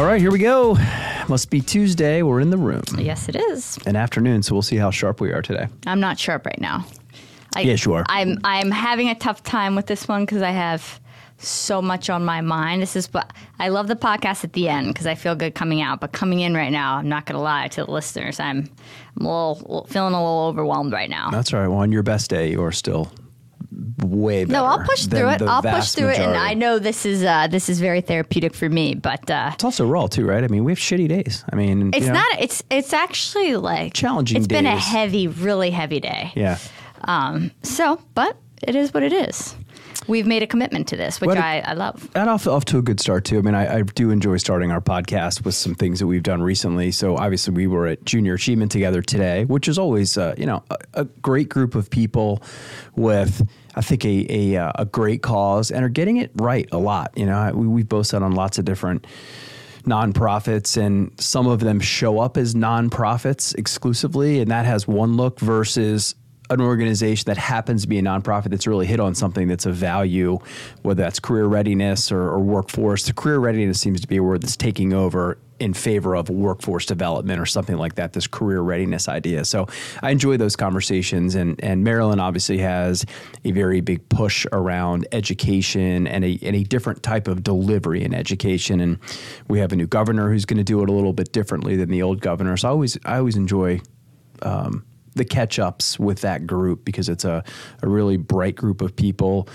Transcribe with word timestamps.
All 0.00 0.06
right, 0.06 0.18
here 0.18 0.30
we 0.30 0.38
go. 0.38 0.78
Must 1.28 1.50
be 1.50 1.60
Tuesday. 1.60 2.22
We're 2.22 2.40
in 2.40 2.48
the 2.48 2.56
room. 2.56 2.82
Yes, 2.96 3.28
it 3.28 3.36
is. 3.36 3.78
An 3.84 3.96
afternoon, 3.96 4.42
so 4.42 4.54
we'll 4.54 4.62
see 4.62 4.78
how 4.78 4.90
sharp 4.90 5.20
we 5.20 5.30
are 5.30 5.42
today. 5.42 5.68
I'm 5.86 6.00
not 6.00 6.18
sharp 6.18 6.46
right 6.46 6.58
now. 6.58 6.86
I, 7.54 7.60
Yeah, 7.60 7.76
sure. 7.76 8.06
I'm 8.08 8.38
I'm 8.42 8.70
having 8.70 9.10
a 9.10 9.14
tough 9.14 9.42
time 9.42 9.76
with 9.76 9.88
this 9.88 10.08
one 10.08 10.24
because 10.24 10.40
I 10.40 10.52
have 10.52 10.98
so 11.36 11.82
much 11.82 12.08
on 12.08 12.24
my 12.24 12.40
mind. 12.40 12.80
This 12.80 12.96
is 12.96 13.12
what 13.12 13.30
I 13.58 13.68
love 13.68 13.88
the 13.88 13.94
podcast 13.94 14.42
at 14.42 14.54
the 14.54 14.70
end 14.70 14.88
because 14.88 15.06
I 15.06 15.14
feel 15.14 15.34
good 15.34 15.54
coming 15.54 15.82
out. 15.82 16.00
But 16.00 16.12
coming 16.12 16.40
in 16.40 16.54
right 16.54 16.72
now, 16.72 16.96
I'm 16.96 17.08
not 17.10 17.26
going 17.26 17.36
to 17.36 17.42
lie 17.42 17.68
to 17.68 17.84
the 17.84 17.90
listeners. 17.90 18.40
I'm, 18.40 18.70
I'm 19.18 19.26
a 19.26 19.52
little 19.52 19.86
feeling 19.90 20.14
a 20.14 20.18
little 20.18 20.46
overwhelmed 20.46 20.94
right 20.94 21.10
now. 21.10 21.28
That's 21.28 21.52
all 21.52 21.60
right. 21.60 21.68
Well, 21.68 21.80
on 21.80 21.92
your 21.92 22.02
best 22.02 22.30
day, 22.30 22.52
you're 22.52 22.72
still 22.72 23.12
way 24.04 24.44
better. 24.44 24.52
No, 24.52 24.64
I'll 24.64 24.84
push 24.84 25.06
through 25.06 25.28
it. 25.30 25.42
I'll 25.42 25.62
push 25.62 25.92
through 25.92 26.10
it, 26.10 26.18
and. 26.18 26.36
I 26.36 26.54
know 26.54 26.78
this 26.78 27.06
is 27.06 27.22
uh, 27.22 27.46
this 27.46 27.68
is 27.68 27.80
very 27.80 28.00
therapeutic 28.00 28.54
for 28.54 28.68
me. 28.68 28.94
But 28.94 29.30
uh, 29.30 29.50
It's 29.54 29.64
also 29.64 29.86
raw 29.86 30.06
too, 30.06 30.26
right? 30.26 30.42
I 30.42 30.48
mean, 30.48 30.64
we 30.64 30.72
have 30.72 30.78
shitty 30.78 31.08
days. 31.08 31.44
I 31.52 31.56
mean, 31.56 31.88
it's 31.94 32.06
you 32.06 32.12
know, 32.12 32.18
not. 32.18 32.40
It's 32.40 32.62
it's 32.70 32.92
actually 32.92 33.56
like 33.56 33.94
Challenging 33.94 34.38
It's 34.38 34.46
been 34.46 34.66
a 34.66 34.76
heavy, 34.76 35.28
really 35.28 35.70
heavy 35.70 36.00
day. 36.00 36.32
Yeah. 36.34 36.58
Um, 37.02 37.50
so, 37.62 38.00
but 38.14 38.36
it 38.62 38.74
is 38.76 38.92
what 38.92 39.02
it 39.02 39.12
is. 39.12 39.54
We've 40.08 40.26
made 40.26 40.42
a 40.42 40.46
commitment 40.46 40.88
to 40.88 40.96
this, 40.96 41.20
which 41.20 41.30
I 41.36 41.56
a- 41.56 41.60
I, 41.60 41.70
I 41.70 41.72
love. 41.74 42.10
And 42.14 42.28
off, 42.28 42.46
off 42.46 42.64
to 42.66 42.78
a 42.78 42.82
good 42.82 42.98
start 43.00 43.24
too. 43.24 43.38
I 43.38 43.42
mean, 43.42 43.54
I, 43.54 43.78
I 43.78 43.82
do 43.82 44.10
enjoy 44.10 44.38
starting 44.38 44.70
our 44.72 44.80
podcast 44.80 45.44
with 45.44 45.54
some 45.54 45.74
things 45.74 46.00
that 46.00 46.06
we've 46.06 46.22
done 46.22 46.42
recently. 46.42 46.90
So 46.90 47.16
obviously, 47.16 47.54
we 47.54 47.66
were 47.66 47.86
at 47.86 48.04
Junior 48.04 48.34
Achievement 48.34 48.72
together 48.72 49.02
today, 49.02 49.44
which 49.44 49.68
is 49.68 49.78
always, 49.78 50.18
uh, 50.18 50.34
you 50.36 50.46
know, 50.46 50.64
a, 50.70 50.76
a 50.94 51.04
great 51.04 51.48
group 51.48 51.74
of 51.74 51.90
people 51.90 52.42
with, 52.96 53.46
I 53.80 53.82
think, 53.82 54.04
a 54.04 54.26
a, 54.28 54.56
uh, 54.58 54.72
a 54.74 54.84
great 54.84 55.22
cause 55.22 55.70
and 55.70 55.82
are 55.82 55.88
getting 55.88 56.18
it 56.18 56.30
right 56.34 56.68
a 56.70 56.76
lot. 56.76 57.12
You 57.16 57.24
know, 57.24 57.50
we, 57.54 57.66
we've 57.66 57.88
both 57.88 58.08
said 58.08 58.22
on 58.22 58.32
lots 58.32 58.58
of 58.58 58.66
different 58.66 59.06
nonprofits 59.84 60.76
and 60.76 61.18
some 61.18 61.46
of 61.46 61.60
them 61.60 61.80
show 61.80 62.18
up 62.18 62.36
as 62.36 62.54
nonprofits 62.54 63.54
exclusively 63.54 64.38
and 64.40 64.50
that 64.50 64.66
has 64.66 64.86
one 64.86 65.16
look 65.16 65.40
versus 65.40 66.14
an 66.50 66.60
organization 66.60 67.24
that 67.26 67.38
happens 67.38 67.82
to 67.82 67.88
be 67.88 67.98
a 67.98 68.02
nonprofit 68.02 68.50
that's 68.50 68.66
really 68.66 68.86
hit 68.86 69.00
on 69.00 69.14
something 69.14 69.48
that's 69.48 69.66
of 69.66 69.76
value, 69.76 70.38
whether 70.82 71.02
that's 71.02 71.20
career 71.20 71.46
readiness 71.46 72.10
or, 72.10 72.22
or 72.22 72.40
workforce. 72.40 73.06
The 73.06 73.12
career 73.12 73.38
readiness 73.38 73.80
seems 73.80 74.00
to 74.00 74.08
be 74.08 74.16
a 74.16 74.22
word 74.22 74.42
that's 74.42 74.56
taking 74.56 74.92
over 74.92 75.38
in 75.60 75.74
favor 75.74 76.16
of 76.16 76.30
workforce 76.30 76.86
development 76.86 77.38
or 77.38 77.44
something 77.44 77.76
like 77.76 77.94
that, 77.96 78.14
this 78.14 78.26
career 78.26 78.62
readiness 78.62 79.08
idea. 79.08 79.44
So 79.44 79.68
I 80.02 80.10
enjoy 80.10 80.38
those 80.38 80.56
conversations. 80.56 81.34
And, 81.34 81.62
and 81.62 81.84
Maryland 81.84 82.20
obviously 82.20 82.58
has 82.58 83.04
a 83.44 83.52
very 83.52 83.82
big 83.82 84.08
push 84.08 84.46
around 84.52 85.06
education 85.12 86.06
and 86.06 86.24
a, 86.24 86.38
and 86.42 86.56
a 86.56 86.64
different 86.64 87.02
type 87.02 87.28
of 87.28 87.44
delivery 87.44 88.02
in 88.02 88.14
education. 88.14 88.80
And 88.80 88.98
we 89.48 89.60
have 89.60 89.70
a 89.70 89.76
new 89.76 89.86
governor 89.86 90.30
who's 90.30 90.46
going 90.46 90.56
to 90.58 90.64
do 90.64 90.82
it 90.82 90.88
a 90.88 90.92
little 90.92 91.12
bit 91.12 91.30
differently 91.30 91.76
than 91.76 91.90
the 91.90 92.02
old 92.02 92.22
governor. 92.22 92.56
So 92.56 92.68
I 92.68 92.70
always, 92.70 92.98
I 93.04 93.18
always 93.18 93.36
enjoy 93.36 93.82
um, 94.40 94.86
the 95.14 95.24
catch 95.24 95.58
ups 95.58 95.98
with 95.98 96.20
that 96.20 96.46
group 96.46 96.84
because 96.84 97.08
it's 97.08 97.24
a, 97.24 97.42
a 97.82 97.88
really 97.88 98.16
bright 98.16 98.56
group 98.56 98.80
of 98.80 98.94
people 98.94 99.48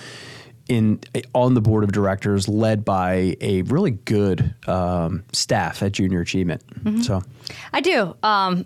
in 0.67 0.99
on 1.33 1.53
the 1.53 1.61
board 1.61 1.83
of 1.83 1.91
directors 1.91 2.47
led 2.47 2.83
by 2.83 3.37
a 3.39 3.61
really 3.63 3.91
good 3.91 4.53
um, 4.67 5.23
staff 5.31 5.83
at 5.83 5.91
Junior 5.91 6.21
Achievement. 6.21 6.63
So 7.03 7.21
I 7.71 7.81
do. 7.81 8.15
Um, 8.23 8.65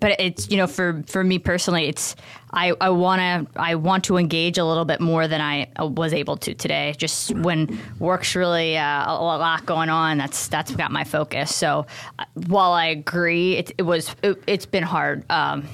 but 0.00 0.18
it's 0.18 0.50
you 0.50 0.56
know 0.56 0.66
for 0.66 1.02
for 1.06 1.22
me 1.22 1.38
personally, 1.38 1.88
it's 1.88 2.16
I 2.52 2.72
I 2.80 2.90
want 2.90 3.20
to 3.20 3.60
I 3.60 3.74
want 3.76 4.04
to 4.04 4.16
engage 4.16 4.58
a 4.58 4.64
little 4.64 4.84
bit 4.84 5.00
more 5.00 5.28
than 5.28 5.40
I 5.40 5.68
was 5.78 6.12
able 6.12 6.36
to 6.38 6.54
today. 6.54 6.94
Just 6.96 7.34
when 7.36 7.78
work's 7.98 8.34
really 8.34 8.76
uh, 8.76 9.12
a 9.12 9.14
lot 9.14 9.66
going 9.66 9.90
on, 9.90 10.18
that's 10.18 10.48
that's 10.48 10.74
got 10.74 10.90
my 10.90 11.04
focus. 11.04 11.54
So 11.54 11.86
uh, 12.18 12.24
while 12.46 12.72
I 12.72 12.86
agree, 12.86 13.56
it, 13.56 13.72
it 13.78 13.82
was 13.82 14.14
it, 14.22 14.42
it's 14.46 14.66
been 14.66 14.82
hard. 14.82 15.24
Um, 15.30 15.68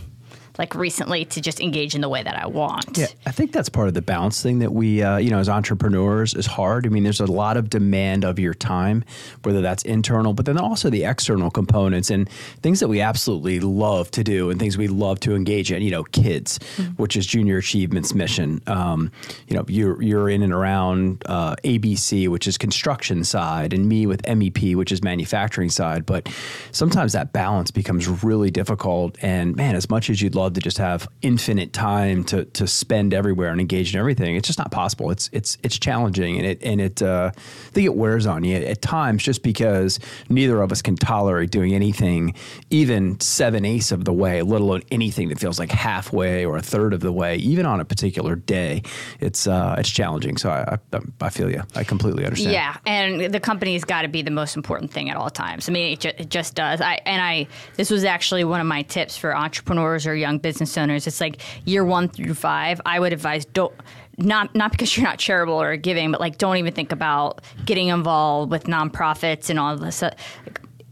like 0.59 0.75
recently 0.75 1.25
to 1.27 1.41
just 1.41 1.61
engage 1.61 1.95
in 1.95 2.01
the 2.01 2.09
way 2.09 2.23
that 2.23 2.37
I 2.37 2.47
want. 2.47 2.97
Yeah, 2.97 3.07
I 3.27 3.31
think 3.31 3.53
that's 3.53 3.69
part 3.69 3.89
of 3.89 3.95
the 3.95 4.03
balance 4.03 4.43
thing 4.43 4.59
that 4.61 4.73
we, 4.73 5.03
uh, 5.03 5.19
you 5.19 5.31
know, 5.31 5.39
as 5.39 5.49
entrepreneurs 5.49 6.35
is 6.35 6.47
hard. 6.47 6.87
I 6.87 6.89
mean, 6.89 7.05
there's 7.05 7.21
a 7.21 7.27
lot 7.27 7.57
of 7.57 7.71
demand 7.71 8.25
of 8.25 8.39
your 8.39 8.55
time, 8.55 9.05
whether 9.43 9.61
that's 9.61 9.83
internal, 9.85 10.33
but 10.33 10.47
then 10.47 10.59
also 10.59 10.91
the 10.91 11.05
external 11.05 11.51
components 11.51 12.11
and 12.11 12.29
things 12.63 12.81
that 12.81 12.89
we 12.89 13.01
absolutely 13.01 13.61
love 13.61 14.11
to 14.13 14.25
do 14.25 14.51
and 14.51 14.59
things 14.59 14.79
we 14.79 14.89
love 14.89 15.21
to 15.21 15.35
engage 15.35 15.71
in. 15.73 15.83
You 15.83 15.91
know, 15.91 16.05
kids, 16.05 16.59
which 16.97 17.17
is 17.17 17.27
Junior 17.27 17.59
Achievement's 17.59 18.15
mission. 18.15 18.63
Um, 18.67 19.11
you 19.49 19.57
know, 19.57 19.65
you're 19.69 20.03
you're 20.03 20.29
in 20.29 20.43
and 20.43 20.53
around 20.53 21.23
uh, 21.27 21.57
ABC, 21.65 22.29
which 22.29 22.47
is 22.47 22.59
construction 22.59 23.25
side, 23.25 23.73
and 23.73 23.89
me 23.89 24.07
with 24.07 24.23
MEP, 24.23 24.75
which 24.75 24.93
is 24.93 25.03
manufacturing 25.03 25.71
side. 25.71 26.07
But 26.07 26.29
sometimes 26.73 27.13
that 27.13 27.33
balance 27.33 27.71
becomes 27.71 28.09
really 28.25 28.51
difficult. 28.51 29.17
And 29.23 29.55
man, 29.57 29.75
as 29.75 29.91
much 29.91 30.11
as 30.11 30.23
you'd 30.23 30.35
love 30.35 30.46
to 30.55 30.61
just 30.61 30.79
have 30.79 31.09
infinite 31.23 31.73
time 31.73 32.25
to 32.25 32.45
to 32.45 32.67
spend 32.67 33.13
everywhere 33.13 33.51
and 33.51 33.61
engage 33.61 33.95
in 33.95 34.01
everything, 34.01 34.37
it's 34.37 34.47
just 34.47 34.59
not 34.59 34.71
possible. 34.71 35.11
It's 35.11 35.29
it's 35.33 35.59
it's 35.63 35.79
challenging, 35.79 36.37
and 36.37 36.47
it 36.47 36.63
and 36.63 36.81
it 36.81 37.03
uh, 37.03 37.31
I 37.35 37.41
think 37.73 37.87
it 37.87 37.95
wears 37.95 38.27
on 38.27 38.45
you 38.45 38.57
at 38.57 38.83
times 38.83 39.23
just 39.23 39.43
because 39.43 39.99
neither 40.29 40.61
of 40.63 40.73
us 40.73 40.83
can 40.83 40.97
tolerate 40.97 41.51
doing 41.51 41.75
anything 41.75 42.35
even 42.71 43.19
seven 43.21 43.65
eighths 43.65 43.93
of 43.93 44.05
the 44.05 44.13
way, 44.13 44.43
let 44.43 44.61
alone 44.61 44.83
anything 44.91 45.29
that 45.29 45.39
feels 45.39 45.59
like 45.59 45.71
halfway 45.71 46.45
or 46.45 46.57
a 46.57 46.63
third 46.63 46.93
of 46.93 47.01
the 47.01 47.13
way, 47.13 47.37
even 47.37 47.67
on 47.67 47.81
a 47.81 47.85
particular 47.85 48.35
day. 48.35 48.83
It's 49.21 49.47
uh, 49.47 49.77
it's 49.79 49.91
challenging. 49.91 50.37
So 50.37 50.51
I, 50.51 50.79
I 50.93 50.99
I 51.21 51.31
feel 51.31 51.51
you. 51.51 51.63
I 51.75 51.85
completely 51.85 52.25
understand. 52.25 52.53
Yeah, 52.53 52.77
and 52.87 53.33
the 53.33 53.41
company's 53.41 53.85
got 53.85 54.03
to 54.03 54.09
be 54.09 54.23
the 54.23 54.31
most 54.31 54.57
important 54.57 54.91
thing 54.91 55.11
at 55.11 55.17
all 55.17 55.31
times. 55.31 55.69
I 55.69 55.73
mean, 55.73 55.93
it, 55.93 56.01
ju- 56.01 56.13
it 56.17 56.31
just 56.31 56.55
does. 56.55 56.81
I 56.81 57.01
and 57.05 57.23
I. 57.23 57.47
This 57.77 57.91
was 57.91 58.05
actually 58.05 58.45
one 58.45 58.61
of 58.61 58.67
my 58.67 58.83
tips 58.83 59.17
for 59.17 59.37
entrepreneurs 59.37 60.07
or 60.07 60.15
young 60.15 60.36
business 60.39 60.77
owners. 60.77 61.07
It's 61.07 61.21
like 61.21 61.41
year 61.65 61.85
one 61.85 62.09
through 62.09 62.35
five. 62.35 62.81
I 62.87 63.01
would 63.01 63.13
advise 63.13 63.45
don't. 63.45 63.75
Not 64.19 64.55
not 64.55 64.71
because 64.71 64.97
you're 64.97 65.05
not 65.05 65.19
charitable 65.19 65.61
or 65.61 65.77
giving, 65.77 66.11
but 66.11 66.21
like 66.21 66.39
don't 66.39 66.57
even 66.57 66.73
think 66.73 66.91
about 66.91 67.43
getting 67.67 67.89
involved 67.89 68.51
with 68.51 68.65
nonprofits 68.65 69.51
and 69.51 69.59
all 69.59 69.77
this. 69.77 70.03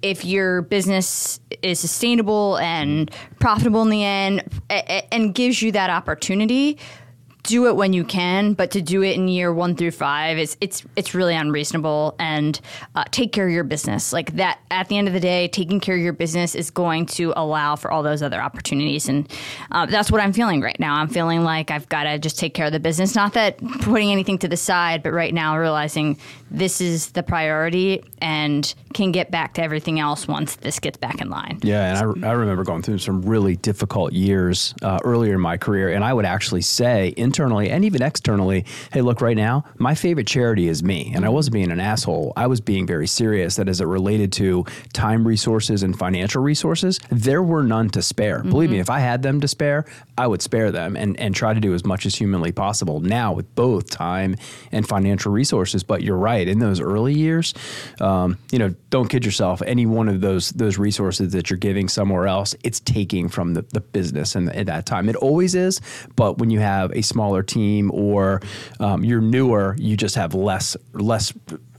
If 0.03 0.27
your 0.27 0.61
business 0.61 1.41
is 1.63 1.81
sustainable 1.81 2.59
and 2.59 3.11
profitable 3.41 3.81
in 3.81 3.89
the 3.89 4.05
end, 4.05 4.43
and 5.11 5.35
gives 5.35 5.63
you 5.63 5.73
that 5.73 5.89
opportunity, 5.89 6.79
do 7.45 7.69
it 7.69 7.77
when 7.77 7.93
you 7.93 8.05
can, 8.05 8.55
but 8.55 8.71
to 8.73 8.83
do 8.83 9.03
it 9.03 9.17
in 9.17 9.29
year 9.29 9.53
one 9.53 9.77
through 9.77 9.93
five 9.93 10.39
is 10.39 10.57
it's 10.61 10.83
it's 10.97 11.15
really 11.15 11.35
unreasonable. 11.35 12.17
And 12.19 12.59
uh, 12.95 13.05
take 13.11 13.33
care 13.33 13.47
of 13.47 13.53
your 13.53 13.65
business. 13.65 14.13
Like 14.13 14.37
that, 14.37 14.59
at 14.71 14.89
the 14.89 14.99
end 14.99 15.09
of 15.09 15.15
the 15.15 15.21
day, 15.21 15.49
taking 15.49 15.79
care 15.79 15.95
of 15.95 16.01
your 16.01 16.13
business 16.13 16.55
is 16.55 16.71
going 16.71 17.07
to 17.07 17.33
allow 17.37 17.77
for 17.77 17.91
all 17.91 18.03
those 18.03 18.23
other 18.23 18.41
opportunities. 18.41 19.09
And 19.09 19.31
uh, 19.71 19.87
that's 19.87 20.11
what 20.11 20.21
I'm 20.21 20.33
feeling 20.33 20.61
right 20.61 20.79
now. 20.81 20.97
I'm 20.97 21.09
feeling 21.09 21.45
like 21.45 21.71
I've 21.71 21.89
got 21.89 22.05
to 22.05 22.19
just 22.19 22.39
take 22.39 22.55
care 22.55 22.67
of 22.67 22.73
the 22.73 22.81
business. 22.81 23.15
Not 23.15 23.35
that 23.35 23.59
putting 23.83 24.11
anything 24.11 24.39
to 24.39 24.49
the 24.49 24.57
side, 24.57 25.03
but 25.03 25.13
right 25.13 25.33
now 25.33 25.57
realizing 25.59 26.19
this 26.51 26.81
is 26.81 27.11
the 27.11 27.23
priority 27.23 28.03
and 28.21 28.75
can 28.95 29.13
get 29.13 29.31
back 29.31 29.55
to 29.55 29.63
everything 29.63 30.01
else 30.01 30.27
once 30.27 30.57
this 30.57 30.79
gets 30.79 30.97
back 30.97 31.21
in 31.21 31.29
line. 31.29 31.59
Yeah, 31.63 32.03
and 32.03 32.25
I, 32.25 32.29
I 32.31 32.33
remember 32.33 32.65
going 32.65 32.83
through 32.83 32.99
some 32.99 33.23
really 33.23 33.57
difficult 33.57 34.13
years 34.13 34.75
uh, 34.83 34.99
earlier 35.05 35.35
in 35.35 35.41
my 35.41 35.57
career, 35.57 35.91
and 35.91 36.05
I 36.05 36.13
would 36.13 36.25
actually 36.25 36.63
say 36.63 37.13
internally 37.35 37.69
and 37.69 37.85
even 37.85 38.01
externally, 38.01 38.65
"Hey, 38.93 39.01
look, 39.01 39.21
right 39.21 39.37
now, 39.37 39.65
my 39.79 39.97
favorite 39.97 40.27
charity 40.29 40.69
is 40.69 40.85
me." 40.85 41.13
And 41.15 41.25
I 41.25 41.29
wasn't 41.29 41.55
being 41.55 41.73
an 41.73 41.81
asshole; 41.81 42.33
I 42.37 42.47
was 42.47 42.61
being 42.61 42.87
very 42.87 43.09
serious. 43.09 43.57
That 43.57 43.69
as 43.69 43.81
it 43.81 43.87
related 43.87 44.31
to 44.35 44.65
time 44.93 45.27
resources 45.27 45.83
and 45.83 45.99
financial 45.99 46.43
resources, 46.43 47.01
there 47.11 47.43
were 47.43 47.65
none 47.65 47.91
to 47.91 48.03
spare. 48.03 48.43
Believe 48.45 48.71
me, 48.71 48.77
mm-hmm. 48.77 48.83
if 48.83 48.91
I 48.91 49.01
had 49.01 49.23
them 49.23 49.41
to 49.41 49.49
spare, 49.49 49.85
I 50.17 50.27
would 50.27 50.43
spare 50.43 50.71
them 50.71 50.97
and 50.97 51.19
and 51.19 51.35
try 51.35 51.55
to 51.55 51.61
do 51.61 51.75
as 51.75 51.85
much 51.85 52.07
as 52.07 52.15
humanly 52.15 52.53
possible. 52.53 53.01
Now 53.01 53.33
with 53.33 53.53
both 53.55 53.91
time 53.91 54.37
and 54.73 54.87
financial 54.87 55.33
resources, 55.33 55.83
but 55.83 56.03
you're 56.03 56.17
right. 56.17 56.47
In 56.47 56.59
those 56.59 56.81
early 56.81 57.15
years, 57.15 57.55
um, 58.01 58.39
you 58.53 58.59
know, 58.59 58.75
don't 58.91 59.09
kid 59.09 59.25
yourself. 59.25 59.63
Any 59.63 59.87
one 59.87 60.09
of 60.09 60.21
those 60.21 60.51
those 60.51 60.79
resources 60.79 61.33
that 61.33 61.51
you're 61.51 61.59
giving 61.59 61.89
somewhere 61.89 62.27
else, 62.27 62.55
it's 62.63 62.81
taking 62.81 63.29
from 63.29 63.55
the, 63.55 63.63
the 63.63 63.81
business 63.81 64.35
and 64.35 64.51
at 64.55 64.67
that 64.67 64.87
time. 64.87 65.09
It 65.09 65.17
always 65.17 65.55
is, 65.55 65.81
but 66.17 66.39
when 66.39 66.51
you 66.51 66.61
have 66.61 66.93
a 66.93 67.03
smaller 67.03 67.43
team 67.43 67.91
or 67.93 68.41
um, 68.81 69.05
you're 69.05 69.21
newer, 69.21 69.75
you 69.79 69.97
just 69.97 70.15
have 70.15 70.35
less 70.35 70.77
less 70.93 71.33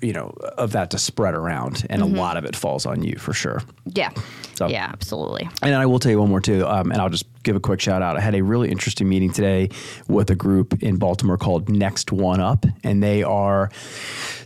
you 0.05 0.13
know 0.13 0.33
of 0.57 0.71
that 0.73 0.91
to 0.91 0.97
spread 0.97 1.33
around, 1.33 1.85
and 1.89 2.01
a 2.01 2.05
lot 2.05 2.37
of 2.37 2.45
it 2.45 2.55
falls 2.55 2.85
on 2.85 3.03
you 3.03 3.17
for 3.17 3.33
sure. 3.33 3.61
Yeah. 3.85 4.11
So- 4.55 4.67
yeah, 4.67 4.89
absolutely. 4.93 5.49
And 5.61 5.75
I 5.75 5.85
will 5.85 5.99
tell 5.99 6.11
you 6.11 6.19
one 6.19 6.29
more 6.29 6.39
too, 6.41 6.65
um, 6.65 6.91
and 6.91 7.01
I'll 7.01 7.09
just 7.09 7.25
give 7.43 7.55
a 7.55 7.59
quick 7.59 7.81
shout 7.81 8.01
out. 8.01 8.15
I 8.17 8.21
had 8.21 8.35
a 8.35 8.41
really 8.41 8.69
interesting 8.71 9.09
meeting 9.09 9.31
today 9.33 9.69
with 10.07 10.29
a 10.29 10.35
group 10.35 10.81
in 10.81 10.95
Baltimore 10.97 11.37
called 11.37 11.67
Next 11.69 12.11
One 12.11 12.39
Up, 12.39 12.65
and 12.83 13.03
they 13.03 13.23
are 13.23 13.69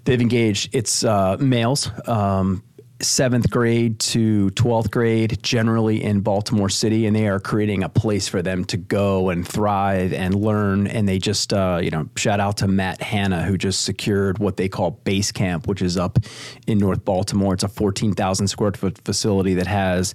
they've 0.05 0.21
engaged 0.21 0.69
it's 0.73 1.03
uh, 1.03 1.37
males. 1.39 1.89
Um, 2.07 2.63
seventh 3.01 3.49
grade 3.49 3.99
to 3.99 4.49
12th 4.51 4.91
grade, 4.91 5.41
generally 5.41 6.03
in 6.03 6.19
Baltimore 6.19 6.69
City, 6.69 7.05
and 7.05 7.15
they 7.15 7.27
are 7.27 7.39
creating 7.39 7.83
a 7.83 7.89
place 7.89 8.27
for 8.27 8.41
them 8.41 8.65
to 8.65 8.77
go 8.77 9.29
and 9.29 9.47
thrive 9.47 10.11
and 10.11 10.35
learn. 10.35 10.87
And 10.87 11.07
they 11.07 11.17
just, 11.17 11.53
uh, 11.53 11.79
you 11.81 11.91
know, 11.91 12.09
shout 12.15 12.39
out 12.39 12.57
to 12.57 12.67
Matt 12.67 13.01
Hanna, 13.01 13.43
who 13.43 13.57
just 13.57 13.85
secured 13.85 14.39
what 14.39 14.57
they 14.57 14.67
call 14.67 14.91
Base 14.91 15.31
Camp, 15.31 15.67
which 15.67 15.81
is 15.81 15.97
up 15.97 16.19
in 16.67 16.77
North 16.77 17.05
Baltimore. 17.05 17.53
It's 17.53 17.63
a 17.63 17.69
14,000 17.69 18.47
square 18.47 18.71
foot 18.73 18.99
facility 19.05 19.53
that 19.53 19.67
has 19.67 20.13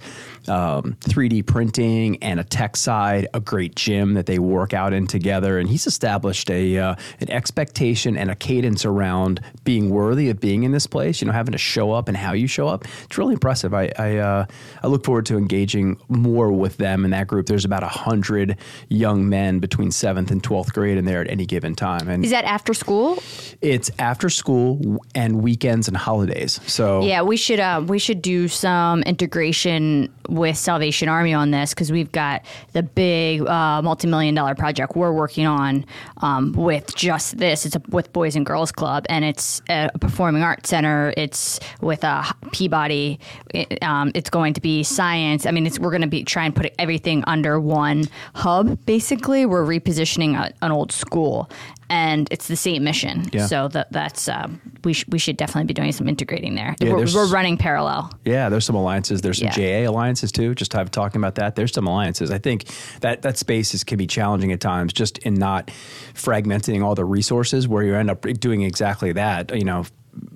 um, 0.48 0.96
3D 1.04 1.46
printing 1.46 2.22
and 2.22 2.38
a 2.38 2.44
tech 2.44 2.76
side, 2.76 3.28
a 3.32 3.40
great 3.40 3.76
gym 3.76 4.14
that 4.14 4.26
they 4.26 4.38
work 4.38 4.74
out 4.74 4.92
in 4.92 5.06
together. 5.06 5.58
And 5.58 5.68
he's 5.68 5.86
established 5.86 6.50
a 6.50 6.78
uh, 6.78 6.94
an 7.20 7.30
expectation 7.30 8.16
and 8.16 8.30
a 8.30 8.34
cadence 8.34 8.84
around 8.84 9.40
being 9.64 9.90
worthy 9.90 10.28
of 10.28 10.40
being 10.40 10.64
in 10.64 10.72
this 10.72 10.86
place, 10.86 11.20
you 11.20 11.26
know, 11.26 11.32
having 11.32 11.52
to 11.52 11.58
show 11.58 11.92
up 11.92 12.08
and 12.08 12.16
how 12.16 12.32
you 12.32 12.46
show 12.46 12.68
up 12.68 12.73
It's 12.82 13.18
really 13.18 13.34
impressive. 13.34 13.74
I 13.74 13.90
I, 13.98 14.16
uh, 14.16 14.46
I 14.82 14.86
look 14.86 15.04
forward 15.04 15.26
to 15.26 15.36
engaging 15.36 15.96
more 16.08 16.52
with 16.52 16.76
them 16.76 17.04
in 17.04 17.10
that 17.10 17.26
group. 17.26 17.46
There's 17.46 17.64
about 17.64 17.82
a 17.82 17.88
hundred 17.88 18.56
young 18.88 19.28
men 19.28 19.58
between 19.58 19.90
seventh 19.90 20.30
and 20.30 20.42
twelfth 20.42 20.72
grade 20.72 20.98
in 20.98 21.04
there 21.04 21.20
at 21.20 21.30
any 21.30 21.46
given 21.46 21.74
time. 21.74 22.08
And 22.08 22.24
is 22.24 22.30
that 22.30 22.44
after 22.44 22.74
school? 22.74 23.18
It's 23.60 23.90
after 23.98 24.28
school 24.28 24.98
and 25.14 25.42
weekends 25.42 25.88
and 25.88 25.96
holidays. 25.96 26.60
So 26.66 27.02
yeah, 27.02 27.22
we 27.22 27.36
should 27.36 27.60
uh, 27.60 27.84
we 27.86 27.98
should 27.98 28.22
do 28.22 28.48
some 28.48 29.02
integration 29.02 30.12
with 30.28 30.56
Salvation 30.56 31.08
Army 31.08 31.34
on 31.34 31.50
this 31.50 31.74
because 31.74 31.92
we've 31.92 32.12
got 32.12 32.42
the 32.72 32.82
big 32.82 33.46
uh, 33.46 33.82
multi-million 33.82 34.34
dollar 34.34 34.54
project 34.54 34.96
we're 34.96 35.12
working 35.12 35.46
on 35.46 35.84
um, 36.18 36.52
with 36.52 36.94
just 36.94 37.38
this. 37.38 37.66
It's 37.66 37.76
a, 37.76 37.82
with 37.88 38.12
Boys 38.12 38.36
and 38.36 38.46
Girls 38.46 38.72
Club, 38.72 39.06
and 39.08 39.24
it's 39.24 39.62
a 39.68 39.90
performing 40.00 40.42
arts 40.42 40.70
center. 40.70 41.12
It's 41.16 41.60
with 41.80 42.04
a 42.04 42.24
Peabody. 42.64 43.20
It, 43.52 43.82
um, 43.82 44.10
it's 44.14 44.30
going 44.30 44.54
to 44.54 44.60
be 44.60 44.82
science. 44.82 45.44
I 45.44 45.50
mean, 45.50 45.68
we're 45.80 45.90
going 45.90 46.00
to 46.00 46.08
be 46.08 46.24
trying 46.24 46.52
to 46.52 46.62
put 46.62 46.74
everything 46.78 47.22
under 47.26 47.60
one 47.60 48.04
hub. 48.34 48.78
Basically, 48.86 49.44
we're 49.44 49.64
repositioning 49.64 50.34
a, 50.38 50.52
an 50.64 50.72
old 50.72 50.90
school, 50.90 51.50
and 51.90 52.26
it's 52.30 52.48
the 52.48 52.56
same 52.56 52.84
mission. 52.84 53.28
Yeah. 53.32 53.46
So 53.46 53.68
that 53.68 53.92
that's 53.92 54.28
uh, 54.28 54.48
we 54.82 54.94
sh- 54.94 55.04
we 55.08 55.18
should 55.18 55.36
definitely 55.36 55.66
be 55.66 55.74
doing 55.74 55.92
some 55.92 56.08
integrating 56.08 56.54
there. 56.54 56.74
Yeah, 56.80 56.94
we're, 56.94 57.04
we're, 57.12 57.28
running 57.28 57.58
parallel. 57.58 58.10
Yeah, 58.24 58.48
there's 58.48 58.64
some 58.64 58.76
alliances. 58.76 59.20
There's 59.20 59.38
some 59.38 59.48
yeah. 59.48 59.82
JA 59.84 59.90
alliances 59.90 60.32
too. 60.32 60.54
Just 60.54 60.72
have 60.72 60.90
talking 60.90 61.20
about 61.20 61.34
that. 61.34 61.54
There's 61.54 61.72
some 61.72 61.86
alliances. 61.86 62.30
I 62.30 62.38
think 62.38 62.64
that 63.00 63.20
that 63.22 63.36
space 63.36 63.74
is, 63.74 63.84
can 63.84 63.98
be 63.98 64.06
challenging 64.06 64.52
at 64.52 64.60
times, 64.60 64.94
just 64.94 65.18
in 65.18 65.34
not 65.34 65.66
fragmenting 66.14 66.82
all 66.82 66.94
the 66.94 67.04
resources, 67.04 67.68
where 67.68 67.82
you 67.82 67.94
end 67.94 68.10
up 68.10 68.22
doing 68.22 68.62
exactly 68.62 69.12
that. 69.12 69.54
You 69.54 69.64
know 69.64 69.84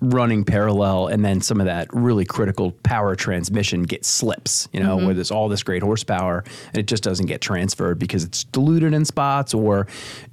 running 0.01 0.45
parallel 0.45 1.09
and 1.09 1.25
then 1.25 1.41
some 1.41 1.61
of 1.61 1.67
that 1.67 1.89
really 1.93 2.25
critical 2.25 2.73
power 2.83 3.15
transmission 3.15 3.83
gets 3.83 4.09
slips, 4.09 4.69
you 4.73 4.81
know, 4.81 4.97
mm-hmm. 4.97 5.07
where 5.07 5.15
there's 5.15 5.31
all 5.31 5.49
this 5.49 5.63
great 5.63 5.83
horsepower 5.83 6.45
and 6.69 6.79
it 6.79 6.87
just 6.87 7.03
doesn't 7.03 7.27
get 7.27 7.41
transferred 7.41 7.99
because 7.99 8.25
it's 8.25 8.45
diluted 8.45 8.95
in 8.95 9.05
spots 9.05 9.55
or 9.55 9.87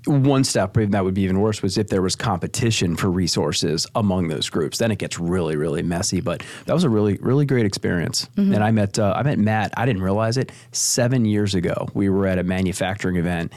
one 0.06 0.44
step 0.44 0.74
that 0.74 1.04
would 1.04 1.13
be 1.13 1.22
even 1.22 1.40
worse 1.40 1.62
was 1.62 1.78
if 1.78 1.88
there 1.88 2.02
was 2.02 2.16
competition 2.16 2.96
for 2.96 3.10
resources 3.10 3.88
among 3.96 4.28
those 4.28 4.50
groups 4.50 4.78
then 4.78 4.92
it 4.92 4.98
gets 4.98 5.19
really 5.19 5.56
really 5.56 5.81
messy 5.81 6.22
but 6.22 6.44
that 6.66 6.74
was 6.74 6.84
a 6.84 6.90
really 6.90 7.18
really 7.22 7.46
great 7.46 7.66
experience 7.66 8.30
mm-hmm. 8.36 8.54
and 8.54 8.63
I 8.63 8.72
met 8.72 9.00
uh, 9.00 9.13
I 9.16 9.24
met 9.24 9.40
Matt 9.40 9.74
I 9.78 9.86
didn't 9.86 10.04
realize 10.04 10.38
it 10.38 10.52
7 10.72 11.25
years 11.25 11.56
ago 11.56 11.88
we 11.94 12.10
were 12.10 12.28
at 12.28 12.40
a 12.40 12.44
manufacturing 12.44 13.16
event 13.16 13.52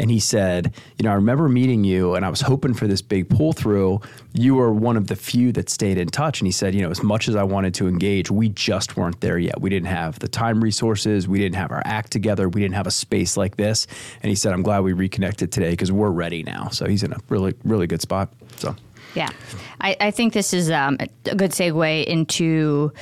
and 0.00 0.10
he 0.10 0.18
said, 0.18 0.72
You 0.98 1.04
know, 1.04 1.10
I 1.10 1.14
remember 1.14 1.46
meeting 1.46 1.84
you 1.84 2.14
and 2.14 2.24
I 2.24 2.30
was 2.30 2.40
hoping 2.40 2.72
for 2.72 2.86
this 2.86 3.02
big 3.02 3.28
pull 3.28 3.52
through. 3.52 4.00
You 4.32 4.54
were 4.54 4.72
one 4.72 4.96
of 4.96 5.08
the 5.08 5.14
few 5.14 5.52
that 5.52 5.68
stayed 5.68 5.98
in 5.98 6.08
touch. 6.08 6.40
And 6.40 6.46
he 6.46 6.52
said, 6.52 6.74
You 6.74 6.80
know, 6.80 6.90
as 6.90 7.02
much 7.02 7.28
as 7.28 7.36
I 7.36 7.42
wanted 7.42 7.74
to 7.74 7.86
engage, 7.86 8.30
we 8.30 8.48
just 8.48 8.96
weren't 8.96 9.20
there 9.20 9.38
yet. 9.38 9.60
We 9.60 9.68
didn't 9.68 9.88
have 9.88 10.18
the 10.18 10.26
time 10.26 10.64
resources. 10.64 11.28
We 11.28 11.38
didn't 11.38 11.56
have 11.56 11.70
our 11.70 11.82
act 11.84 12.12
together. 12.12 12.48
We 12.48 12.62
didn't 12.62 12.76
have 12.76 12.86
a 12.86 12.90
space 12.90 13.36
like 13.36 13.56
this. 13.56 13.86
And 14.22 14.30
he 14.30 14.36
said, 14.36 14.54
I'm 14.54 14.62
glad 14.62 14.80
we 14.80 14.94
reconnected 14.94 15.52
today 15.52 15.72
because 15.80 15.90
we're 15.90 16.10
ready 16.10 16.42
now. 16.42 16.68
So 16.68 16.84
he's 16.84 17.02
in 17.02 17.10
a 17.14 17.16
really, 17.30 17.54
really 17.64 17.86
good 17.86 18.02
spot. 18.02 18.30
So, 18.56 18.76
yeah, 19.14 19.30
I, 19.80 19.96
I 19.98 20.10
think 20.10 20.34
this 20.34 20.52
is 20.52 20.70
um, 20.70 20.98
a 21.24 21.34
good 21.34 21.52
segue 21.52 22.04
into 22.04 22.92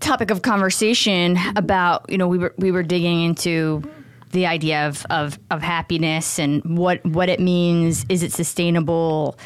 topic 0.00 0.32
of 0.32 0.42
conversation 0.42 1.38
about 1.54 2.10
you 2.10 2.18
know 2.18 2.26
we 2.26 2.38
were 2.38 2.52
we 2.58 2.72
were 2.72 2.82
digging 2.82 3.22
into 3.22 3.84
the 4.32 4.46
idea 4.46 4.88
of, 4.88 5.06
of, 5.10 5.38
of 5.50 5.60
happiness 5.62 6.38
and 6.38 6.78
what, 6.78 7.04
what 7.04 7.28
it 7.28 7.40
means. 7.40 8.06
Is 8.08 8.22
it 8.22 8.32
sustainable? 8.32 9.36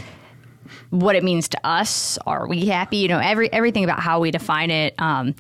What 0.91 1.17
it 1.17 1.25
means 1.25 1.49
to 1.49 1.67
us? 1.67 2.19
Are 2.27 2.47
we 2.47 2.67
happy? 2.67 2.99
You 2.99 3.09
know, 3.09 3.19
every 3.19 3.53
everything 3.53 3.85
about 3.85 4.01
how 4.01 4.21
we 4.21 4.31
define 4.31 4.71
it 4.71 4.95
um, 4.99 5.35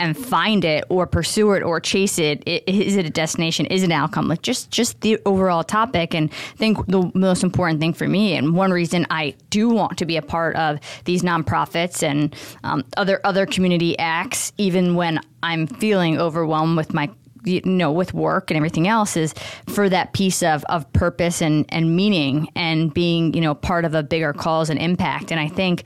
and 0.00 0.16
find 0.16 0.64
it 0.64 0.84
or 0.88 1.06
pursue 1.06 1.52
it 1.52 1.62
or 1.62 1.80
chase 1.80 2.18
it. 2.18 2.42
Is 2.46 2.96
it 2.96 3.06
a 3.06 3.10
destination? 3.10 3.66
Is 3.66 3.82
it 3.82 3.86
an 3.86 3.92
outcome? 3.92 4.28
Like 4.28 4.42
just 4.42 4.70
just 4.70 5.00
the 5.00 5.18
overall 5.26 5.64
topic. 5.64 6.14
And 6.14 6.30
I 6.30 6.56
think 6.56 6.86
the 6.86 7.10
most 7.14 7.42
important 7.42 7.80
thing 7.80 7.92
for 7.92 8.08
me, 8.08 8.34
and 8.34 8.54
one 8.54 8.70
reason 8.70 9.06
I 9.10 9.34
do 9.50 9.68
want 9.68 9.98
to 9.98 10.06
be 10.06 10.16
a 10.16 10.22
part 10.22 10.56
of 10.56 10.78
these 11.04 11.22
nonprofits 11.22 12.02
and 12.02 12.34
um, 12.64 12.84
other 12.96 13.20
other 13.24 13.46
community 13.46 13.98
acts, 13.98 14.52
even 14.58 14.94
when 14.94 15.20
I'm 15.42 15.66
feeling 15.66 16.18
overwhelmed 16.18 16.76
with 16.76 16.94
my 16.94 17.10
you 17.44 17.60
know 17.64 17.92
with 17.92 18.14
work 18.14 18.50
and 18.50 18.56
everything 18.56 18.88
else 18.88 19.16
is 19.16 19.34
for 19.68 19.88
that 19.88 20.12
piece 20.12 20.42
of, 20.42 20.64
of 20.64 20.90
purpose 20.92 21.40
and, 21.40 21.64
and 21.68 21.96
meaning 21.96 22.48
and 22.54 22.92
being 22.92 23.32
you 23.32 23.40
know 23.40 23.54
part 23.54 23.84
of 23.84 23.94
a 23.94 24.02
bigger 24.02 24.32
cause 24.32 24.70
and 24.70 24.80
impact 24.80 25.30
and 25.30 25.40
i 25.40 25.48
think 25.48 25.84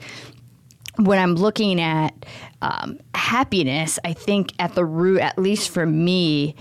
when 0.97 1.19
i'm 1.19 1.35
looking 1.35 1.81
at 1.81 2.25
um, 2.61 2.99
happiness 3.15 3.99
i 4.03 4.13
think 4.13 4.53
at 4.59 4.75
the 4.75 4.85
root 4.85 5.19
at 5.19 5.37
least 5.37 5.69
for 5.69 5.85
me 5.85 6.55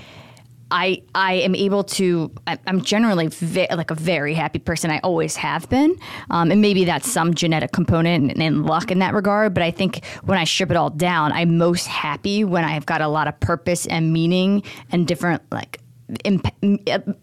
I 0.72 1.02
I 1.14 1.34
am 1.34 1.54
able 1.54 1.84
to. 1.84 2.32
I'm 2.46 2.80
generally 2.80 3.28
ve- 3.28 3.68
like 3.70 3.90
a 3.90 3.94
very 3.94 4.32
happy 4.32 4.58
person. 4.58 4.90
I 4.90 5.00
always 5.00 5.36
have 5.36 5.68
been, 5.68 5.96
um, 6.30 6.50
and 6.50 6.62
maybe 6.62 6.84
that's 6.84 7.10
some 7.10 7.34
genetic 7.34 7.72
component 7.72 8.32
and, 8.32 8.42
and, 8.42 8.64
luck 8.64 8.90
in 8.90 8.98
that 9.00 9.12
regard. 9.12 9.52
But 9.52 9.62
I 9.62 9.70
think 9.70 10.04
when 10.24 10.38
I 10.38 10.44
strip 10.44 10.70
it 10.70 10.76
all 10.76 10.88
down, 10.88 11.30
I'm 11.32 11.58
most 11.58 11.86
happy 11.86 12.42
when 12.42 12.64
I've 12.64 12.86
got 12.86 13.02
a 13.02 13.08
lot 13.08 13.28
of 13.28 13.38
purpose 13.38 13.86
and 13.86 14.14
meaning 14.14 14.62
and 14.90 15.06
different 15.06 15.42
like 15.52 15.78
imp- 16.24 16.48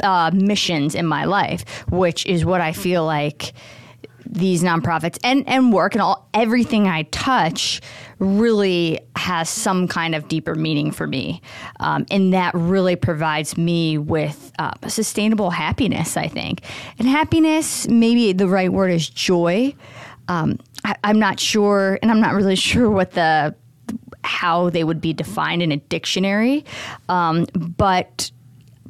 uh, 0.03 0.29
missions 0.31 0.93
in 0.93 1.07
my 1.07 1.25
life, 1.25 1.65
which 1.89 2.27
is 2.27 2.45
what 2.45 2.61
I 2.61 2.71
feel 2.71 3.03
like 3.03 3.53
these 4.29 4.61
nonprofits 4.63 5.17
and 5.23 5.47
and 5.47 5.73
work 5.73 5.95
and 5.95 6.01
all 6.01 6.29
everything 6.33 6.87
I 6.87 7.03
touch 7.03 7.81
really 8.19 8.99
has 9.15 9.49
some 9.49 9.87
kind 9.87 10.13
of 10.13 10.27
deeper 10.27 10.53
meaning 10.55 10.91
for 10.91 11.07
me, 11.07 11.41
um, 11.79 12.05
and 12.11 12.33
that 12.33 12.53
really 12.53 12.95
provides 12.95 13.57
me 13.57 13.97
with 13.97 14.51
uh, 14.59 14.71
sustainable 14.87 15.49
happiness. 15.49 16.15
I 16.15 16.27
think, 16.27 16.61
and 16.99 17.07
happiness 17.07 17.87
maybe 17.87 18.31
the 18.33 18.47
right 18.47 18.71
word 18.71 18.91
is 18.91 19.09
joy. 19.09 19.73
Um, 20.27 20.59
I, 20.85 20.95
I'm 21.03 21.19
not 21.19 21.39
sure, 21.39 21.97
and 22.01 22.11
I'm 22.11 22.21
not 22.21 22.35
really 22.35 22.55
sure 22.69 22.89
what 22.89 23.11
the 23.11 23.55
how 24.23 24.69
they 24.69 24.83
would 24.83 25.01
be 25.01 25.13
defined 25.13 25.63
in 25.63 25.71
a 25.71 25.77
dictionary, 25.77 26.65
um, 27.07 27.45
but 27.55 28.31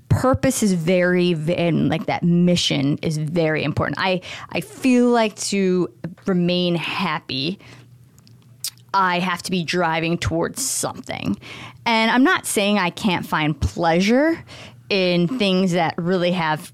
purpose 0.09 0.63
is 0.63 0.73
very 0.73 1.31
and 1.31 1.89
like 1.89 2.07
that 2.07 2.23
mission 2.23 2.97
is 3.01 3.17
very 3.17 3.63
important. 3.63 3.97
I 3.99 4.21
I 4.51 4.61
feel 4.61 5.09
like 5.09 5.35
to 5.37 5.91
remain 6.25 6.75
happy 6.75 7.59
I 8.93 9.19
have 9.19 9.41
to 9.43 9.51
be 9.51 9.63
driving 9.63 10.17
towards 10.17 10.65
something. 10.65 11.37
And 11.85 12.11
I'm 12.11 12.23
not 12.23 12.45
saying 12.45 12.79
I 12.79 12.89
can't 12.89 13.25
find 13.25 13.59
pleasure 13.59 14.43
in 14.89 15.27
things 15.27 15.73
that 15.73 15.95
really 15.97 16.31
have 16.31 16.73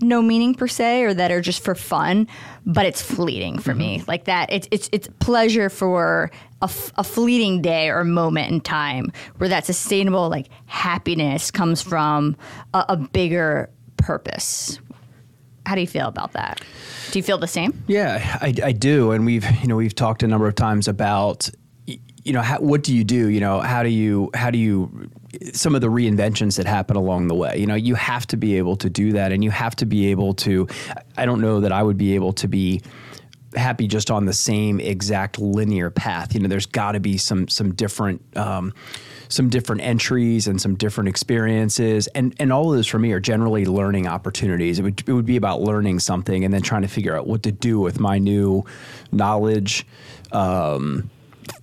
no 0.00 0.22
meaning 0.22 0.54
per 0.54 0.68
se 0.68 1.02
or 1.02 1.14
that 1.14 1.30
are 1.30 1.40
just 1.40 1.62
for 1.62 1.74
fun, 1.74 2.28
but 2.68 2.84
it's 2.84 3.00
fleeting 3.00 3.58
for 3.58 3.70
mm-hmm. 3.70 3.78
me. 3.78 4.04
Like 4.06 4.24
that, 4.24 4.52
it's 4.52 4.68
it's 4.70 4.88
it's 4.92 5.08
pleasure 5.18 5.70
for 5.70 6.30
a, 6.60 6.64
f- 6.64 6.92
a 6.96 7.02
fleeting 7.02 7.62
day 7.62 7.88
or 7.88 8.04
moment 8.04 8.52
in 8.52 8.60
time 8.60 9.10
where 9.38 9.48
that 9.48 9.64
sustainable 9.64 10.28
like 10.28 10.48
happiness 10.66 11.50
comes 11.50 11.82
from 11.82 12.36
a, 12.74 12.84
a 12.90 12.96
bigger 12.96 13.70
purpose. 13.96 14.78
How 15.66 15.74
do 15.74 15.80
you 15.80 15.86
feel 15.86 16.06
about 16.06 16.32
that? 16.32 16.60
Do 17.10 17.18
you 17.18 17.22
feel 17.22 17.38
the 17.38 17.46
same? 17.48 17.82
Yeah, 17.86 18.38
I, 18.40 18.54
I 18.62 18.72
do, 18.72 19.12
and 19.12 19.24
we've 19.24 19.44
you 19.62 19.66
know 19.66 19.76
we've 19.76 19.94
talked 19.94 20.22
a 20.22 20.28
number 20.28 20.46
of 20.46 20.54
times 20.54 20.86
about 20.86 21.48
you 22.24 22.32
know 22.32 22.42
how, 22.42 22.58
what 22.58 22.82
do 22.82 22.94
you 22.94 23.04
do? 23.04 23.28
You 23.28 23.40
know 23.40 23.60
how 23.60 23.82
do 23.82 23.88
you 23.88 24.30
how 24.34 24.50
do 24.50 24.58
you 24.58 25.10
some 25.52 25.74
of 25.74 25.80
the 25.80 25.88
reinventions 25.88 26.56
that 26.56 26.66
happen 26.66 26.96
along 26.96 27.28
the 27.28 27.34
way 27.34 27.58
you 27.58 27.66
know 27.66 27.74
you 27.74 27.94
have 27.94 28.26
to 28.26 28.36
be 28.36 28.56
able 28.56 28.76
to 28.76 28.88
do 28.88 29.12
that 29.12 29.30
and 29.30 29.44
you 29.44 29.50
have 29.50 29.76
to 29.76 29.84
be 29.84 30.06
able 30.06 30.32
to 30.32 30.66
i 31.18 31.26
don't 31.26 31.42
know 31.42 31.60
that 31.60 31.70
i 31.70 31.82
would 31.82 31.98
be 31.98 32.14
able 32.14 32.32
to 32.32 32.48
be 32.48 32.80
happy 33.54 33.86
just 33.86 34.10
on 34.10 34.26
the 34.26 34.32
same 34.32 34.80
exact 34.80 35.38
linear 35.38 35.90
path. 35.90 36.34
You 36.34 36.40
know 36.40 36.48
there's 36.48 36.66
got 36.66 36.92
to 36.92 37.00
be 37.00 37.16
some 37.16 37.48
some 37.48 37.74
different 37.74 38.22
um, 38.36 38.72
some 39.28 39.48
different 39.48 39.82
entries 39.82 40.46
and 40.46 40.60
some 40.60 40.74
different 40.74 41.08
experiences. 41.08 42.06
And 42.08 42.34
and 42.38 42.52
all 42.52 42.70
of 42.70 42.76
those 42.76 42.86
for 42.86 42.98
me 42.98 43.12
are 43.12 43.20
generally 43.20 43.64
learning 43.64 44.06
opportunities. 44.06 44.78
It 44.78 44.82
would, 44.82 45.02
it 45.06 45.12
would 45.12 45.26
be 45.26 45.36
about 45.36 45.60
learning 45.60 46.00
something 46.00 46.44
and 46.44 46.52
then 46.52 46.62
trying 46.62 46.82
to 46.82 46.88
figure 46.88 47.16
out 47.16 47.26
what 47.26 47.42
to 47.44 47.52
do 47.52 47.80
with 47.80 48.00
my 48.00 48.18
new 48.18 48.64
knowledge 49.12 49.86
um, 50.32 51.10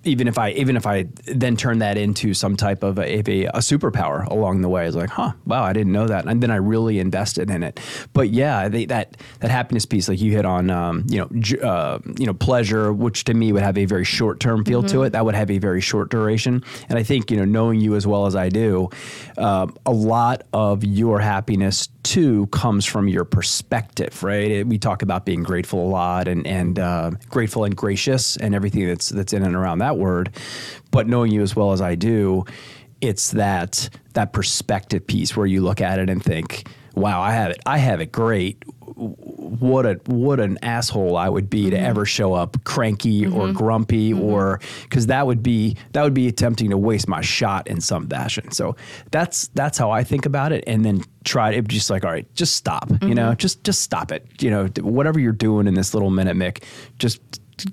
even 0.06 0.28
if 0.28 0.38
I 0.38 0.50
even 0.50 0.76
if 0.76 0.86
I 0.86 1.06
then 1.26 1.56
turn 1.56 1.78
that 1.78 1.98
into 1.98 2.34
some 2.34 2.56
type 2.56 2.82
of 2.82 2.98
a, 2.98 3.18
a, 3.18 3.44
a 3.46 3.58
superpower 3.58 4.26
along 4.26 4.60
the 4.60 4.68
way, 4.68 4.82
I 4.82 4.86
was 4.86 4.96
like, 4.96 5.10
huh, 5.10 5.32
wow, 5.44 5.62
I 5.62 5.72
didn't 5.72 5.92
know 5.92 6.06
that, 6.06 6.26
and 6.26 6.42
then 6.42 6.50
I 6.50 6.56
really 6.56 6.98
invested 6.98 7.50
in 7.50 7.62
it. 7.62 7.80
But 8.12 8.30
yeah, 8.30 8.68
they, 8.68 8.86
that 8.86 9.16
that 9.40 9.50
happiness 9.50 9.86
piece, 9.86 10.08
like 10.08 10.20
you 10.20 10.32
hit 10.32 10.44
on, 10.44 10.70
um, 10.70 11.04
you 11.08 11.18
know, 11.18 11.68
uh, 11.68 11.98
you 12.18 12.26
know, 12.26 12.34
pleasure, 12.34 12.92
which 12.92 13.24
to 13.24 13.34
me 13.34 13.52
would 13.52 13.62
have 13.62 13.76
a 13.76 13.84
very 13.84 14.04
short 14.04 14.40
term 14.40 14.64
feel 14.64 14.80
mm-hmm. 14.82 14.88
to 14.88 15.02
it. 15.02 15.10
That 15.10 15.24
would 15.24 15.34
have 15.34 15.50
a 15.50 15.58
very 15.58 15.80
short 15.80 16.10
duration, 16.10 16.62
and 16.88 16.98
I 16.98 17.02
think 17.02 17.30
you 17.30 17.36
know, 17.36 17.44
knowing 17.44 17.80
you 17.80 17.96
as 17.96 18.06
well 18.06 18.26
as 18.26 18.36
I 18.36 18.48
do, 18.48 18.90
uh, 19.36 19.66
a 19.84 19.92
lot 19.92 20.42
of 20.52 20.84
your 20.84 21.20
happiness 21.20 21.88
too 22.06 22.46
comes 22.46 22.86
from 22.86 23.08
your 23.08 23.24
perspective, 23.24 24.22
right? 24.22 24.50
It, 24.50 24.66
we 24.68 24.78
talk 24.78 25.02
about 25.02 25.26
being 25.26 25.42
grateful 25.42 25.84
a 25.84 25.90
lot 25.90 26.28
and 26.28 26.46
and 26.46 26.78
uh, 26.78 27.10
grateful 27.28 27.64
and 27.64 27.76
gracious 27.76 28.36
and 28.36 28.54
everything 28.54 28.86
that's 28.86 29.08
that's 29.08 29.32
in 29.32 29.42
and 29.42 29.56
around 29.56 29.78
that 29.78 29.98
word. 29.98 30.30
But 30.92 31.08
knowing 31.08 31.32
you 31.32 31.42
as 31.42 31.56
well 31.56 31.72
as 31.72 31.80
I 31.80 31.96
do, 31.96 32.44
it's 33.00 33.32
that 33.32 33.90
that 34.14 34.32
perspective 34.32 35.06
piece 35.06 35.36
where 35.36 35.46
you 35.46 35.62
look 35.62 35.80
at 35.80 35.98
it 35.98 36.08
and 36.08 36.22
think, 36.22 36.68
"Wow, 36.94 37.20
I 37.20 37.32
have 37.32 37.50
it. 37.50 37.58
I 37.66 37.78
have 37.78 38.00
it 38.00 38.12
great 38.12 38.62
what 38.96 39.84
a 39.84 40.00
what 40.06 40.40
an 40.40 40.58
asshole 40.62 41.16
I 41.18 41.28
would 41.28 41.50
be 41.50 41.64
mm-hmm. 41.64 41.70
to 41.70 41.78
ever 41.78 42.06
show 42.06 42.32
up 42.32 42.56
cranky 42.64 43.22
mm-hmm. 43.22 43.36
or 43.36 43.52
grumpy 43.52 44.12
mm-hmm. 44.12 44.22
or 44.22 44.60
because 44.84 45.08
that 45.08 45.26
would 45.26 45.42
be 45.42 45.76
that 45.92 46.02
would 46.02 46.14
be 46.14 46.28
attempting 46.28 46.70
to 46.70 46.78
waste 46.78 47.06
my 47.06 47.20
shot 47.20 47.66
in 47.66 47.82
some 47.82 48.08
fashion. 48.08 48.50
So 48.52 48.74
that's 49.10 49.48
that's 49.48 49.76
how 49.76 49.90
I 49.90 50.02
think 50.02 50.24
about 50.24 50.52
it, 50.52 50.64
and 50.66 50.84
then 50.84 51.02
try 51.24 51.52
it 51.52 51.68
just 51.68 51.90
like 51.90 52.04
all 52.04 52.10
right, 52.10 52.32
just 52.34 52.56
stop. 52.56 52.90
You 53.02 53.14
know, 53.14 53.28
mm-hmm. 53.28 53.36
just 53.36 53.62
just 53.64 53.82
stop 53.82 54.12
it. 54.12 54.26
You 54.42 54.50
know, 54.50 54.68
whatever 54.80 55.20
you're 55.20 55.32
doing 55.32 55.66
in 55.66 55.74
this 55.74 55.92
little 55.92 56.10
minute, 56.10 56.36
Mick, 56.36 56.64
just 56.98 57.20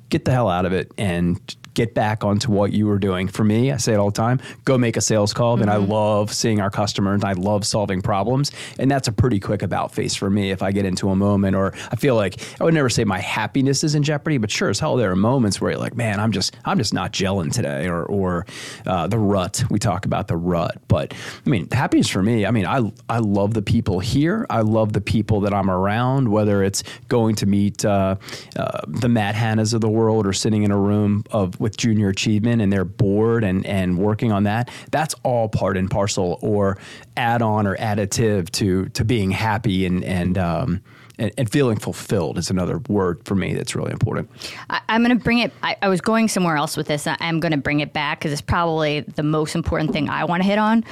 get 0.09 0.25
the 0.25 0.31
hell 0.31 0.49
out 0.49 0.65
of 0.65 0.73
it 0.73 0.91
and 0.97 1.55
get 1.73 1.93
back 1.93 2.23
onto 2.23 2.51
what 2.51 2.73
you 2.73 2.87
were 2.87 2.99
doing. 2.99 3.27
For 3.27 3.43
me, 3.43 3.71
I 3.71 3.77
say 3.77 3.93
it 3.93 3.97
all 3.97 4.11
the 4.11 4.11
time 4.11 4.39
go 4.65 4.77
make 4.77 4.97
a 4.97 5.01
sales 5.01 5.33
call. 5.33 5.55
Mm-hmm. 5.55 5.63
And 5.63 5.71
I 5.71 5.77
mm-hmm. 5.77 5.91
love 5.91 6.33
seeing 6.33 6.59
our 6.61 6.69
customers. 6.69 7.21
and 7.21 7.25
I 7.25 7.33
love 7.33 7.65
solving 7.65 8.01
problems. 8.01 8.51
And 8.79 8.89
that's 8.89 9.07
a 9.07 9.11
pretty 9.11 9.39
quick 9.39 9.61
about 9.61 9.93
face 9.93 10.15
for 10.15 10.29
me 10.29 10.51
if 10.51 10.61
I 10.61 10.71
get 10.71 10.85
into 10.85 11.09
a 11.09 11.15
moment 11.15 11.55
or 11.55 11.73
I 11.91 11.95
feel 11.95 12.15
like 12.15 12.39
I 12.59 12.63
would 12.63 12.73
never 12.73 12.89
say 12.89 13.03
my 13.03 13.19
happiness 13.19 13.83
is 13.83 13.95
in 13.95 14.03
jeopardy, 14.03 14.37
but 14.37 14.51
sure 14.51 14.69
as 14.69 14.79
hell 14.79 14.95
there 14.95 15.11
are 15.11 15.15
moments 15.15 15.59
where 15.59 15.71
you're 15.71 15.79
like, 15.79 15.95
man, 15.95 16.19
I'm 16.19 16.31
just 16.31 16.55
I'm 16.65 16.77
just 16.77 16.93
not 16.93 17.11
gelling 17.13 17.51
today 17.51 17.87
or 17.87 18.03
or 18.03 18.45
uh, 18.85 19.07
the 19.07 19.19
rut. 19.19 19.63
We 19.69 19.79
talk 19.79 20.05
about 20.05 20.27
the 20.27 20.37
rut. 20.37 20.77
But 20.87 21.13
I 21.45 21.49
mean, 21.49 21.67
happiness 21.71 22.09
for 22.09 22.21
me, 22.21 22.45
I 22.45 22.51
mean, 22.51 22.65
I 22.65 22.91
I 23.09 23.19
love 23.19 23.53
the 23.53 23.61
people 23.61 23.99
here. 23.99 24.45
I 24.49 24.61
love 24.61 24.93
the 24.93 25.01
people 25.01 25.41
that 25.41 25.53
I'm 25.53 25.69
around, 25.69 26.29
whether 26.29 26.63
it's 26.63 26.83
going 27.07 27.35
to 27.35 27.45
meet 27.45 27.83
uh, 27.85 28.15
uh, 28.55 28.81
the 28.87 29.09
Matt 29.09 29.35
Hannas 29.35 29.73
of 29.73 29.81
the 29.81 29.89
world 29.89 30.27
or 30.27 30.33
sitting 30.33 30.63
in 30.63 30.71
a 30.71 30.77
room 30.77 31.23
of 31.31 31.59
with 31.63 31.77
junior 31.77 32.09
achievement 32.09 32.61
and 32.61 32.71
their 32.71 32.85
board 32.85 33.43
and, 33.43 33.65
and 33.65 33.97
working 33.97 34.31
on 34.31 34.43
that, 34.43 34.69
that's 34.91 35.15
all 35.23 35.49
part 35.49 35.77
and 35.77 35.89
parcel 35.89 36.37
or 36.41 36.77
add 37.17 37.41
on 37.41 37.65
or 37.65 37.75
additive 37.77 38.51
to 38.51 38.89
to 38.89 39.03
being 39.03 39.31
happy 39.31 39.85
and 39.85 40.03
and 40.03 40.37
um, 40.37 40.83
and, 41.17 41.31
and, 41.37 41.51
feeling 41.51 41.77
fulfilled 41.77 42.37
is 42.37 42.49
another 42.49 42.79
word 42.89 43.23
for 43.23 43.35
me 43.35 43.53
that's 43.53 43.75
really 43.75 43.91
important. 43.91 44.29
I, 44.69 44.81
am 44.89 45.03
going 45.03 45.17
to 45.17 45.23
bring 45.23 45.39
it. 45.39 45.53
I, 45.61 45.75
I, 45.81 45.87
was 45.87 46.01
going 46.01 46.27
somewhere 46.27 46.57
else 46.57 46.75
with 46.75 46.87
this. 46.87 47.07
I'm 47.07 47.39
going 47.39 47.51
to 47.51 47.57
bring 47.57 47.81
it 47.81 47.93
back 47.93 48.19
because 48.19 48.31
it's 48.31 48.41
probably 48.41 49.01
the 49.01 49.21
most 49.21 49.53
important 49.53 49.91
thing 49.93 50.09
I 50.09 50.25
want 50.25 50.41
to 50.41 50.49
hit 50.49 50.57
on. 50.57 50.83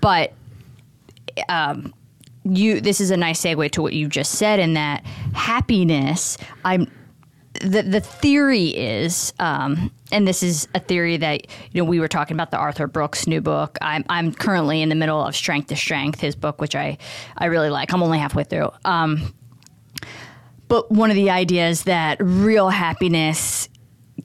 But 0.00 0.32
um, 1.50 1.92
you, 2.44 2.80
this 2.80 3.00
is 3.02 3.10
a 3.10 3.18
nice 3.18 3.42
segue 3.42 3.70
to 3.72 3.82
what 3.82 3.92
you 3.92 4.08
just 4.08 4.32
said 4.32 4.60
in 4.60 4.74
that 4.74 5.04
happiness. 5.34 6.38
I'm 6.64 6.90
the 7.60 7.82
the 7.82 8.00
theory 8.00 8.68
is, 8.68 9.32
um, 9.38 9.92
and 10.10 10.26
this 10.26 10.42
is 10.42 10.66
a 10.74 10.80
theory 10.80 11.16
that 11.18 11.46
you 11.72 11.82
know 11.82 11.88
we 11.88 12.00
were 12.00 12.08
talking 12.08 12.34
about 12.34 12.50
the 12.50 12.56
Arthur 12.56 12.86
Brooks 12.86 13.26
new 13.26 13.40
book. 13.40 13.78
I'm 13.82 14.04
I'm 14.08 14.32
currently 14.32 14.82
in 14.82 14.88
the 14.88 14.94
middle 14.94 15.22
of 15.22 15.36
Strength 15.36 15.68
to 15.68 15.76
Strength, 15.76 16.20
his 16.20 16.34
book, 16.34 16.60
which 16.60 16.74
I 16.74 16.98
I 17.36 17.46
really 17.46 17.70
like. 17.70 17.92
I'm 17.92 18.02
only 18.02 18.18
halfway 18.18 18.44
through. 18.44 18.70
Um, 18.84 19.34
but 20.68 20.90
one 20.90 21.10
of 21.10 21.16
the 21.16 21.30
ideas 21.30 21.84
that 21.84 22.16
real 22.20 22.70
happiness 22.70 23.68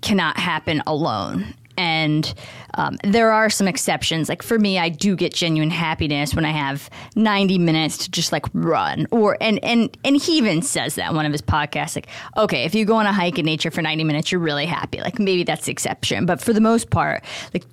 cannot 0.02 0.38
happen 0.38 0.82
alone, 0.88 1.54
and 1.78 2.34
um, 2.76 2.98
there 3.04 3.32
are 3.32 3.50
some 3.50 3.68
exceptions. 3.68 4.30
Like 4.30 4.44
for 4.44 4.60
me, 4.60 4.78
I 4.78 4.90
do 4.90 5.16
get 5.16 5.34
genuine 5.34 5.70
happiness 5.70 6.36
when 6.36 6.46
I 6.46 6.52
have 6.52 6.90
90 7.16 7.58
minutes 7.58 7.98
to 8.00 8.12
just 8.12 8.32
like 8.32 8.46
run. 8.54 9.08
Or 9.12 9.38
and 9.42 9.64
and 9.64 9.98
and 10.04 10.22
he 10.22 10.38
even 10.38 10.62
says 10.62 10.96
that 10.96 11.10
in 11.10 11.16
one 11.16 11.26
of 11.26 11.32
his 11.32 11.42
podcasts. 11.42 11.96
Like, 11.96 12.08
okay, 12.38 12.64
if 12.64 12.76
you 12.76 12.86
go 12.86 12.96
on 12.96 13.06
a 13.06 13.14
hike 13.14 13.40
in 13.40 13.46
nature 13.46 13.72
for 13.72 13.82
90 13.82 14.04
minutes, 14.04 14.32
you're 14.32 14.42
really 14.42 14.66
happy. 14.66 15.00
Like 15.00 15.20
maybe 15.20 15.44
that's 15.44 15.66
the 15.66 15.72
exception, 15.72 16.26
but 16.26 16.42
for 16.42 16.54
the 16.54 16.62
most 16.62 16.90
part, 16.90 17.24
like 17.54 17.64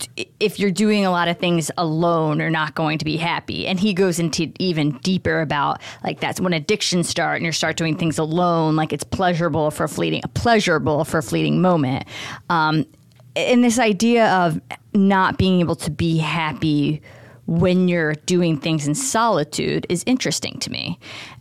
if 0.40 0.58
you're 0.58 0.70
doing 0.70 1.04
a 1.04 1.10
lot 1.10 1.28
of 1.28 1.38
things 1.38 1.70
alone, 1.76 2.38
you're 2.38 2.50
not 2.50 2.74
going 2.74 2.98
to 2.98 3.04
be 3.04 3.16
happy. 3.16 3.66
And 3.66 3.78
he 3.78 3.94
goes 3.94 4.18
into 4.18 4.52
even 4.58 4.92
deeper 4.98 5.40
about 5.40 5.80
like 6.04 6.20
that's 6.20 6.40
when 6.40 6.52
addictions 6.52 7.08
start 7.08 7.36
and 7.36 7.46
you 7.46 7.52
start 7.52 7.76
doing 7.76 7.96
things 7.96 8.18
alone. 8.18 8.76
Like 8.76 8.92
it's 8.92 9.04
pleasurable 9.04 9.70
for 9.70 9.88
fleeting, 9.88 10.22
pleasurable 10.34 11.04
for 11.04 11.18
a 11.18 11.22
fleeting 11.22 11.60
moment. 11.60 12.06
Um, 12.48 12.86
and 13.34 13.64
this 13.64 13.78
idea 13.78 14.26
of 14.30 14.60
not 14.94 15.38
being 15.38 15.60
able 15.60 15.76
to 15.76 15.90
be 15.90 16.18
happy 16.18 17.02
when 17.46 17.88
you're 17.88 18.14
doing 18.26 18.56
things 18.56 18.86
in 18.86 18.94
solitude 18.94 19.86
is 19.88 20.04
interesting 20.06 20.58
to 20.60 20.70
me. 20.70 20.98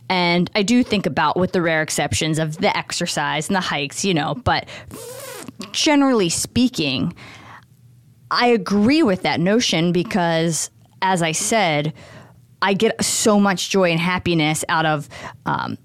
And 0.08 0.50
I 0.54 0.62
do 0.62 0.82
think 0.82 1.06
about, 1.06 1.36
with 1.36 1.52
the 1.52 1.62
rare 1.62 1.82
exceptions 1.82 2.38
of 2.38 2.58
the 2.58 2.76
exercise 2.76 3.48
and 3.48 3.56
the 3.56 3.60
hikes, 3.60 4.04
you 4.04 4.12
know, 4.12 4.34
but 4.34 4.68
generally 5.72 6.28
speaking, 6.28 7.14
I 8.30 8.46
agree 8.46 9.02
with 9.02 9.22
that 9.22 9.40
notion 9.40 9.92
because, 9.92 10.70
as 11.02 11.22
I 11.22 11.32
said, 11.32 11.92
I 12.62 12.74
get 12.74 13.02
so 13.04 13.38
much 13.38 13.70
joy 13.70 13.90
and 13.90 14.00
happiness 14.00 14.64
out 14.68 14.86
of 14.86 15.08
um, 15.46 15.78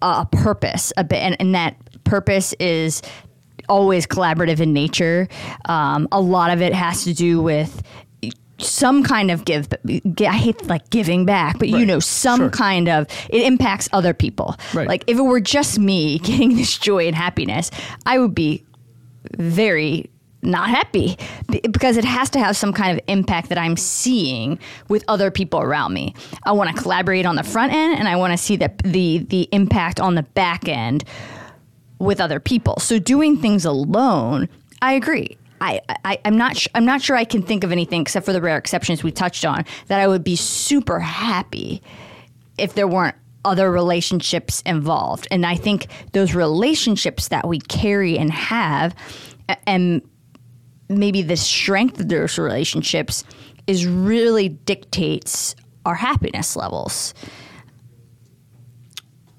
a 0.00 0.26
purpose, 0.26 0.92
a 0.96 1.04
bit, 1.04 1.18
and, 1.18 1.36
and 1.40 1.54
that 1.54 1.76
purpose 2.04 2.54
is 2.54 3.02
always 3.68 4.06
collaborative 4.06 4.60
in 4.60 4.72
nature. 4.72 5.28
Um, 5.66 6.08
a 6.12 6.20
lot 6.20 6.50
of 6.50 6.60
it 6.60 6.74
has 6.74 7.04
to 7.04 7.14
do 7.14 7.42
with 7.42 7.82
some 8.58 9.02
kind 9.02 9.32
of 9.32 9.44
give 9.44 9.66
i 10.20 10.36
hate 10.36 10.64
like 10.66 10.88
giving 10.90 11.26
back 11.26 11.58
but 11.58 11.68
right. 11.68 11.80
you 11.80 11.84
know 11.84 11.98
some 11.98 12.38
sure. 12.38 12.50
kind 12.50 12.88
of 12.88 13.08
it 13.28 13.42
impacts 13.42 13.88
other 13.92 14.14
people 14.14 14.54
right. 14.72 14.86
like 14.86 15.02
if 15.08 15.18
it 15.18 15.22
were 15.22 15.40
just 15.40 15.80
me 15.80 16.18
getting 16.20 16.54
this 16.54 16.78
joy 16.78 17.08
and 17.08 17.16
happiness 17.16 17.72
i 18.06 18.20
would 18.20 18.36
be 18.36 18.64
very 19.36 20.08
not 20.42 20.68
happy 20.68 21.16
because 21.70 21.96
it 21.96 22.04
has 22.04 22.28
to 22.30 22.38
have 22.38 22.56
some 22.56 22.72
kind 22.72 22.98
of 22.98 23.04
impact 23.06 23.48
that 23.48 23.58
I'm 23.58 23.76
seeing 23.76 24.58
with 24.88 25.04
other 25.06 25.30
people 25.30 25.60
around 25.60 25.94
me. 25.94 26.14
I 26.42 26.52
want 26.52 26.74
to 26.74 26.82
collaborate 26.82 27.26
on 27.26 27.36
the 27.36 27.44
front 27.44 27.72
end 27.72 27.98
and 27.98 28.08
I 28.08 28.16
want 28.16 28.32
to 28.32 28.36
see 28.36 28.56
the, 28.56 28.72
the 28.82 29.18
the 29.18 29.48
impact 29.52 30.00
on 30.00 30.16
the 30.16 30.24
back 30.24 30.68
end 30.68 31.04
with 32.02 32.20
other 32.20 32.40
people. 32.40 32.78
So 32.78 32.98
doing 32.98 33.36
things 33.36 33.64
alone, 33.64 34.48
I 34.82 34.94
agree. 34.94 35.36
I, 35.60 35.80
I 36.04 36.18
am 36.24 36.36
not 36.36 36.56
sh- 36.56 36.66
I'm 36.74 36.84
not 36.84 37.00
sure 37.00 37.16
I 37.16 37.24
can 37.24 37.42
think 37.42 37.62
of 37.62 37.70
anything 37.70 38.00
except 38.02 38.26
for 38.26 38.32
the 38.32 38.40
rare 38.40 38.58
exceptions 38.58 39.04
we 39.04 39.12
touched 39.12 39.44
on 39.44 39.64
that 39.86 40.00
I 40.00 40.08
would 40.08 40.24
be 40.24 40.34
super 40.34 40.98
happy 40.98 41.80
if 42.58 42.74
there 42.74 42.88
weren't 42.88 43.14
other 43.44 43.70
relationships 43.70 44.60
involved. 44.66 45.28
And 45.30 45.46
I 45.46 45.54
think 45.54 45.86
those 46.12 46.34
relationships 46.34 47.28
that 47.28 47.46
we 47.46 47.60
carry 47.60 48.18
and 48.18 48.32
have 48.32 48.94
and 49.66 50.02
maybe 50.88 51.22
the 51.22 51.36
strength 51.36 52.00
of 52.00 52.08
those 52.08 52.38
relationships 52.38 53.24
is 53.68 53.86
really 53.86 54.48
dictates 54.48 55.54
our 55.86 55.94
happiness 55.94 56.56
levels. 56.56 57.14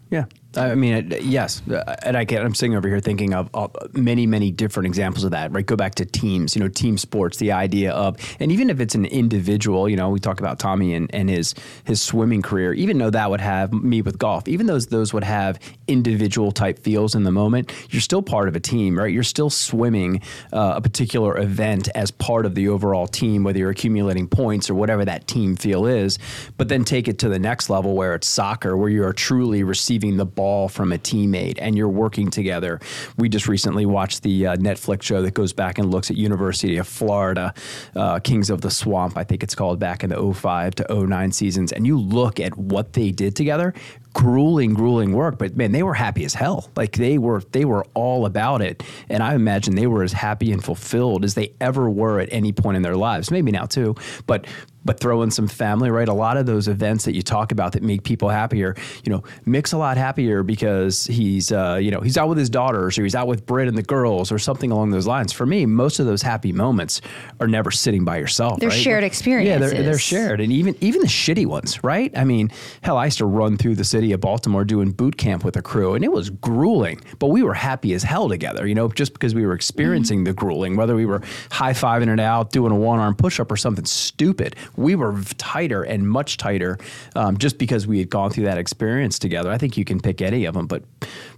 Yeah. 0.10 0.25
I 0.55 0.75
mean, 0.75 1.13
yes, 1.22 1.62
uh, 1.69 1.95
and 2.03 2.15
I 2.15 2.25
can, 2.25 2.45
I'm 2.45 2.53
sitting 2.53 2.75
over 2.75 2.88
here 2.88 3.00
thinking 3.00 3.33
of, 3.33 3.50
of, 3.53 3.75
many, 3.93 4.27
many 4.27 4.51
different 4.51 4.88
examples 4.88 5.24
of 5.24 5.31
that. 5.31 5.51
Right, 5.51 5.65
go 5.65 5.75
back 5.75 5.95
to 5.95 6.05
teams. 6.05 6.55
You 6.55 6.62
know, 6.62 6.67
team 6.67 6.98
sports. 6.98 7.38
The 7.38 7.51
idea 7.51 7.91
of, 7.91 8.17
and 8.39 8.51
even 8.51 8.69
if 8.69 8.79
it's 8.79 8.95
an 8.95 9.05
individual, 9.05 9.89
you 9.89 9.95
know, 9.95 10.10
we 10.10 10.19
talk 10.19 10.39
about 10.39 10.60
Tommy 10.60 10.93
and, 10.93 11.13
and 11.13 11.29
his 11.29 11.55
his 11.86 12.01
swimming 12.01 12.41
career. 12.41 12.74
Even 12.74 12.98
though 12.98 13.10
that 13.10 13.29
would 13.29 13.41
have 13.41 13.74
me 13.74 14.01
with 14.01 14.17
golf, 14.19 14.48
even 14.48 14.67
those 14.67 14.88
those 14.88 15.13
would 15.13 15.24
have 15.24 15.60
individual 15.93 16.51
type 16.51 16.79
feels 16.79 17.15
in 17.15 17.23
the 17.23 17.31
moment. 17.31 17.71
You're 17.91 18.01
still 18.01 18.21
part 18.23 18.47
of 18.47 18.55
a 18.55 18.59
team, 18.59 18.97
right? 18.97 19.13
You're 19.13 19.23
still 19.23 19.50
swimming 19.50 20.21
uh, 20.51 20.73
a 20.75 20.81
particular 20.81 21.38
event 21.38 21.88
as 21.95 22.12
part 22.12 22.45
of 22.45 22.55
the 22.55 22.67
overall 22.67 23.07
team, 23.07 23.43
whether 23.43 23.59
you're 23.59 23.69
accumulating 23.69 24.27
points 24.27 24.69
or 24.69 24.75
whatever 24.75 25.05
that 25.05 25.27
team 25.27 25.55
feel 25.55 25.85
is. 25.85 26.17
But 26.57 26.67
then 26.67 26.83
take 26.83 27.07
it 27.07 27.19
to 27.19 27.29
the 27.29 27.39
next 27.39 27.69
level 27.69 27.95
where 27.95 28.15
it's 28.15 28.27
soccer, 28.27 28.75
where 28.75 28.89
you 28.89 29.03
are 29.03 29.13
truly 29.13 29.63
receiving 29.63 30.17
the 30.17 30.25
ball 30.25 30.67
from 30.67 30.91
a 30.91 30.97
teammate 30.97 31.57
and 31.59 31.77
you're 31.77 31.88
working 31.88 32.29
together. 32.29 32.79
We 33.17 33.29
just 33.29 33.47
recently 33.47 33.85
watched 33.85 34.23
the 34.23 34.47
uh, 34.47 34.55
Netflix 34.57 35.03
show 35.03 35.21
that 35.21 35.35
goes 35.35 35.53
back 35.53 35.77
and 35.77 35.91
looks 35.91 36.09
at 36.09 36.17
University 36.17 36.77
of 36.77 36.88
Florida, 36.88 37.53
uh, 37.95 38.19
Kings 38.19 38.50
of 38.50 38.62
the 38.62 38.71
Swamp, 38.71 39.15
I 39.15 39.23
think 39.23 39.43
it's 39.43 39.53
called, 39.53 39.79
back 39.79 40.03
in 40.03 40.09
the 40.09 40.33
05 40.33 40.75
to 40.75 41.05
09 41.05 41.31
seasons. 41.31 41.71
And 41.71 41.85
you 41.85 42.00
look 42.00 42.39
at 42.39 42.57
what 42.57 42.93
they 42.93 43.12
did 43.12 43.35
together 43.35 43.75
grueling, 44.13 44.74
grueling 44.74 45.13
work. 45.13 45.38
But 45.38 45.58
man, 45.58 45.72
they 45.72 45.84
were 45.84 45.93
happy 45.93 46.24
as 46.24 46.34
hell. 46.34 46.70
Like 46.75 46.93
they 46.93 47.17
were, 47.17 47.41
they 47.51 47.65
were 47.65 47.86
all 47.93 48.25
about 48.25 48.62
it. 48.62 48.84
And 49.10 49.22
I 49.22 49.36
imagine 49.36 49.75
they 49.75 49.88
were 49.88 50.03
as 50.03 50.13
happy 50.13 50.51
and 50.51 50.63
fulfilled 50.63 51.25
as 51.25 51.34
they 51.34 51.53
ever 51.60 51.89
were 51.89 52.20
at 52.20 52.29
any 52.32 52.51
point 52.51 52.77
in 52.77 52.84
their 52.84 52.96
lives. 52.96 53.32
Maybe 53.32 53.51
now 53.51 53.65
too, 53.65 53.96
but 54.27 54.46
but 54.85 54.99
throw 54.99 55.21
in 55.21 55.31
some 55.31 55.47
family, 55.47 55.89
right? 55.89 56.07
A 56.07 56.13
lot 56.13 56.37
of 56.37 56.45
those 56.45 56.67
events 56.67 57.05
that 57.05 57.15
you 57.15 57.21
talk 57.21 57.51
about 57.51 57.73
that 57.73 57.83
make 57.83 58.03
people 58.03 58.29
happier, 58.29 58.75
you 59.03 59.11
know, 59.11 59.23
Mick's 59.45 59.71
a 59.71 59.77
lot 59.77 59.97
happier 59.97 60.43
because 60.43 61.05
he's, 61.05 61.51
uh, 61.51 61.79
you 61.81 61.91
know, 61.91 62.01
he's 62.01 62.17
out 62.17 62.29
with 62.29 62.37
his 62.37 62.49
daughters 62.49 62.97
or 62.97 63.03
he's 63.03 63.15
out 63.15 63.27
with 63.27 63.45
Britt 63.45 63.67
and 63.67 63.77
the 63.77 63.83
girls 63.83 64.31
or 64.31 64.39
something 64.39 64.71
along 64.71 64.91
those 64.91 65.07
lines. 65.07 65.31
For 65.31 65.45
me, 65.45 65.65
most 65.65 65.99
of 65.99 66.05
those 66.05 66.21
happy 66.21 66.51
moments 66.51 67.01
are 67.39 67.47
never 67.47 67.71
sitting 67.71 68.03
by 68.03 68.17
yourself. 68.17 68.59
They're 68.59 68.69
right? 68.69 68.77
shared 68.77 69.03
experiences. 69.03 69.71
Yeah, 69.71 69.77
they're, 69.77 69.83
they're 69.83 69.97
shared, 69.97 70.41
and 70.41 70.51
even 70.51 70.75
even 70.81 71.01
the 71.01 71.07
shitty 71.07 71.45
ones, 71.45 71.83
right? 71.83 72.15
I 72.17 72.23
mean, 72.23 72.51
hell, 72.81 72.97
I 72.97 73.05
used 73.05 73.17
to 73.19 73.25
run 73.25 73.57
through 73.57 73.75
the 73.75 73.83
city 73.83 74.11
of 74.11 74.21
Baltimore 74.21 74.65
doing 74.65 74.91
boot 74.91 75.17
camp 75.17 75.43
with 75.43 75.55
a 75.57 75.61
crew, 75.61 75.95
and 75.95 76.03
it 76.03 76.11
was 76.11 76.29
grueling, 76.29 77.01
but 77.19 77.27
we 77.27 77.43
were 77.43 77.53
happy 77.53 77.93
as 77.93 78.03
hell 78.03 78.29
together. 78.29 78.67
You 78.67 78.75
know, 78.75 78.89
just 78.89 79.13
because 79.13 79.35
we 79.35 79.45
were 79.45 79.53
experiencing 79.53 80.19
mm-hmm. 80.19 80.25
the 80.25 80.33
grueling, 80.33 80.75
whether 80.75 80.95
we 80.95 81.05
were 81.05 81.21
high 81.51 81.73
fiving 81.73 82.11
it 82.11 82.19
out, 82.19 82.51
doing 82.51 82.71
a 82.71 82.75
one 82.75 82.99
arm 82.99 83.15
push 83.15 83.39
up 83.39 83.51
or 83.51 83.57
something 83.57 83.85
stupid, 83.85 84.55
we 84.75 84.96
were 84.96 85.22
tighter 85.38 85.84
and 85.84 86.10
much 86.10 86.38
tighter 86.38 86.77
um, 87.15 87.38
just 87.38 87.58
because 87.58 87.88
we 87.88 88.00
had 88.00 88.10
gone 88.10 88.32
through 88.32 88.46
that 88.46 88.58
experience 88.58 89.20
together. 89.20 89.51
I 89.51 89.58
think 89.58 89.77
you 89.77 89.86
can 89.86 90.00
pick 90.00 90.22
any 90.22 90.46
of 90.46 90.53
them, 90.53 90.68
but 90.68 90.84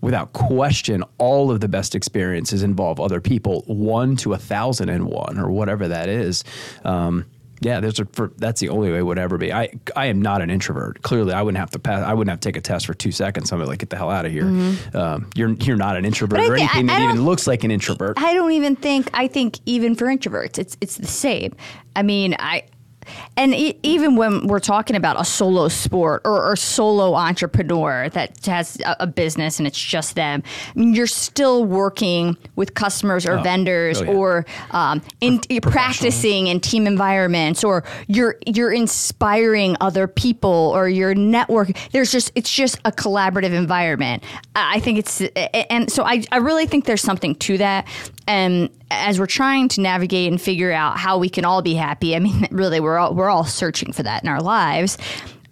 without 0.02 0.34
question, 0.34 1.04
all 1.18 1.52
of 1.52 1.60
the 1.60 1.68
best 1.68 1.96
experiences 1.96 2.64
involve 2.64 3.00
other 3.00 3.22
people, 3.22 3.64
one 3.68 4.16
to 4.18 4.34
a 4.34 4.38
thousand 4.38 4.90
and 4.90 5.06
one, 5.06 5.38
or 5.38 5.52
whatever 5.52 5.88
that 5.88 6.10
is. 6.10 6.44
Um, 6.84 7.26
yeah, 7.62 7.80
there's 7.80 8.00
a, 8.00 8.06
for, 8.06 8.32
that's 8.38 8.60
the 8.60 8.70
only 8.70 8.92
way 8.92 9.00
it 9.00 9.06
would 9.06 9.18
ever 9.18 9.38
be. 9.38 9.52
I 9.54 9.70
I 9.96 10.08
am 10.08 10.22
not 10.22 10.42
an 10.42 10.50
introvert. 10.50 11.02
Clearly, 11.02 11.34
I 11.34 11.42
wouldn't 11.42 11.60
have 11.60 11.72
to 11.72 11.80
pass. 11.80 12.04
I 12.04 12.14
wouldn't 12.14 12.30
have 12.30 12.40
to 12.42 12.48
take 12.48 12.58
a 12.58 12.62
test 12.62 12.86
for 12.86 12.94
two 12.94 13.12
seconds. 13.12 13.52
I'm 13.52 13.64
like, 13.64 13.80
get 13.80 13.90
the 13.90 13.98
hell 13.98 14.12
out 14.12 14.26
of 14.26 14.32
here. 14.32 14.44
Mm-hmm. 14.44 14.98
Um, 14.98 15.30
you're 15.36 15.50
you're 15.50 15.78
not 15.78 15.96
an 15.96 16.06
introvert 16.06 16.40
or 16.40 16.56
anything 16.56 16.90
I, 16.90 16.96
I 16.96 17.00
that 17.00 17.10
even 17.10 17.26
looks 17.26 17.48
like 17.48 17.64
an 17.64 17.72
introvert. 17.72 18.20
I 18.20 18.34
don't 18.34 18.52
even 18.52 18.76
think. 18.76 19.10
I 19.14 19.28
think 19.28 19.60
even 19.66 19.96
for 19.96 20.06
introverts, 20.08 20.60
it's 20.60 20.78
it's 20.82 20.98
the 20.98 21.08
same. 21.08 21.56
I 21.96 22.04
mean, 22.04 22.36
I 22.38 22.64
and 23.38 23.54
e- 23.54 23.78
even 23.84 24.16
when 24.16 24.48
we're 24.48 24.60
talking 24.60 24.96
about 24.96 25.20
a 25.20 25.26
solo 25.26 25.68
sport 25.68 26.22
or, 26.26 26.54
a 26.54 26.58
solo 26.58 27.16
entrepreneur 27.16 28.10
that 28.10 28.46
has 28.46 28.80
a, 28.82 28.96
a, 29.02 29.08
business 29.08 29.60
and 29.60 29.68
it's 29.68 29.80
just 29.80 30.16
them, 30.16 30.44
I 30.76 30.80
mean, 30.80 30.94
you're 30.94 31.08
still 31.08 31.66
working 31.66 32.38
with 32.56 32.74
customers 32.74 33.26
or 33.26 33.34
oh. 33.34 33.44
vendors 33.44 34.02
oh, 34.02 34.06
yeah. 34.06 34.12
or 34.12 34.46
um, 34.72 35.02
in, 35.22 35.40
Pro- 35.40 35.72
practicing 35.72 36.48
in 36.48 36.60
team 36.60 36.88
environments 36.88 37.64
or 37.64 37.84
you're 38.08 38.38
you're 38.46 38.72
inspiring 38.72 39.76
other 39.82 40.08
people 40.08 40.72
or 40.76 40.88
you're 40.88 41.16
networking. 41.16 41.78
There's 41.92 42.12
just 42.12 42.32
it's 42.36 42.54
just 42.54 42.80
a 42.86 42.92
collaborative 42.92 43.54
environment. 43.54 44.24
I 44.56 44.80
think 44.80 45.00
it's 45.00 45.22
and 45.70 45.92
so 45.92 46.04
I, 46.04 46.24
I 46.32 46.38
really 46.38 46.68
think 46.68 46.86
there's 46.86 47.02
something 47.02 47.36
to 47.36 47.58
that. 47.58 47.88
And 48.28 48.70
as 48.92 49.20
we're 49.20 49.28
trying 49.28 49.70
to 49.70 49.82
navigate 49.82 50.32
and 50.32 50.42
figure 50.42 50.72
out 50.72 50.98
how 50.98 51.18
we 51.18 51.30
can 51.30 51.46
all 51.46 51.62
be 51.62 51.76
happy, 51.76 52.16
I 52.16 52.20
mean, 52.20 52.48
really, 52.52 52.80
we're 52.80 52.98
all, 52.98 53.14
we're 53.14 53.30
all 53.30 53.46
searching 53.46 53.92
for 53.92 54.04
that 54.04 54.24
in 54.24 54.30
our 54.30 54.42
lives. 54.42 54.98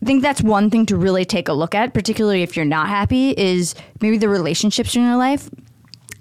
I 0.01 0.05
think 0.05 0.21
that's 0.21 0.41
one 0.41 0.69
thing 0.69 0.85
to 0.87 0.97
really 0.97 1.23
take 1.23 1.47
a 1.47 1.53
look 1.53 1.73
at, 1.73 1.93
particularly 1.93 2.43
if 2.43 2.57
you're 2.57 2.65
not 2.65 2.89
happy, 2.89 3.31
is 3.37 3.73
maybe 4.01 4.17
the 4.17 4.27
relationships 4.27 4.95
in 4.95 5.03
your 5.03 5.15
life 5.15 5.49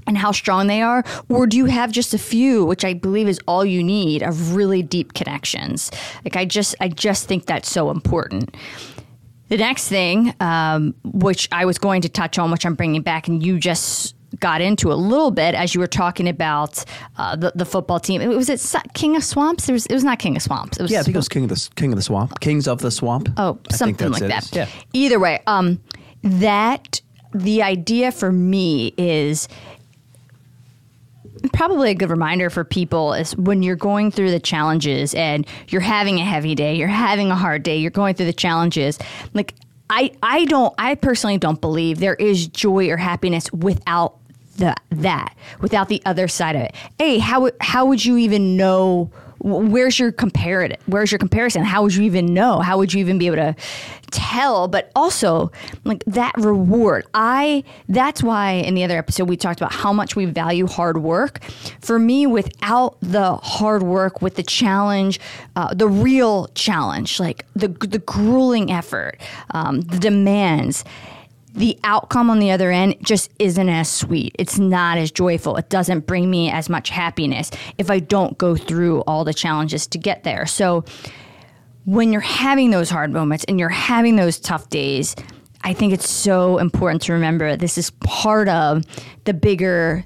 and 0.07 0.17
how 0.17 0.33
strong 0.33 0.67
they 0.67 0.83
are. 0.83 1.05
Or 1.29 1.47
do 1.47 1.57
you 1.57 1.67
have 1.67 1.91
just 1.91 2.15
a 2.15 2.19
few 2.19 2.65
which 2.65 2.85
i 2.85 2.95
believe 2.95 3.29
is 3.29 3.41
all 3.47 3.65
you 3.65 3.83
need 3.83 4.23
of 4.23 4.55
really 4.55 4.83
deep 4.83 5.15
connections? 5.15 5.91
Like 6.25 6.37
i 6.37 6.45
just 6.45 6.75
i 6.81 6.89
just 6.89 7.27
think 7.27 7.47
that's 7.47 7.71
so 7.71 7.91
important. 7.91 8.55
The 9.49 9.59
next 9.59 9.89
thing 9.89 10.35
um, 10.41 10.95
which 11.05 11.49
i 11.53 11.65
was 11.65 11.79
going 11.79 12.03
to 12.03 12.09
touch 12.09 12.39
on 12.39 12.51
which 12.51 12.65
i'm 12.65 12.75
bringing 12.75 13.03
back 13.03 13.29
and 13.29 13.45
you 13.45 13.59
just 13.59 14.15
got 14.41 14.61
into 14.61 14.93
a 14.93 14.95
little 14.95 15.31
bit 15.31 15.55
as 15.55 15.75
you 15.75 15.81
were 15.81 15.87
talking 15.87 16.29
about 16.29 16.85
uh, 17.17 17.37
the, 17.37 17.53
the 17.55 17.65
football 17.65 18.01
team. 18.01 18.21
It 18.21 18.29
was 18.29 18.49
it 18.49 18.65
King 18.95 19.17
of 19.17 19.25
Swamps? 19.25 19.69
It 19.69 19.73
was, 19.73 19.87
it 19.87 19.95
was 19.95 20.05
not 20.05 20.19
King 20.19 20.37
of 20.37 20.43
Swamps. 20.43 20.79
It 20.79 20.83
was 20.83 20.91
yeah, 20.91 21.01
I 21.01 21.03
think 21.03 21.15
it 21.15 21.19
was 21.19 21.29
King 21.29 21.45
of 21.45 21.51
the 21.51 21.69
King 21.77 21.93
of 21.93 21.97
the 21.97 22.03
Swamp, 22.03 22.41
Kings 22.41 22.69
of 22.69 22.81
the 22.81 22.91
Swamp. 22.91 23.29
Oh, 23.37 23.59
something 23.71 24.11
like 24.11 24.23
it. 24.23 24.29
that. 24.29 24.49
Yeah. 24.53 24.69
Either 24.93 25.19
way, 25.19 25.41
um, 25.47 25.81
that 26.23 27.01
the 27.35 27.63
idea 27.63 28.13
for 28.13 28.31
me 28.31 28.95
is 28.97 29.49
probably 31.53 31.91
a 31.91 31.95
good 31.95 32.11
reminder 32.11 32.51
for 32.51 32.65
people 32.65 33.15
is 33.15 33.37
when 33.37 33.63
you're 33.63 33.77
going 33.77 34.11
through 34.11 34.31
the 34.31 34.41
challenges 34.41 35.15
and 35.15 35.47
you're 35.69 35.81
having 35.81 36.19
a 36.19 36.25
heavy 36.25 36.55
day, 36.55 36.75
you're 36.75 36.89
having 36.89 37.31
a 37.31 37.35
hard 37.35 37.63
day, 37.63 37.77
you're 37.77 37.91
going 37.91 38.15
through 38.15 38.27
the 38.27 38.33
challenges. 38.33 38.99
Like 39.35 39.55
I, 39.91 40.13
I 40.23 40.45
don't 40.47 40.75
I 40.79 40.95
personally 40.95 41.39
don't 41.39 41.61
believe 41.61 41.99
there 41.99 42.15
is 42.15 42.47
joy 42.47 42.89
or 42.89 42.97
happiness 42.97 43.53
without 43.53 44.19
the 44.57 44.75
that 44.91 45.37
without 45.61 45.89
the 45.89 46.03
other 46.05 46.29
side 46.29 46.57
of 46.57 46.63
it. 46.63 46.75
A, 47.01 47.19
how 47.19 47.51
how 47.61 47.87
would 47.87 48.05
you 48.05 48.17
even 48.17 48.57
know 48.57 49.11
where's 49.43 49.99
your 49.99 50.13
comparative 50.13 50.79
where's 50.87 51.11
your 51.11 51.19
comparison? 51.19 51.65
How 51.65 51.83
would 51.83 51.95
you 51.95 52.03
even 52.05 52.33
know? 52.33 52.61
How 52.61 52.79
would 52.79 52.93
you 52.93 53.01
even 53.01 53.19
be 53.19 53.27
able 53.27 53.37
to 53.37 53.57
tell? 54.11 54.69
But 54.69 54.93
also 54.95 55.51
like 55.85 56.05
that 56.07 56.33
reward. 56.39 57.07
I 57.15 57.65
that's 57.89 58.23
why 58.23 58.53
in 58.53 58.75
the 58.75 58.85
other 58.85 58.99
episode 58.99 59.29
we 59.29 59.37
talked 59.37 59.61
about 59.61 59.73
how 59.73 59.93
much 59.93 60.15
we 60.15 60.27
value 60.27 60.67
hard 60.67 60.99
work. 60.99 61.43
For 61.81 61.99
me 61.99 62.27
without 62.27 62.97
the 63.01 63.37
hard 63.37 63.83
work 63.83 64.23
with 64.23 64.37
the 64.37 64.43
challenge 64.43 65.19
uh, 65.57 65.75
the 65.75 65.89
real 65.89 66.47
challenge 66.55 67.19
like 67.19 67.45
the 67.55 67.69
the 67.69 67.99
grueling 67.99 68.71
effort 68.71 69.21
um, 69.51 69.81
the 69.81 69.99
demands 69.99 70.85
the 71.55 71.79
outcome 71.85 72.31
on 72.31 72.39
the 72.39 72.51
other 72.51 72.71
end 72.71 72.97
just 73.03 73.31
isn't 73.39 73.69
as 73.69 73.91
sweet. 73.91 74.35
It's 74.39 74.59
not 74.59 74.99
as 74.99 75.11
joyful. 75.11 75.57
It 75.57 75.69
doesn't 75.69 76.07
bring 76.07 76.31
me 76.31 76.51
as 76.51 76.69
much 76.69 76.91
happiness 76.91 77.51
if 77.79 77.91
I 77.91 77.99
don't 77.99 78.39
go 78.39 78.57
through 78.57 79.01
all 79.03 79.25
the 79.25 79.35
challenges 79.35 79.87
to 79.89 79.99
get 79.99 80.25
there. 80.25 80.47
So 80.47 80.85
when 81.85 82.13
you're 82.13 82.21
having 82.21 82.71
those 82.71 82.89
hard 82.89 83.13
moments 83.13 83.45
and 83.45 83.59
you're 83.59 83.69
having 83.69 84.17
those 84.17 84.39
tough 84.39 84.69
days, 84.71 85.15
I 85.63 85.75
think 85.75 85.93
it's 85.93 86.09
so 86.09 86.59
important 86.59 87.03
to 87.03 87.13
remember 87.13 87.57
this 87.57 87.77
is 87.77 87.91
part 88.01 88.49
of 88.49 88.85
the 89.25 89.35
bigger 89.35 90.05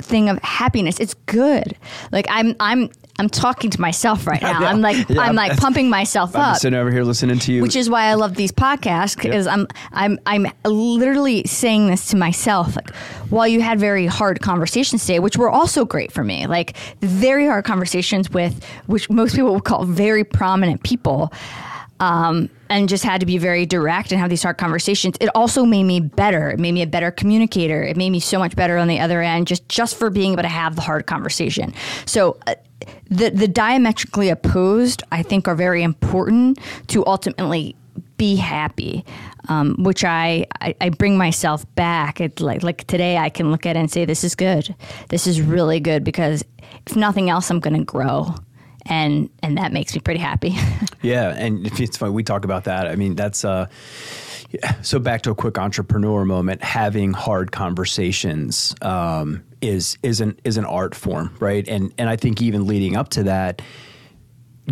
thing 0.00 0.28
of 0.28 0.38
happiness. 0.42 1.00
It's 1.00 1.14
good. 1.26 1.76
Like 2.10 2.26
I'm 2.28 2.54
I'm 2.60 2.90
I'm 3.22 3.28
talking 3.28 3.70
to 3.70 3.80
myself 3.80 4.26
right 4.26 4.42
now. 4.52 4.64
I'm 4.64 4.80
like 4.80 5.08
yeah, 5.08 5.20
I'm 5.20 5.36
like 5.36 5.56
pumping 5.56 5.88
myself 5.88 6.34
I'm 6.34 6.42
up. 6.42 6.56
Sitting 6.56 6.78
over 6.78 6.90
here 6.90 7.04
listening 7.04 7.38
to 7.38 7.52
you, 7.52 7.62
which 7.62 7.76
is 7.76 7.88
why 7.88 8.06
I 8.06 8.14
love 8.14 8.34
these 8.34 8.50
podcasts 8.50 9.14
because 9.14 9.46
yep. 9.46 9.54
I'm 9.54 10.18
I'm 10.26 10.46
I'm 10.46 10.52
literally 10.64 11.44
saying 11.44 11.86
this 11.86 12.06
to 12.06 12.16
myself. 12.16 12.74
Like 12.74 12.92
while 13.30 13.46
you 13.46 13.60
had 13.60 13.78
very 13.78 14.06
hard 14.06 14.40
conversations 14.40 15.02
today, 15.02 15.20
which 15.20 15.36
were 15.36 15.48
also 15.48 15.84
great 15.84 16.10
for 16.10 16.24
me, 16.24 16.48
like 16.48 16.76
very 17.00 17.46
hard 17.46 17.64
conversations 17.64 18.28
with 18.30 18.64
which 18.86 19.08
most 19.08 19.36
people 19.36 19.54
would 19.54 19.64
call 19.64 19.84
very 19.84 20.24
prominent 20.24 20.82
people. 20.82 21.32
Um, 22.00 22.50
and 22.68 22.88
just 22.88 23.04
had 23.04 23.20
to 23.20 23.26
be 23.26 23.38
very 23.38 23.64
direct 23.64 24.10
and 24.10 24.20
have 24.20 24.28
these 24.28 24.42
hard 24.42 24.58
conversations. 24.58 25.14
It 25.20 25.28
also 25.36 25.64
made 25.64 25.84
me 25.84 26.00
better. 26.00 26.50
It 26.50 26.58
made 26.58 26.72
me 26.72 26.82
a 26.82 26.86
better 26.86 27.12
communicator. 27.12 27.80
It 27.84 27.96
made 27.96 28.10
me 28.10 28.18
so 28.18 28.40
much 28.40 28.56
better 28.56 28.76
on 28.76 28.88
the 28.88 28.98
other 28.98 29.22
end, 29.22 29.46
just 29.46 29.68
just 29.68 29.96
for 29.96 30.10
being 30.10 30.32
able 30.32 30.42
to 30.42 30.48
have 30.48 30.74
the 30.74 30.82
hard 30.82 31.06
conversation. 31.06 31.72
So. 32.06 32.38
Uh, 32.46 32.54
the 33.08 33.30
the 33.30 33.48
diametrically 33.48 34.28
opposed, 34.28 35.02
I 35.12 35.22
think, 35.22 35.48
are 35.48 35.54
very 35.54 35.82
important 35.82 36.58
to 36.88 37.04
ultimately 37.06 37.76
be 38.16 38.36
happy. 38.36 39.04
Um, 39.48 39.74
which 39.82 40.04
I, 40.04 40.46
I, 40.60 40.72
I 40.80 40.88
bring 40.90 41.18
myself 41.18 41.66
back. 41.74 42.20
It's 42.20 42.40
like 42.40 42.62
like 42.62 42.86
today 42.86 43.18
I 43.18 43.28
can 43.28 43.50
look 43.50 43.66
at 43.66 43.74
it 43.74 43.80
and 43.80 43.90
say 43.90 44.04
this 44.04 44.22
is 44.22 44.36
good. 44.36 44.72
This 45.08 45.26
is 45.26 45.40
really 45.40 45.80
good 45.80 46.04
because 46.04 46.44
if 46.86 46.94
nothing 46.94 47.28
else, 47.28 47.50
I'm 47.50 47.58
going 47.58 47.76
to 47.76 47.84
grow 47.84 48.36
and 48.86 49.30
and 49.42 49.58
that 49.58 49.72
makes 49.72 49.94
me 49.94 50.00
pretty 50.00 50.20
happy. 50.20 50.54
yeah, 51.02 51.34
and 51.36 51.66
it's 51.80 51.96
funny 51.96 52.12
we 52.12 52.22
talk 52.22 52.44
about 52.44 52.64
that. 52.64 52.86
I 52.86 52.96
mean, 52.96 53.14
that's 53.14 53.44
uh, 53.44 53.66
yeah. 54.52 54.80
so 54.82 54.98
back 54.98 55.22
to 55.22 55.30
a 55.30 55.34
quick 55.34 55.58
entrepreneur 55.58 56.24
moment. 56.24 56.62
Having 56.62 57.12
hard 57.12 57.52
conversations 57.52 58.74
um, 58.82 59.42
is 59.60 59.98
is 60.02 60.20
an 60.20 60.38
is 60.44 60.56
an 60.56 60.64
art 60.64 60.94
form, 60.94 61.34
right? 61.40 61.66
And 61.68 61.92
and 61.98 62.08
I 62.08 62.16
think 62.16 62.40
even 62.42 62.66
leading 62.66 62.96
up 62.96 63.08
to 63.10 63.24
that 63.24 63.62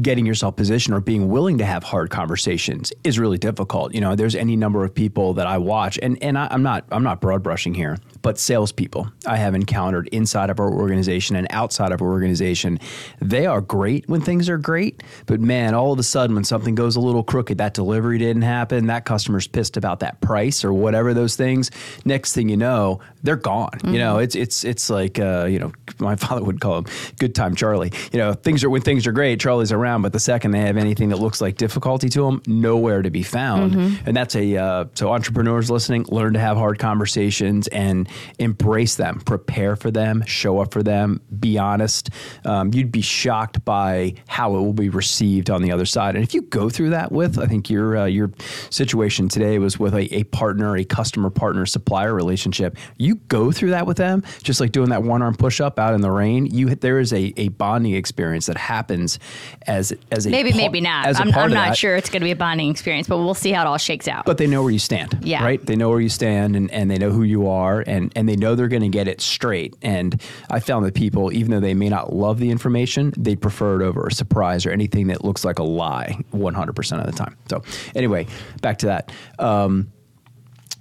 getting 0.01 0.25
yourself 0.25 0.55
positioned 0.55 0.95
or 0.95 1.01
being 1.01 1.29
willing 1.29 1.59
to 1.59 1.65
have 1.65 1.83
hard 1.83 2.11
conversations 2.11 2.93
is 3.03 3.19
really 3.19 3.39
difficult. 3.39 3.93
You 3.93 4.01
know, 4.01 4.15
there's 4.15 4.37
any 4.37 4.57
number 4.57 4.85
of 4.85 4.95
people 4.95 5.35
that 5.35 5.47
I 5.47 5.59
watch, 5.59 5.99
and 6.01 6.23
and 6.23 6.39
I, 6.39 6.49
am 6.51 6.63
not 6.63 6.85
I'm 6.91 7.03
not 7.03 7.21
broad 7.21 7.43
brushing 7.43 7.75
here, 7.75 7.99
but 8.23 8.39
salespeople 8.39 9.11
I 9.27 9.37
have 9.37 9.55
encountered 9.55 10.09
inside 10.09 10.51
of 10.51 10.61
our 10.61 10.71
organization 10.71 11.37
and 11.37 11.47
outside 11.51 11.93
of 11.93 12.03
our 12.03 12.09
organization, 12.09 12.79
they 13.21 13.47
are 13.47 13.61
great 13.61 14.09
when 14.09 14.21
things 14.21 14.49
are 14.49 14.59
great, 14.59 15.03
but 15.27 15.41
man, 15.41 15.75
all 15.75 15.93
of 15.93 15.99
a 15.99 16.03
sudden 16.03 16.35
when 16.35 16.45
something 16.45 16.75
goes 16.75 16.97
a 16.97 17.01
little 17.01 17.23
crooked, 17.23 17.59
that 17.59 17.75
delivery 17.75 18.19
didn't 18.19 18.43
happen, 18.43 18.87
that 18.87 19.05
customer's 19.05 19.47
pissed 19.47 19.77
about 19.77 20.01
that 20.01 20.21
price 20.21 20.65
or 20.65 20.73
whatever 20.73 21.15
those 21.15 21.37
things. 21.37 21.71
Next 22.05 22.35
thing 22.35 22.49
you 22.49 22.57
know, 22.57 23.01
they're 23.23 23.37
gone. 23.37 23.71
Mm-hmm. 23.71 23.93
You 23.95 23.99
know, 23.99 24.15
mm-hmm. 24.15 24.25
it's 24.25 24.35
it's 24.35 24.65
it's 24.65 24.91
like 24.91 25.19
uh, 25.19 25.47
you 25.47 25.59
know, 25.59 25.73
my 25.99 26.17
father 26.17 26.43
would 26.43 26.61
call 26.61 26.79
him 26.79 26.87
"Good 27.19 27.35
Time 27.35 27.55
Charlie." 27.55 27.93
You 28.13 28.19
know, 28.19 28.33
things 28.35 28.65
are 28.65 28.71
when 28.71 28.83
things 28.83 29.07
are 29.07 29.13
great, 29.13 29.41
Charlie's 29.41 29.73
around. 29.73 30.03
But 30.03 30.13
the 30.13 30.21
second 30.21 30.53
they 30.53 30.61
have 30.61 30.77
anything 30.77 31.11
that 31.11 31.19
looks 31.19 31.41
like 31.41 31.57
difficulty 31.57 32.09
to 32.11 32.23
them, 32.25 32.43
nowhere 32.47 33.03
to 33.03 33.11
be 33.11 33.23
found. 33.23 33.75
Mm-hmm. 33.75 34.09
And 34.09 34.17
that's 34.17 34.35
a 34.37 34.57
uh, 34.57 34.85
so 34.95 35.13
entrepreneurs 35.13 35.71
listening, 35.71 36.07
learn 36.09 36.35
to 36.35 36.41
have 36.41 36.57
hard 36.57 36.79
conversations 36.79 37.69
and 37.69 38.09
embrace 38.39 38.97
them, 38.97 39.21
prepare 39.21 39.77
for 39.77 39.91
them, 39.91 40.25
show 40.27 40.61
up 40.61 40.73
for 40.73 40.83
them, 40.83 41.21
be 41.39 41.59
honest. 41.59 42.11
Um, 42.45 42.73
you'd 42.75 42.93
be 42.93 43.03
shocked 43.03 43.65
by 43.65 44.15
how 44.29 44.55
it 44.57 44.61
will 44.61 44.73
be 44.73 44.89
received 44.89 45.51
on 45.51 45.63
the 45.63 45.73
other 45.73 45.87
side. 45.87 46.15
And 46.15 46.25
if 46.25 46.35
you 46.35 46.43
go 46.43 46.69
through 46.71 46.91
that 46.91 47.13
with, 47.13 47.39
I 47.39 47.47
think 47.47 47.71
your 47.71 47.97
uh, 47.97 48.07
your 48.07 48.31
situation 48.71 49.29
today 49.29 49.59
was 49.59 49.79
with 49.79 49.95
a, 49.95 50.15
a 50.15 50.25
partner, 50.25 50.77
a 50.77 50.85
customer 50.85 51.31
partner 51.31 51.67
supplier 51.67 52.15
relationship. 52.15 52.77
You 52.97 53.17
go 53.17 53.53
through 53.53 53.71
that 53.71 53.87
with 53.87 53.97
them, 53.97 54.23
just 54.43 54.61
like 54.61 54.73
doing 54.73 54.91
that 54.91 55.03
one 55.03 55.23
arm 55.23 55.35
push 55.35 55.61
up 55.61 55.79
out 55.79 55.95
in 55.95 56.01
the 56.01 56.11
rain. 56.11 56.47
You 56.47 56.75
there 56.75 56.99
is 56.99 57.13
a, 57.13 57.33
a 57.37 57.49
bonding 57.49 57.95
experience 57.95 58.47
that 58.47 58.57
happens 58.57 59.19
as 59.67 59.93
as 60.11 60.27
a 60.27 60.31
Maybe, 60.31 60.53
par- 60.53 60.59
maybe 60.59 60.81
not. 60.81 61.07
I'm, 61.07 61.35
I'm 61.35 61.51
not 61.53 61.71
that. 61.71 61.77
sure 61.77 61.97
it's 61.97 62.09
going 62.09 62.21
to 62.21 62.25
be 62.25 62.31
a 62.31 62.37
bonding 62.37 62.71
experience, 62.71 63.09
but 63.09 63.19
we'll 63.19 63.35
see 63.35 63.51
how 63.53 63.63
it 63.63 63.67
all 63.67 63.79
shakes 63.79 64.09
out. 64.09 64.25
But 64.25 64.39
they 64.39 64.47
know 64.47 64.63
where 64.63 64.73
you 64.73 64.79
stand. 64.79 65.19
Yeah. 65.23 65.43
Right? 65.45 65.65
They 65.65 65.77
know 65.77 65.89
where 65.91 66.01
you 66.01 66.09
stand 66.09 66.57
and, 66.57 66.71
and 66.71 66.91
they 66.91 66.97
know 66.97 67.11
who 67.11 67.23
you 67.23 67.49
are 67.49 67.81
and, 67.87 68.00
and 68.17 68.29
they 68.29 68.37
know 68.37 68.55
they're 68.55 68.69
going 68.69 68.83
to 68.83 68.89
get 68.89 69.07
it 69.09 69.21
straight. 69.21 69.75
And 69.83 70.21
I 70.49 70.61
found 70.61 70.85
that 70.87 70.95
people, 70.95 71.33
even 71.33 71.51
though 71.51 71.61
they 71.61 71.75
may 71.75 71.89
not 71.89 72.13
love 72.15 72.39
the 72.39 72.51
information, 72.51 73.13
they 73.17 73.37
prefer 73.37 73.81
it 73.81 73.85
over 73.85 74.07
a 74.07 74.13
surprise 74.13 74.65
or 74.65 74.71
anything 74.71 75.09
that 75.09 75.25
looks 75.25 75.45
like 75.45 75.59
a 75.59 75.63
lie 75.63 76.19
100% 76.33 77.01
of 77.01 77.07
the 77.07 77.13
time. 77.13 77.37
So, 77.49 77.63
anyway, 77.95 78.27
back 78.63 78.79
to 78.79 78.87
that. 78.87 79.13
Um, 79.39 79.93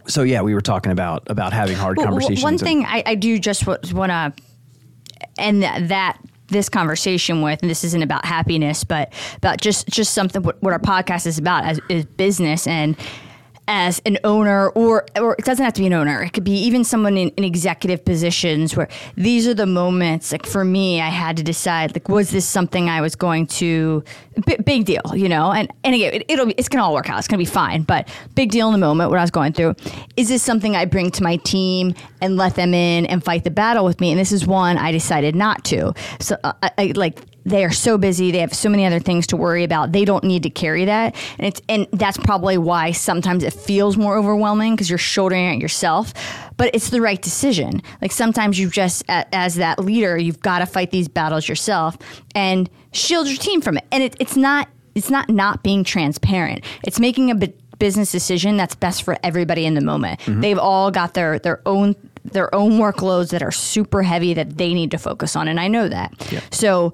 so 0.07 0.23
yeah, 0.23 0.41
we 0.41 0.53
were 0.53 0.61
talking 0.61 0.91
about 0.91 1.23
about 1.29 1.53
having 1.53 1.75
hard 1.75 1.97
Well, 1.97 2.07
conversations. 2.07 2.43
One 2.43 2.53
and- 2.53 2.61
thing 2.61 2.85
I, 2.85 3.03
I 3.05 3.15
do 3.15 3.37
just 3.37 3.67
want 3.67 3.83
to 3.85 4.33
end 5.37 5.61
th- 5.61 5.89
that 5.89 6.17
this 6.47 6.67
conversation 6.67 7.43
with, 7.43 7.61
and 7.61 7.69
this 7.69 7.83
isn't 7.83 8.01
about 8.01 8.25
happiness, 8.25 8.83
but 8.83 9.13
about 9.37 9.61
just 9.61 9.87
just 9.87 10.13
something 10.15 10.41
what, 10.41 10.61
what 10.63 10.73
our 10.73 10.79
podcast 10.79 11.27
is 11.27 11.37
about 11.37 11.63
as 11.65 11.79
is 11.89 12.05
business 12.05 12.65
and 12.65 12.95
as 13.69 14.01
an 14.05 14.17
owner 14.23 14.69
or 14.69 15.05
or 15.15 15.35
it 15.37 15.45
doesn't 15.45 15.63
have 15.63 15.73
to 15.73 15.81
be 15.81 15.87
an 15.87 15.93
owner. 15.93 16.23
It 16.23 16.31
could 16.31 16.43
be 16.43 16.57
even 16.65 16.83
someone 16.83 17.15
in, 17.17 17.29
in 17.29 17.43
executive 17.43 18.03
positions 18.03 18.75
where 18.75 18.89
these 19.15 19.47
are 19.47 19.53
the 19.53 19.67
moments 19.67 20.31
like 20.31 20.45
for 20.45 20.65
me 20.65 20.99
i 20.99 21.09
had 21.09 21.37
to 21.37 21.43
decide 21.43 21.95
like 21.95 22.09
was 22.09 22.31
this 22.31 22.45
something 22.45 22.89
i 22.89 22.99
was 22.99 23.15
going 23.15 23.45
to 23.45 24.03
b- 24.45 24.57
big 24.65 24.85
deal 24.85 25.01
you 25.13 25.29
know? 25.29 25.51
And 25.51 25.71
and 25.83 25.93
again 25.93 26.13
it, 26.13 26.27
be, 26.27 26.53
it's 26.57 26.67
gonna 26.67 26.83
all 26.83 26.93
work 26.93 27.09
out. 27.09 27.19
It's 27.19 27.27
gonna 27.27 27.37
be 27.37 27.45
fine. 27.45 27.83
But 27.83 28.09
big 28.33 28.49
deal 28.51 28.67
in 28.67 28.73
the 28.73 28.79
moment 28.79 29.11
what 29.11 29.19
i 29.19 29.21
was 29.23 29.31
going 29.31 29.53
through 29.53 29.75
is 30.17 30.29
this 30.29 30.41
something 30.41 30.75
i 30.75 30.85
bring 30.85 31.11
to 31.11 31.23
my 31.23 31.37
team 31.37 31.93
and 32.21 32.37
let 32.37 32.55
them 32.55 32.73
in 32.73 33.05
and 33.05 33.23
fight 33.23 33.43
the 33.43 33.51
battle 33.51 33.85
with 33.85 34.01
me? 34.01 34.11
And 34.11 34.19
this 34.19 34.31
is 34.31 34.47
one 34.47 34.77
i 34.77 34.91
decided 34.91 35.35
not 35.35 35.63
to. 35.65 35.93
So 36.19 36.35
uh, 36.43 36.53
I 36.77 36.93
like 36.95 37.19
they 37.45 37.63
are 37.63 37.71
so 37.71 37.97
busy 37.97 38.31
they 38.31 38.39
have 38.39 38.53
so 38.53 38.69
many 38.69 38.85
other 38.85 38.99
things 38.99 39.27
to 39.27 39.37
worry 39.37 39.63
about 39.63 39.91
they 39.91 40.05
don't 40.05 40.23
need 40.23 40.43
to 40.43 40.49
carry 40.49 40.85
that. 40.85 41.15
And 41.37 41.47
it's 41.47 41.61
and 41.69 41.87
that's 41.93 42.17
probably 42.17 42.57
why 42.57 42.91
sometimes 42.91 43.43
it 43.43 43.53
feels 43.53 43.97
more 43.97 44.17
overwhelming 44.17 44.75
because 44.75 44.89
you're 44.89 44.97
shouldering 44.97 45.55
it 45.55 45.61
yourself. 45.61 46.13
But 46.57 46.73
it's 46.73 46.89
the 46.89 47.01
right 47.01 47.21
decision. 47.21 47.81
Like 48.01 48.11
sometimes 48.11 48.59
you 48.59 48.69
just 48.69 49.03
as 49.07 49.55
that 49.55 49.79
leader 49.79 50.17
you've 50.17 50.41
got 50.41 50.59
to 50.59 50.65
fight 50.65 50.91
these 50.91 51.07
battles 51.07 51.47
yourself 51.47 51.97
and 52.35 52.69
shield 52.91 53.27
your 53.27 53.37
team 53.37 53.61
from 53.61 53.77
it. 53.77 53.85
And 53.91 54.03
it, 54.03 54.15
it's 54.19 54.35
not 54.35 54.67
it's 54.95 55.09
not 55.09 55.29
not 55.29 55.63
being 55.63 55.83
transparent. 55.83 56.63
It's 56.83 56.99
making 56.99 57.31
a 57.31 57.35
business 57.79 58.11
decision 58.11 58.57
that's 58.57 58.75
best 58.75 59.03
for 59.03 59.17
everybody 59.23 59.65
in 59.65 59.73
the 59.73 59.81
moment. 59.81 60.19
Mm-hmm. 60.21 60.41
They've 60.41 60.59
all 60.59 60.91
got 60.91 61.13
their 61.13 61.39
their 61.39 61.61
own 61.65 61.95
their 62.25 62.53
own 62.53 62.73
workloads 62.73 63.29
that 63.29 63.41
are 63.41 63.51
super 63.51 64.03
heavy 64.03 64.33
that 64.33 64.57
they 64.57 64.73
need 64.73 64.91
to 64.91 64.97
focus 64.97 65.35
on 65.35 65.47
and 65.47 65.59
i 65.59 65.67
know 65.67 65.87
that. 65.87 66.13
So 66.51 66.93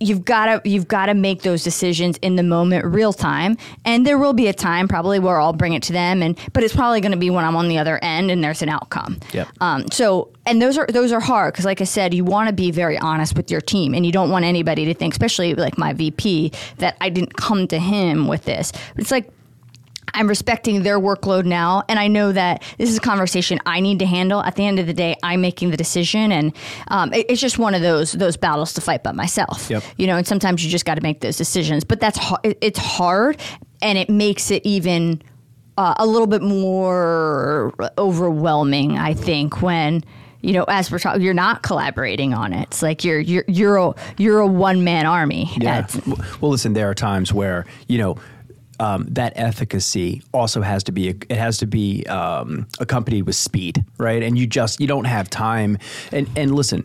you've 0.00 0.24
got 0.24 0.46
to 0.46 0.68
you've 0.68 0.88
got 0.88 1.06
to 1.06 1.14
make 1.14 1.42
those 1.42 1.62
decisions 1.62 2.18
in 2.18 2.36
the 2.36 2.42
moment 2.42 2.84
real 2.84 3.12
time. 3.12 3.56
And 3.84 4.06
there 4.06 4.18
will 4.18 4.32
be 4.32 4.48
a 4.48 4.52
time 4.52 4.88
probably 4.88 5.18
where 5.18 5.40
I'll 5.40 5.52
bring 5.52 5.74
it 5.74 5.82
to 5.84 5.92
them 5.92 6.22
and 6.22 6.38
but 6.52 6.62
it's 6.62 6.74
probably 6.74 7.00
going 7.00 7.12
to 7.12 7.18
be 7.18 7.30
when 7.30 7.44
I'm 7.44 7.56
on 7.56 7.68
the 7.68 7.78
other 7.78 7.98
end 8.02 8.30
and 8.30 8.42
there's 8.42 8.62
an 8.62 8.68
outcome. 8.68 9.18
Yep. 9.32 9.48
um, 9.60 9.86
so 9.90 10.30
and 10.46 10.60
those 10.60 10.76
are 10.78 10.86
those 10.86 11.12
are 11.12 11.20
hard 11.20 11.52
because 11.52 11.64
like 11.64 11.80
I 11.80 11.84
said 11.84 12.14
you 12.14 12.24
want 12.24 12.48
to 12.48 12.52
be 12.52 12.70
very 12.70 12.98
honest 12.98 13.36
with 13.36 13.50
your 13.50 13.60
team 13.60 13.94
and 13.94 14.04
you 14.04 14.12
don't 14.12 14.30
want 14.30 14.44
anybody 14.44 14.84
to 14.86 14.94
think 14.94 15.14
especially 15.14 15.54
like 15.54 15.78
my 15.78 15.92
VP 15.92 16.52
that 16.78 16.96
I 17.00 17.08
didn't 17.08 17.36
come 17.36 17.68
to 17.68 17.78
him 17.78 18.28
with 18.28 18.44
this. 18.44 18.72
It's 18.96 19.10
like 19.10 19.30
I'm 20.14 20.28
respecting 20.28 20.82
their 20.82 20.98
workload 21.00 21.44
now, 21.44 21.82
and 21.88 21.98
I 21.98 22.08
know 22.08 22.32
that 22.32 22.62
this 22.78 22.90
is 22.90 22.96
a 22.98 23.00
conversation 23.00 23.58
I 23.66 23.80
need 23.80 23.98
to 24.00 24.06
handle. 24.06 24.42
At 24.42 24.56
the 24.56 24.66
end 24.66 24.78
of 24.78 24.86
the 24.86 24.92
day, 24.92 25.16
I'm 25.22 25.40
making 25.40 25.70
the 25.70 25.76
decision, 25.76 26.32
and 26.32 26.52
um, 26.88 27.12
it- 27.12 27.26
it's 27.30 27.40
just 27.40 27.58
one 27.58 27.74
of 27.74 27.82
those 27.82 28.12
those 28.12 28.36
battles 28.36 28.72
to 28.74 28.80
fight 28.80 29.02
by 29.02 29.12
myself. 29.12 29.68
Yep. 29.70 29.82
You 29.96 30.06
know, 30.06 30.16
and 30.16 30.26
sometimes 30.26 30.64
you 30.64 30.70
just 30.70 30.84
got 30.84 30.94
to 30.96 31.02
make 31.02 31.20
those 31.20 31.36
decisions. 31.36 31.84
But 31.84 32.00
that's 32.00 32.18
it- 32.44 32.58
it's 32.60 32.78
hard, 32.78 33.38
and 33.80 33.96
it 33.98 34.10
makes 34.10 34.50
it 34.50 34.64
even 34.66 35.22
uh, 35.78 35.94
a 35.98 36.06
little 36.06 36.26
bit 36.26 36.42
more 36.42 37.72
overwhelming. 37.98 38.98
I 38.98 39.14
think 39.14 39.62
when 39.62 40.02
you 40.44 40.52
know, 40.52 40.64
as 40.66 40.90
we're 40.90 40.98
talking, 40.98 41.22
you're 41.22 41.34
not 41.34 41.62
collaborating 41.62 42.34
on 42.34 42.52
it. 42.52 42.62
It's 42.64 42.82
like 42.82 43.04
you're 43.04 43.20
you're 43.20 43.44
you're 43.46 43.76
a 43.76 43.94
you're 44.18 44.40
a 44.40 44.46
one 44.46 44.82
man 44.84 45.06
army. 45.06 45.48
Yeah. 45.56 45.86
Well, 46.40 46.50
listen, 46.50 46.72
there 46.72 46.90
are 46.90 46.94
times 46.94 47.32
where 47.32 47.64
you 47.86 47.98
know 47.98 48.16
um, 48.80 49.06
that 49.10 49.32
efficacy 49.36 50.22
also 50.32 50.62
has 50.62 50.82
to 50.84 50.92
be 50.92 51.08
it 51.08 51.30
has 51.30 51.58
to 51.58 51.66
be 51.66 52.04
um, 52.06 52.66
accompanied 52.80 53.22
with 53.22 53.36
speed, 53.36 53.84
right? 53.98 54.22
And 54.22 54.38
you 54.38 54.46
just 54.46 54.80
you 54.80 54.86
don't 54.86 55.04
have 55.04 55.30
time. 55.30 55.78
And 56.10 56.28
and 56.36 56.54
listen. 56.54 56.84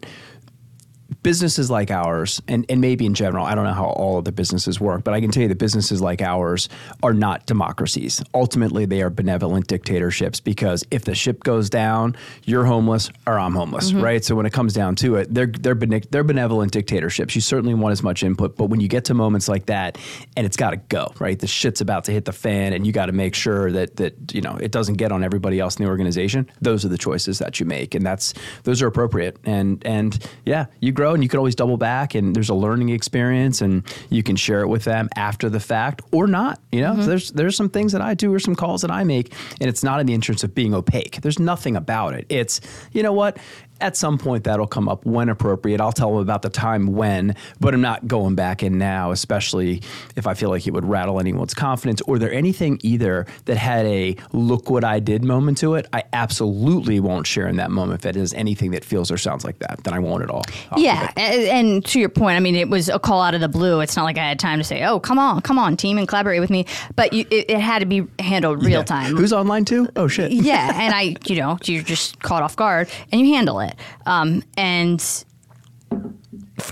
Businesses 1.27 1.69
like 1.69 1.91
ours, 1.91 2.41
and, 2.47 2.65
and 2.69 2.79
maybe 2.79 3.05
in 3.05 3.13
general, 3.13 3.45
I 3.45 3.53
don't 3.53 3.65
know 3.65 3.73
how 3.73 3.87
all 3.87 4.17
of 4.17 4.23
the 4.23 4.31
businesses 4.31 4.79
work, 4.79 5.03
but 5.03 5.13
I 5.13 5.19
can 5.19 5.29
tell 5.29 5.43
you 5.43 5.49
that 5.49 5.57
businesses 5.57 6.01
like 6.01 6.21
ours 6.21 6.69
are 7.03 7.13
not 7.13 7.45
democracies. 7.45 8.23
Ultimately, 8.33 8.85
they 8.85 9.01
are 9.01 9.09
benevolent 9.09 9.67
dictatorships 9.67 10.39
because 10.39 10.85
if 10.89 11.03
the 11.03 11.13
ship 11.13 11.43
goes 11.43 11.69
down, 11.69 12.15
you're 12.45 12.63
homeless 12.63 13.09
or 13.25 13.37
I'm 13.37 13.53
homeless, 13.55 13.91
mm-hmm. 13.91 14.01
right? 14.01 14.23
So 14.23 14.35
when 14.35 14.45
it 14.45 14.53
comes 14.53 14.73
down 14.73 14.95
to 14.95 15.17
it, 15.17 15.33
they're 15.33 15.47
they're 15.47 15.75
bene- 15.75 16.07
they're 16.11 16.23
benevolent 16.23 16.71
dictatorships. 16.71 17.35
You 17.35 17.41
certainly 17.41 17.73
want 17.73 17.91
as 17.91 18.01
much 18.01 18.23
input, 18.23 18.55
but 18.55 18.67
when 18.67 18.79
you 18.79 18.87
get 18.87 19.03
to 19.05 19.13
moments 19.13 19.49
like 19.49 19.65
that, 19.65 19.97
and 20.37 20.45
it's 20.45 20.55
got 20.55 20.69
to 20.69 20.77
go, 20.77 21.11
right? 21.19 21.37
The 21.37 21.45
shit's 21.45 21.81
about 21.81 22.05
to 22.05 22.13
hit 22.13 22.23
the 22.23 22.31
fan, 22.31 22.71
and 22.71 22.87
you 22.87 22.93
got 22.93 23.07
to 23.07 23.11
make 23.11 23.35
sure 23.35 23.69
that 23.73 23.97
that 23.97 24.33
you 24.33 24.39
know 24.39 24.55
it 24.61 24.71
doesn't 24.71 24.95
get 24.95 25.11
on 25.11 25.25
everybody 25.25 25.59
else 25.59 25.75
in 25.75 25.83
the 25.83 25.91
organization. 25.91 26.49
Those 26.61 26.85
are 26.85 26.89
the 26.89 26.97
choices 26.97 27.39
that 27.39 27.59
you 27.59 27.65
make, 27.65 27.95
and 27.95 28.05
that's 28.05 28.33
those 28.63 28.81
are 28.81 28.87
appropriate. 28.87 29.35
And 29.43 29.85
and 29.85 30.17
yeah, 30.45 30.67
you 30.79 30.93
grow, 30.93 31.16
and 31.17 31.23
you 31.23 31.29
can 31.29 31.39
always 31.39 31.55
double 31.55 31.77
back, 31.77 32.13
and 32.15 32.35
there's 32.35 32.49
a 32.49 32.53
learning 32.53 32.89
experience, 32.89 33.61
and 33.61 33.83
you 34.09 34.21
can 34.21 34.35
share 34.35 34.61
it 34.61 34.67
with 34.67 34.83
them 34.83 35.09
after 35.15 35.49
the 35.49 35.59
fact 35.59 36.01
or 36.11 36.27
not. 36.27 36.59
You 36.71 36.81
know, 36.81 36.95
So 36.95 37.07
there's 37.07 37.31
there's 37.31 37.55
some 37.55 37.69
things 37.69 37.91
that 37.91 38.01
I 38.01 38.13
do 38.13 38.33
or 38.33 38.39
some 38.39 38.55
calls 38.55 38.81
that 38.83 38.91
I 38.91 39.03
make, 39.03 39.33
and 39.59 39.67
it's 39.67 39.83
not 39.83 39.99
in 39.99 40.05
the 40.05 40.13
interest 40.13 40.43
of 40.43 40.53
being 40.53 40.73
opaque. 40.73 41.19
There's 41.21 41.39
nothing 41.39 41.75
about 41.75 42.13
it. 42.13 42.25
It's 42.29 42.61
you 42.91 43.03
know 43.03 43.13
what. 43.13 43.37
At 43.79 43.95
some 43.95 44.17
point, 44.17 44.43
that'll 44.45 44.67
come 44.67 44.89
up 44.89 45.05
when 45.05 45.29
appropriate. 45.29 45.79
I'll 45.81 45.91
tell 45.91 46.11
them 46.11 46.19
about 46.21 46.41
the 46.41 46.49
time 46.49 46.93
when, 46.93 47.35
but 47.59 47.73
I'm 47.73 47.81
not 47.81 48.07
going 48.07 48.35
back 48.35 48.63
in 48.63 48.77
now, 48.77 49.11
especially 49.11 49.81
if 50.15 50.25
I 50.27 50.33
feel 50.33 50.49
like 50.49 50.65
it 50.67 50.71
would 50.73 50.85
rattle 50.85 51.19
anyone's 51.19 51.53
confidence. 51.53 52.01
Or 52.01 52.17
there 52.19 52.31
anything 52.31 52.79
either 52.83 53.25
that 53.45 53.57
had 53.57 53.85
a 53.85 54.15
look 54.33 54.69
what 54.69 54.83
I 54.83 54.99
did 54.99 55.23
moment 55.23 55.57
to 55.59 55.75
it, 55.75 55.87
I 55.93 56.03
absolutely 56.13 56.99
won't 56.99 57.27
share 57.27 57.47
in 57.47 57.57
that 57.57 57.71
moment. 57.71 58.01
If 58.01 58.05
it 58.05 58.15
is 58.15 58.33
anything 58.33 58.71
that 58.71 58.83
feels 58.83 59.11
or 59.11 59.17
sounds 59.17 59.43
like 59.45 59.59
that, 59.59 59.83
then 59.83 59.93
I 59.93 59.99
won't 59.99 60.23
at 60.23 60.29
all. 60.29 60.43
Yeah, 60.75 61.01
the 61.01 61.05
bat. 61.07 61.17
a- 61.17 61.49
and 61.51 61.85
to 61.85 61.99
your 61.99 62.09
point, 62.09 62.35
I 62.37 62.39
mean, 62.39 62.55
it 62.55 62.69
was 62.69 62.89
a 62.89 62.99
call 62.99 63.21
out 63.21 63.33
of 63.35 63.41
the 63.41 63.47
blue. 63.49 63.79
It's 63.81 63.95
not 63.95 64.03
like 64.03 64.17
I 64.17 64.27
had 64.27 64.39
time 64.39 64.57
to 64.59 64.63
say, 64.63 64.83
"Oh, 64.85 64.99
come 64.99 65.19
on, 65.19 65.41
come 65.41 65.59
on, 65.59 65.77
team, 65.77 65.97
and 65.97 66.07
collaborate 66.07 66.39
with 66.41 66.49
me." 66.49 66.65
But 66.95 67.13
you, 67.13 67.25
it, 67.29 67.49
it 67.51 67.59
had 67.59 67.79
to 67.79 67.85
be 67.85 68.05
handled 68.19 68.63
real 68.63 68.79
Yeah. 68.79 68.83
time. 68.83 69.15
Who's 69.15 69.33
online 69.33 69.65
too? 69.65 69.87
Oh 69.95 70.07
shit. 70.07 70.31
yeah, 70.31 70.71
and 70.81 70.93
I, 70.93 71.15
you 71.25 71.35
know, 71.37 71.57
you're 71.63 71.83
just 71.83 72.19
caught 72.21 72.43
off 72.43 72.55
guard, 72.55 72.89
and 73.11 73.21
you 73.21 73.33
handle 73.33 73.59
it. 73.59 73.66
Um, 74.05 74.43
and 74.57 75.01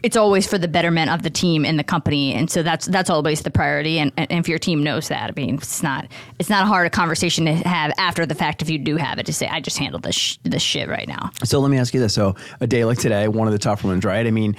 it's 0.03 0.17
always 0.17 0.47
for 0.47 0.57
the 0.57 0.67
betterment 0.67 1.11
of 1.11 1.23
the 1.23 1.29
team 1.29 1.65
and 1.65 1.77
the 1.77 1.83
company, 1.83 2.33
and 2.33 2.49
so 2.49 2.63
that's 2.63 2.85
that's 2.87 3.09
always 3.09 3.41
the 3.41 3.51
priority. 3.51 3.99
And, 3.99 4.11
and 4.17 4.31
if 4.31 4.49
your 4.49 4.59
team 4.59 4.83
knows 4.83 5.07
that, 5.09 5.29
I 5.29 5.33
mean, 5.39 5.55
it's 5.55 5.83
not 5.83 6.07
it's 6.39 6.49
not 6.49 6.63
a 6.63 6.65
hard 6.65 6.91
conversation 6.91 7.45
to 7.45 7.53
have 7.53 7.91
after 7.97 8.25
the 8.25 8.35
fact 8.35 8.61
if 8.61 8.69
you 8.69 8.79
do 8.79 8.97
have 8.97 9.19
it 9.19 9.25
to 9.27 9.33
say, 9.33 9.47
"I 9.47 9.59
just 9.61 9.77
handled 9.77 10.03
this 10.03 10.15
sh- 10.15 10.37
this 10.43 10.63
shit 10.63 10.89
right 10.89 11.07
now." 11.07 11.29
So 11.43 11.59
let 11.59 11.69
me 11.69 11.77
ask 11.77 11.93
you 11.93 11.99
this: 11.99 12.13
So 12.13 12.35
a 12.59 12.67
day 12.67 12.85
like 12.85 12.97
today, 12.97 13.27
one 13.27 13.47
of 13.47 13.53
the 13.53 13.59
tougher 13.59 13.87
ones, 13.87 14.03
right? 14.05 14.25
I 14.25 14.31
mean, 14.31 14.55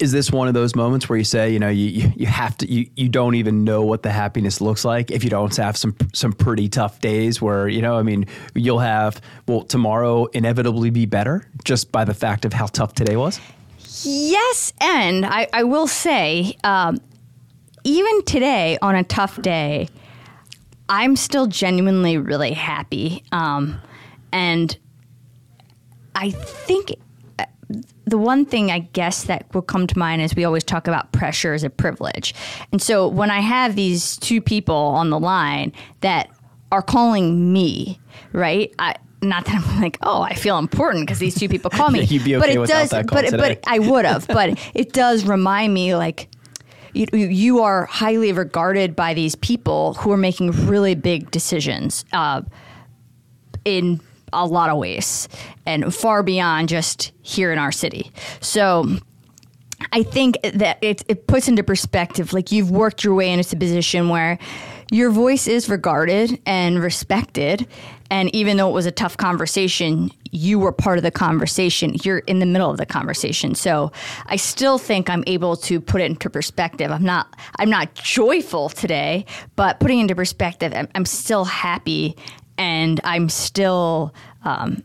is 0.00 0.12
this 0.12 0.30
one 0.30 0.48
of 0.48 0.54
those 0.54 0.74
moments 0.74 1.08
where 1.08 1.16
you 1.16 1.24
say, 1.24 1.52
you 1.52 1.58
know, 1.58 1.68
you 1.68 2.12
you, 2.16 2.26
have 2.26 2.56
to, 2.58 2.70
you, 2.70 2.90
you 2.96 3.08
don't 3.08 3.36
even 3.36 3.64
know 3.64 3.82
what 3.82 4.02
the 4.02 4.10
happiness 4.10 4.60
looks 4.60 4.84
like 4.84 5.10
if 5.10 5.22
you 5.22 5.30
don't 5.30 5.54
have 5.56 5.76
some 5.76 5.96
some 6.12 6.32
pretty 6.32 6.68
tough 6.68 7.00
days 7.00 7.40
where 7.40 7.68
you 7.68 7.80
know, 7.80 7.96
I 7.96 8.02
mean, 8.02 8.26
you'll 8.54 8.80
have 8.80 9.20
will 9.46 9.62
tomorrow 9.64 10.26
inevitably 10.26 10.90
be 10.90 11.06
better 11.06 11.48
just 11.64 11.92
by 11.92 12.04
the 12.04 12.14
fact 12.14 12.44
of 12.44 12.52
how 12.52 12.66
tough 12.66 12.94
today 12.94 13.16
was. 13.16 13.40
Yes, 14.02 14.72
and 14.80 15.24
I, 15.24 15.46
I 15.52 15.62
will 15.62 15.86
say, 15.86 16.56
um, 16.64 16.98
even 17.84 18.24
today 18.24 18.76
on 18.82 18.96
a 18.96 19.04
tough 19.04 19.40
day, 19.40 19.88
I'm 20.88 21.16
still 21.16 21.46
genuinely 21.46 22.18
really 22.18 22.52
happy. 22.52 23.22
Um, 23.30 23.80
and 24.32 24.76
I 26.14 26.30
think 26.30 26.92
the 28.06 28.18
one 28.18 28.44
thing 28.44 28.70
I 28.70 28.80
guess 28.80 29.24
that 29.24 29.46
will 29.54 29.62
come 29.62 29.86
to 29.86 29.98
mind 29.98 30.22
is 30.22 30.34
we 30.34 30.44
always 30.44 30.64
talk 30.64 30.86
about 30.86 31.12
pressure 31.12 31.54
as 31.54 31.64
a 31.64 31.70
privilege. 31.70 32.34
And 32.70 32.80
so 32.80 33.08
when 33.08 33.30
I 33.30 33.40
have 33.40 33.76
these 33.76 34.16
two 34.18 34.40
people 34.40 34.74
on 34.74 35.10
the 35.10 35.18
line 35.18 35.72
that 36.00 36.30
are 36.70 36.82
calling 36.82 37.52
me, 37.52 37.98
right? 38.32 38.74
I, 38.78 38.96
not 39.22 39.46
that 39.46 39.54
I'm 39.54 39.80
like, 39.80 39.98
oh, 40.02 40.22
I 40.22 40.34
feel 40.34 40.58
important 40.58 41.06
because 41.06 41.18
these 41.18 41.34
two 41.34 41.48
people 41.48 41.70
call 41.70 41.90
me. 41.90 42.04
You'd 42.04 42.24
be 42.24 42.36
okay 42.36 42.46
but 42.46 42.54
it 42.54 42.58
without 42.58 42.80
does, 42.80 42.90
that 42.90 43.08
call 43.08 43.22
but 43.22 43.30
today. 43.30 43.58
but 43.60 43.64
I 43.66 43.78
would 43.78 44.04
have. 44.04 44.26
but 44.28 44.58
it 44.74 44.92
does 44.92 45.24
remind 45.24 45.72
me 45.72 45.94
like 45.94 46.28
you, 46.92 47.06
you 47.12 47.62
are 47.62 47.86
highly 47.86 48.32
regarded 48.32 48.94
by 48.94 49.14
these 49.14 49.34
people 49.34 49.94
who 49.94 50.12
are 50.12 50.16
making 50.16 50.50
really 50.66 50.94
big 50.94 51.30
decisions 51.30 52.04
uh, 52.12 52.42
in 53.64 54.00
a 54.34 54.44
lot 54.44 54.70
of 54.70 54.78
ways 54.78 55.28
and 55.66 55.94
far 55.94 56.22
beyond 56.22 56.68
just 56.68 57.12
here 57.22 57.52
in 57.52 57.58
our 57.58 57.72
city. 57.72 58.10
So 58.40 58.98
I 59.92 60.02
think 60.02 60.38
that 60.42 60.78
it, 60.82 61.04
it 61.08 61.26
puts 61.26 61.48
into 61.48 61.62
perspective 61.62 62.32
like 62.32 62.52
you've 62.52 62.70
worked 62.70 63.04
your 63.04 63.14
way 63.14 63.30
into 63.30 63.56
a 63.56 63.58
position 63.58 64.08
where 64.08 64.38
your 64.90 65.10
voice 65.10 65.46
is 65.48 65.68
regarded 65.68 66.40
and 66.46 66.82
respected. 66.82 67.66
And 68.10 68.34
even 68.34 68.56
though 68.56 68.68
it 68.68 68.72
was 68.72 68.86
a 68.86 68.92
tough 68.92 69.16
conversation, 69.16 70.10
you 70.30 70.58
were 70.58 70.72
part 70.72 70.98
of 70.98 71.04
the 71.04 71.10
conversation. 71.10 71.96
You're 72.04 72.18
in 72.18 72.38
the 72.38 72.46
middle 72.46 72.70
of 72.70 72.76
the 72.76 72.86
conversation. 72.86 73.54
So 73.54 73.92
I 74.26 74.36
still 74.36 74.78
think 74.78 75.08
I'm 75.08 75.24
able 75.26 75.56
to 75.56 75.80
put 75.80 76.00
it 76.00 76.10
into 76.10 76.28
perspective. 76.28 76.90
I'm 76.90 77.04
not 77.04 77.34
I'm 77.58 77.70
not 77.70 77.94
joyful 77.94 78.68
today, 78.68 79.26
but 79.56 79.80
putting 79.80 80.00
into 80.00 80.14
perspective, 80.14 80.72
I'm, 80.74 80.88
I'm 80.94 81.06
still 81.06 81.44
happy 81.44 82.16
and 82.58 83.00
I'm 83.04 83.28
still 83.28 84.14
um, 84.44 84.82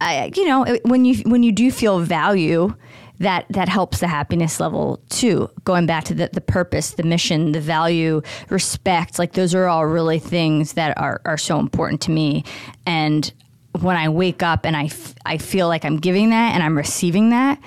I, 0.00 0.30
you 0.34 0.44
know, 0.46 0.64
when 0.84 1.04
you 1.04 1.16
when 1.24 1.42
you 1.42 1.52
do 1.52 1.70
feel 1.70 2.00
value, 2.00 2.74
that 3.18 3.46
that 3.50 3.68
helps 3.68 4.00
the 4.00 4.08
happiness 4.08 4.60
level 4.60 5.00
too. 5.08 5.50
Going 5.64 5.86
back 5.86 6.04
to 6.04 6.14
the, 6.14 6.28
the 6.32 6.40
purpose, 6.40 6.92
the 6.92 7.02
mission, 7.02 7.52
the 7.52 7.60
value, 7.60 8.22
respect, 8.50 9.18
like 9.18 9.32
those 9.32 9.54
are 9.54 9.66
all 9.66 9.86
really 9.86 10.18
things 10.18 10.74
that 10.74 10.96
are, 10.98 11.20
are 11.24 11.38
so 11.38 11.58
important 11.58 12.00
to 12.02 12.10
me. 12.10 12.44
And 12.84 13.32
when 13.80 13.96
I 13.96 14.08
wake 14.08 14.42
up 14.42 14.64
and 14.64 14.76
I, 14.76 14.84
f- 14.84 15.14
I 15.24 15.38
feel 15.38 15.68
like 15.68 15.84
I'm 15.84 15.98
giving 15.98 16.30
that 16.30 16.54
and 16.54 16.62
I'm 16.62 16.76
receiving 16.76 17.30
that, 17.30 17.58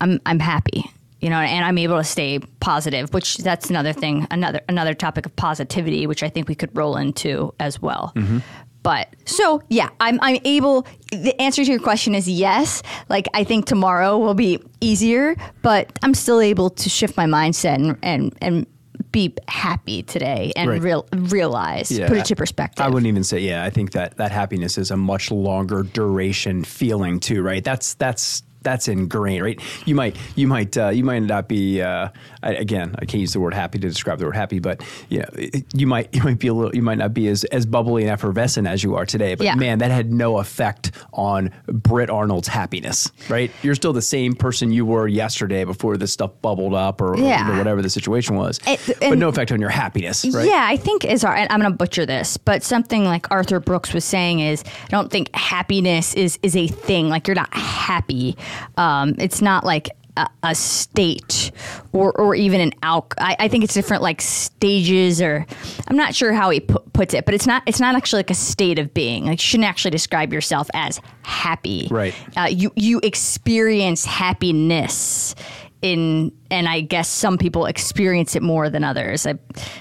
I'm 0.00 0.20
I'm 0.24 0.38
happy. 0.40 0.90
You 1.20 1.30
know, 1.30 1.38
and 1.38 1.64
I'm 1.64 1.78
able 1.78 1.96
to 1.98 2.04
stay 2.04 2.38
positive, 2.60 3.12
which 3.12 3.38
that's 3.38 3.70
another 3.70 3.92
thing, 3.92 4.26
another 4.30 4.60
another 4.68 4.94
topic 4.94 5.26
of 5.26 5.34
positivity, 5.34 6.06
which 6.06 6.22
I 6.22 6.28
think 6.28 6.48
we 6.48 6.54
could 6.54 6.76
roll 6.76 6.96
into 6.96 7.52
as 7.58 7.82
well. 7.82 8.12
Mm-hmm. 8.14 8.38
But 8.84 9.14
so 9.26 9.60
yeah, 9.68 9.88
I'm 10.00 10.18
I'm 10.22 10.38
able. 10.44 10.86
The 11.10 11.34
answer 11.40 11.64
to 11.64 11.70
your 11.70 11.80
question 11.80 12.14
is 12.14 12.28
yes. 12.28 12.82
Like 13.08 13.26
I 13.34 13.42
think 13.42 13.66
tomorrow 13.66 14.16
will 14.16 14.34
be 14.34 14.62
easier, 14.80 15.34
but 15.62 15.98
I'm 16.02 16.14
still 16.14 16.40
able 16.40 16.70
to 16.70 16.88
shift 16.88 17.16
my 17.16 17.26
mindset 17.26 17.74
and 17.74 17.98
and 18.02 18.36
and 18.40 18.66
be 19.10 19.34
happy 19.48 20.02
today 20.02 20.52
and 20.54 20.70
Right. 20.70 20.82
real 20.82 21.06
realize 21.12 21.88
put 21.88 22.18
it 22.18 22.24
to 22.26 22.36
perspective. 22.36 22.84
I 22.84 22.88
wouldn't 22.88 23.06
even 23.08 23.24
say 23.24 23.40
yeah. 23.40 23.64
I 23.64 23.70
think 23.70 23.92
that 23.92 24.16
that 24.18 24.30
happiness 24.30 24.78
is 24.78 24.90
a 24.90 24.96
much 24.96 25.30
longer 25.30 25.82
duration 25.82 26.62
feeling 26.62 27.18
too, 27.18 27.42
right? 27.42 27.64
That's 27.64 27.94
that's 27.94 28.42
that's 28.62 28.88
ingrained, 28.88 29.42
right? 29.42 29.60
You 29.86 29.94
might 29.94 30.16
you 30.36 30.46
might 30.46 30.76
uh, 30.76 30.88
you 30.88 31.04
might 31.04 31.22
not 31.22 31.48
be 31.48 31.80
uh, 31.82 32.08
I, 32.42 32.52
again. 32.54 32.94
I 32.98 33.04
can't 33.04 33.20
use 33.20 33.32
the 33.32 33.40
word 33.40 33.54
happy 33.54 33.78
to 33.78 33.88
describe 33.88 34.18
the 34.18 34.26
word 34.26 34.36
happy, 34.36 34.58
but 34.58 34.82
you 35.08 35.20
know 35.20 35.28
it- 35.34 35.64
you 35.74 35.86
might 35.86 36.14
you 36.14 36.22
might 36.22 36.38
be 36.38 36.48
a 36.48 36.54
little 36.54 36.74
you 36.74 36.82
might 36.82 36.98
not 36.98 37.14
be 37.14 37.28
as 37.28 37.44
as 37.44 37.66
bubbly 37.66 38.02
and 38.02 38.10
effervescent 38.10 38.66
as 38.66 38.82
you 38.82 38.94
are 38.96 39.06
today. 39.06 39.34
But 39.34 39.44
Yeah. 39.44 39.54
man, 39.54 39.78
that 39.78 39.90
had 39.90 40.12
no 40.12 40.38
effect 40.38 40.92
on 41.12 41.50
Britt 41.66 42.10
Arnold's 42.10 42.48
happiness, 42.48 43.10
right? 43.28 43.50
You're 43.62 43.74
still 43.74 43.92
the 43.92 44.02
same 44.02 44.34
person 44.34 44.72
you 44.72 44.84
were 44.86 45.06
yesterday 45.08 45.64
before 45.64 45.96
this 45.96 46.12
stuff 46.12 46.32
bubbled 46.42 46.74
up 46.74 47.00
or, 47.00 47.12
or 47.14 47.18
Yeah. 47.18 47.56
whatever 47.58 47.82
the 47.82 47.90
situation 47.90 48.36
was, 48.36 48.58
And- 48.66 48.78
but 49.00 49.18
no 49.18 49.28
effect 49.28 49.52
on 49.52 49.60
your 49.60 49.70
happiness, 49.70 50.24
right? 50.32 50.46
Yeah, 50.46 50.66
I 50.68 50.76
think 50.76 51.04
is. 51.04 51.24
I'm 51.24 51.46
going 51.60 51.62
to 51.62 51.76
butcher 51.76 52.04
this, 52.06 52.36
but 52.36 52.62
something 52.62 53.04
like 53.04 53.30
Arthur 53.30 53.60
Brooks 53.60 53.92
was 53.94 54.04
saying 54.04 54.40
is, 54.40 54.62
I 54.66 54.88
don't 54.90 55.10
think 55.10 55.34
happiness 55.34 56.14
is 56.14 56.38
is 56.42 56.56
a 56.56 56.66
thing. 56.66 57.08
Like 57.08 57.26
you're 57.28 57.34
not 57.34 57.52
happy. 57.54 58.36
Um, 58.76 59.14
it's 59.18 59.40
not 59.40 59.64
like 59.64 59.90
a, 60.18 60.28
a 60.42 60.54
state 60.54 61.52
or 61.92 62.12
or 62.12 62.34
even 62.34 62.60
an 62.60 62.72
out. 62.82 63.14
I, 63.18 63.36
I 63.38 63.48
think 63.48 63.64
it's 63.64 63.74
different, 63.74 64.02
like 64.02 64.20
stages 64.20 65.22
or 65.22 65.46
I'm 65.86 65.96
not 65.96 66.14
sure 66.14 66.32
how 66.32 66.50
he 66.50 66.60
pu- 66.60 66.80
puts 66.92 67.14
it, 67.14 67.24
but 67.24 67.34
it's 67.34 67.46
not 67.46 67.62
it's 67.66 67.80
not 67.80 67.94
actually 67.94 68.20
like 68.20 68.30
a 68.30 68.34
state 68.34 68.78
of 68.78 68.92
being. 68.92 69.24
Like 69.26 69.38
you 69.38 69.44
shouldn't 69.44 69.68
actually 69.68 69.92
describe 69.92 70.32
yourself 70.32 70.68
as 70.74 71.00
happy. 71.22 71.88
Right. 71.90 72.14
Uh, 72.36 72.48
you 72.50 72.72
you 72.76 73.00
experience 73.02 74.04
happiness 74.04 75.34
in 75.80 76.32
and 76.50 76.68
I 76.68 76.80
guess 76.80 77.08
some 77.08 77.38
people 77.38 77.66
experience 77.66 78.34
it 78.34 78.42
more 78.42 78.68
than 78.68 78.84
others. 78.84 79.26
I, 79.26 79.34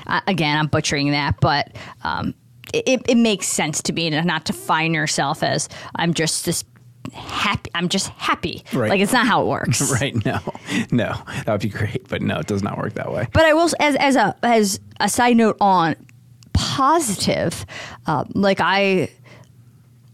I, 0.05 0.21
again, 0.27 0.57
I'm 0.57 0.67
butchering 0.67 1.11
that, 1.11 1.39
but 1.41 1.75
um, 2.03 2.35
it, 2.73 3.01
it 3.07 3.17
makes 3.17 3.47
sense 3.47 3.81
to 3.83 3.93
me 3.93 4.09
to 4.09 4.21
not 4.23 4.45
define 4.45 4.93
yourself 4.93 5.41
as 5.41 5.69
I'm 5.95 6.13
just 6.13 6.45
this 6.45 6.63
happy. 7.13 7.69
I'm 7.75 7.89
just 7.89 8.09
happy. 8.09 8.63
Right. 8.73 8.89
Like 8.89 8.99
it's 9.01 9.13
not 9.13 9.25
how 9.27 9.41
it 9.43 9.47
works. 9.57 9.91
Right? 9.91 10.13
No, 10.25 10.39
no, 10.91 11.13
that 11.45 11.47
would 11.47 11.61
be 11.61 11.69
great, 11.69 12.07
but 12.07 12.21
no, 12.21 12.39
it 12.39 12.47
does 12.47 12.63
not 12.63 12.77
work 12.77 12.93
that 12.93 13.11
way. 13.11 13.27
But 13.33 13.45
I 13.45 13.53
will, 13.53 13.69
as 13.79 13.95
as 13.95 14.15
a 14.15 14.35
as 14.43 14.79
a 14.99 15.09
side 15.09 15.37
note 15.37 15.57
on 15.61 15.95
positive, 16.53 17.65
uh, 18.07 18.25
like 18.33 18.59
I 18.59 19.09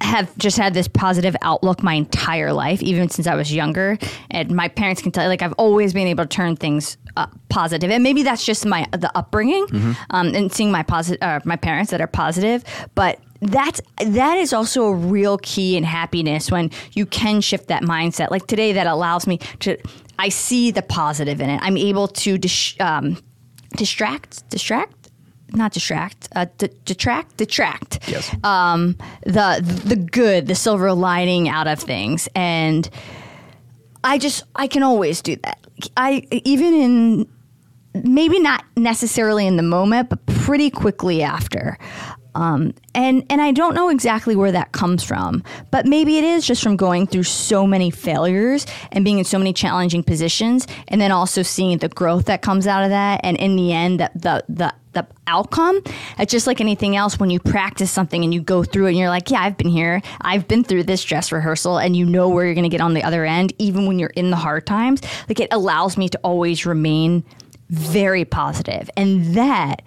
have 0.04 0.38
just 0.38 0.58
had 0.58 0.74
this 0.74 0.88
positive 0.88 1.36
outlook 1.42 1.82
my 1.82 1.94
entire 1.94 2.54
life, 2.54 2.84
even 2.84 3.10
since 3.10 3.26
I 3.26 3.36
was 3.36 3.54
younger. 3.54 3.98
And 4.30 4.52
my 4.52 4.68
parents 4.68 5.02
can 5.02 5.12
tell, 5.12 5.28
like 5.28 5.42
I've 5.42 5.54
always 5.54 5.94
been 5.94 6.08
able 6.08 6.26
to 6.26 6.28
turn 6.28 6.56
things 6.56 6.98
uh, 7.16 7.28
positive, 7.50 7.90
and 7.90 8.04
maybe 8.04 8.24
that's 8.24 8.46
just 8.46 8.66
my 8.66 8.86
the 8.92 9.12
upbringing 9.16 9.66
um, 10.10 10.28
and 10.36 10.52
seeing 10.54 10.72
my 10.72 10.84
positive 10.84 11.22
uh, 11.22 11.40
my 11.46 11.56
parents 11.56 11.92
that 11.92 12.02
are 12.02 12.08
positive, 12.08 12.64
but. 12.96 13.20
That's 13.46 13.82
that 13.98 14.38
is 14.38 14.54
also 14.54 14.86
a 14.86 14.96
real 14.96 15.38
key 15.38 15.76
in 15.76 15.84
happiness 15.84 16.50
when 16.50 16.72
you 16.94 17.06
can 17.06 17.42
shift 17.42 17.68
that 17.68 17.84
mindset. 17.84 18.32
Like 18.32 18.48
today, 18.48 18.72
that 18.72 18.88
allows 18.88 19.28
me 19.28 19.40
to. 19.60 19.78
I 20.18 20.30
see 20.30 20.72
the 20.72 20.82
positive 20.82 21.42
in 21.42 21.50
it. 21.50 21.60
I'm 21.62 21.76
able 21.76 22.08
to 22.08 22.38
dis, 22.38 22.74
um, 22.80 23.18
distract, 23.76 24.50
distract, 24.50 25.03
not 25.56 25.72
distract, 25.74 26.28
uh, 26.36 26.46
d- 26.58 26.70
detract, 26.86 27.38
detract 27.38 28.00
Yes. 28.08 28.34
um, 28.44 28.96
the 29.26 29.62
the 29.86 29.96
good, 29.96 30.48
the 30.48 30.56
silver 30.56 30.92
lining 30.94 31.50
out 31.50 31.68
of 31.68 31.80
things, 31.80 32.28
and 32.36 32.90
I 34.04 34.18
just 34.18 34.44
I 34.56 34.68
can 34.68 34.84
always 34.84 35.22
do 35.22 35.36
that. 35.44 35.60
I 35.98 36.28
even 36.32 36.74
in 36.74 37.28
maybe 38.04 38.40
not 38.40 38.64
necessarily 38.76 39.46
in 39.48 39.56
the 39.58 39.64
moment, 39.64 40.10
but 40.10 40.26
pretty 40.26 40.70
quickly 40.70 41.22
after. 41.24 41.78
Um, 42.36 42.74
and 42.96 43.24
and 43.30 43.42
I 43.42 43.52
don't 43.52 43.76
know 43.76 43.90
exactly 43.90 44.36
where 44.36 44.52
that 44.52 44.72
comes 44.72 45.04
from, 45.04 45.44
but 45.72 45.86
maybe 45.86 46.18
it 46.18 46.24
is 46.24 46.46
just 46.46 46.64
from 46.64 46.76
going 46.76 47.08
through 47.08 47.24
so 47.24 47.68
many 47.68 47.92
failures 47.92 48.66
and 48.92 49.06
being 49.06 49.20
in 49.20 49.26
so 49.26 49.38
many 49.38 49.54
challenging 49.54 50.04
positions, 50.04 50.68
and 50.88 51.00
then 51.00 51.12
also 51.12 51.44
seeing 51.44 51.78
the 51.78 51.90
growth 51.90 52.26
that 52.26 52.42
comes 52.42 52.66
out 52.68 52.84
of 52.84 52.90
that, 52.90 53.22
and 53.24 53.38
in 53.38 53.56
the 53.56 53.72
end, 53.72 54.00
the 54.00 54.12
the 54.16 54.44
the, 54.50 54.74
the 54.94 55.08
outcome. 55.28 55.82
It's 56.18 56.32
just 56.32 56.48
like 56.48 56.60
anything 56.60 56.96
else. 56.96 57.20
When 57.20 57.30
you 57.30 57.40
practice 57.40 57.92
something 57.92 58.24
and 58.24 58.34
you 58.34 58.42
go 58.42 58.64
through 58.64 58.88
it, 58.88 58.90
and 58.90 58.98
you're 58.98 59.10
like, 59.10 59.30
yeah, 59.30 59.42
I've 59.42 59.58
been 59.58 59.70
here, 59.70 60.02
I've 60.22 60.48
been 60.48 60.64
through 60.64 60.84
this 60.84 61.04
dress 61.04 61.32
rehearsal, 61.32 61.78
and 61.78 61.96
you 61.96 62.06
know 62.06 62.30
where 62.30 62.46
you're 62.46 62.56
going 62.56 62.64
to 62.64 62.70
get 62.70 62.82
on 62.82 62.94
the 62.94 63.04
other 63.04 63.26
end, 63.26 63.54
even 63.60 63.86
when 63.86 64.00
you're 64.00 64.10
in 64.10 64.32
the 64.32 64.38
hard 64.38 64.66
times. 64.66 65.02
Like 65.30 65.40
it 65.40 65.50
allows 65.52 65.98
me 65.98 66.10
to 66.10 66.20
always 66.24 66.66
remain 66.66 67.24
very 67.70 68.26
positive, 68.26 68.90
and 68.98 69.36
that 69.36 69.84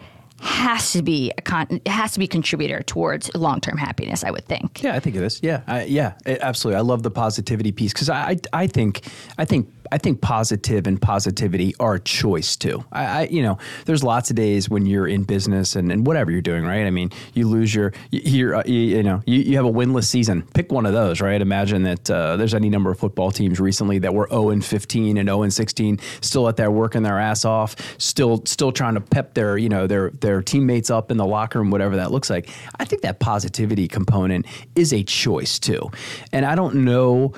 has 0.46 0.92
to 0.92 1.02
be 1.02 1.32
a 1.36 1.42
con- 1.42 1.80
has 1.86 2.12
to 2.12 2.18
be 2.18 2.24
a 2.26 2.28
contributor 2.28 2.82
towards 2.82 3.34
long 3.34 3.60
term 3.60 3.76
happiness. 3.76 4.24
I 4.24 4.30
would 4.30 4.44
think. 4.46 4.82
Yeah, 4.82 4.94
I 4.94 5.00
think 5.00 5.16
it 5.16 5.22
is. 5.22 5.40
Yeah, 5.42 5.62
I, 5.66 5.84
yeah, 5.84 6.14
it- 6.24 6.38
absolutely. 6.40 6.78
I 6.78 6.82
love 6.82 7.02
the 7.02 7.10
positivity 7.10 7.72
piece 7.72 7.92
because 7.92 8.08
I, 8.08 8.30
I, 8.30 8.36
I 8.52 8.66
think, 8.66 9.02
I 9.38 9.44
think, 9.44 9.68
I 9.92 9.98
think 9.98 10.20
positive 10.20 10.86
and 10.86 11.00
positivity 11.00 11.74
are 11.80 11.94
a 11.94 12.00
choice 12.00 12.56
too. 12.56 12.84
I, 12.92 13.04
I, 13.04 13.22
you 13.24 13.42
know, 13.42 13.58
there's 13.84 14.02
lots 14.02 14.30
of 14.30 14.36
days 14.36 14.68
when 14.68 14.86
you're 14.86 15.06
in 15.06 15.24
business 15.24 15.76
and, 15.76 15.90
and 15.92 16.06
whatever 16.06 16.30
you're 16.30 16.42
doing, 16.42 16.64
right? 16.64 16.86
I 16.86 16.90
mean, 16.90 17.10
you 17.34 17.48
lose 17.48 17.74
your, 17.74 17.92
you, 18.10 18.20
you're, 18.24 18.54
uh, 18.56 18.62
you, 18.66 18.78
you 18.78 19.02
know, 19.02 19.22
you, 19.26 19.40
you 19.40 19.56
have 19.56 19.66
a 19.66 19.72
winless 19.72 20.04
season. 20.04 20.42
Pick 20.54 20.72
one 20.72 20.86
of 20.86 20.92
those, 20.92 21.20
right? 21.20 21.40
Imagine 21.40 21.82
that 21.84 22.10
uh, 22.10 22.36
there's 22.36 22.54
any 22.54 22.68
number 22.68 22.90
of 22.90 22.98
football 22.98 23.30
teams 23.30 23.60
recently 23.60 23.98
that 23.98 24.14
were 24.14 24.28
0 24.28 24.50
and 24.50 24.64
15 24.64 25.16
and 25.16 25.28
0 25.28 25.42
and 25.42 25.52
16, 25.52 25.98
still 26.20 26.48
at 26.48 26.56
there 26.56 26.70
working 26.70 27.02
their 27.02 27.18
ass 27.18 27.44
off, 27.44 27.76
still, 28.00 28.42
still 28.46 28.72
trying 28.72 28.94
to 28.94 29.00
pep 29.00 29.34
their, 29.34 29.58
you 29.58 29.68
know, 29.68 29.86
their, 29.86 30.10
their 30.10 30.42
teammates 30.42 30.90
up 30.90 31.10
in 31.10 31.16
the 31.16 31.26
locker 31.26 31.58
room, 31.58 31.70
whatever 31.70 31.96
that 31.96 32.10
looks 32.10 32.30
like. 32.30 32.48
I 32.78 32.84
think 32.84 33.02
that 33.02 33.20
positivity 33.20 33.88
component 33.88 34.46
is 34.74 34.92
a 34.92 35.02
choice 35.02 35.58
too. 35.58 35.90
And 36.32 36.44
I 36.44 36.54
don't 36.54 36.84
know 36.84 37.34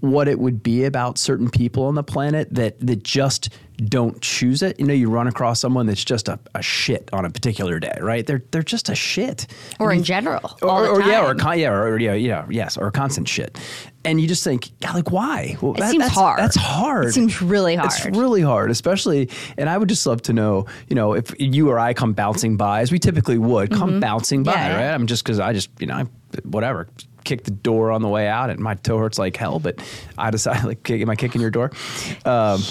what 0.00 0.28
it 0.28 0.38
would 0.38 0.62
be 0.62 0.84
about 0.84 1.18
certain 1.18 1.50
people 1.50 1.84
on 1.84 1.94
the 1.94 2.02
planet 2.02 2.48
that 2.54 2.78
that 2.80 3.02
just 3.02 3.48
don't 3.86 4.20
choose 4.20 4.60
it. 4.60 4.78
You 4.78 4.84
know, 4.84 4.92
you 4.92 5.08
run 5.08 5.26
across 5.26 5.58
someone 5.58 5.86
that's 5.86 6.04
just 6.04 6.28
a, 6.28 6.38
a 6.54 6.60
shit 6.60 7.08
on 7.14 7.24
a 7.24 7.30
particular 7.30 7.80
day, 7.80 7.96
right? 8.02 8.26
They're 8.26 8.42
they're 8.50 8.62
just 8.62 8.90
a 8.90 8.94
shit. 8.94 9.46
Or 9.78 9.90
And 9.90 10.00
in 10.00 10.04
general, 10.04 10.58
or, 10.60 10.86
or 10.86 11.02
yeah, 11.02 11.24
or 11.24 11.34
con- 11.34 11.58
yeah, 11.58 11.70
or 11.70 11.98
yeah, 11.98 12.12
yeah, 12.12 12.44
yes, 12.50 12.76
or 12.76 12.90
constant 12.90 13.26
shit. 13.26 13.58
And 14.04 14.20
you 14.20 14.26
just 14.28 14.44
think, 14.44 14.70
God, 14.80 14.94
like, 14.94 15.10
why? 15.10 15.56
Well, 15.60 15.74
It 15.74 15.82
seems 15.90 16.04
that's, 16.04 16.14
hard. 16.14 16.38
That's 16.38 16.56
hard. 16.56 17.06
It 17.08 17.12
seems 17.12 17.42
really 17.42 17.74
hard. 17.76 17.90
It's 17.92 18.04
really 18.16 18.40
hard, 18.40 18.70
especially. 18.70 19.28
And 19.58 19.68
I 19.68 19.76
would 19.76 19.90
just 19.90 20.06
love 20.06 20.22
to 20.22 20.32
know, 20.32 20.64
you 20.88 20.96
know, 20.96 21.12
if 21.12 21.34
you 21.38 21.68
or 21.68 21.78
I 21.78 21.92
come 21.92 22.14
bouncing 22.14 22.56
by, 22.56 22.80
as 22.80 22.90
we 22.90 22.98
typically 22.98 23.36
would, 23.36 23.70
come 23.70 24.00
bouncing 24.00 24.42
by, 24.42 24.52
Mm-hmm. 24.52 24.60
Yeah, 24.60 24.68
yeah. 24.78 24.86
right? 24.88 24.94
I'm 24.94 25.06
just 25.06 25.22
because 25.22 25.38
I 25.38 25.52
just, 25.52 25.68
you 25.80 25.86
know, 25.86 25.96
I, 25.96 26.06
whatever. 26.44 26.88
Kick 27.24 27.44
the 27.44 27.50
door 27.50 27.90
on 27.90 28.00
the 28.02 28.08
way 28.08 28.26
out, 28.28 28.50
and 28.50 28.58
my 28.60 28.74
toe 28.74 28.98
hurts 28.98 29.18
like 29.18 29.36
hell. 29.36 29.58
But 29.58 29.82
I 30.16 30.30
decided, 30.30 30.64
like, 30.64 30.90
am 30.90 31.10
I 31.10 31.16
kicking 31.16 31.40
your 31.40 31.50
door? 31.50 31.70
Um, 32.24 32.62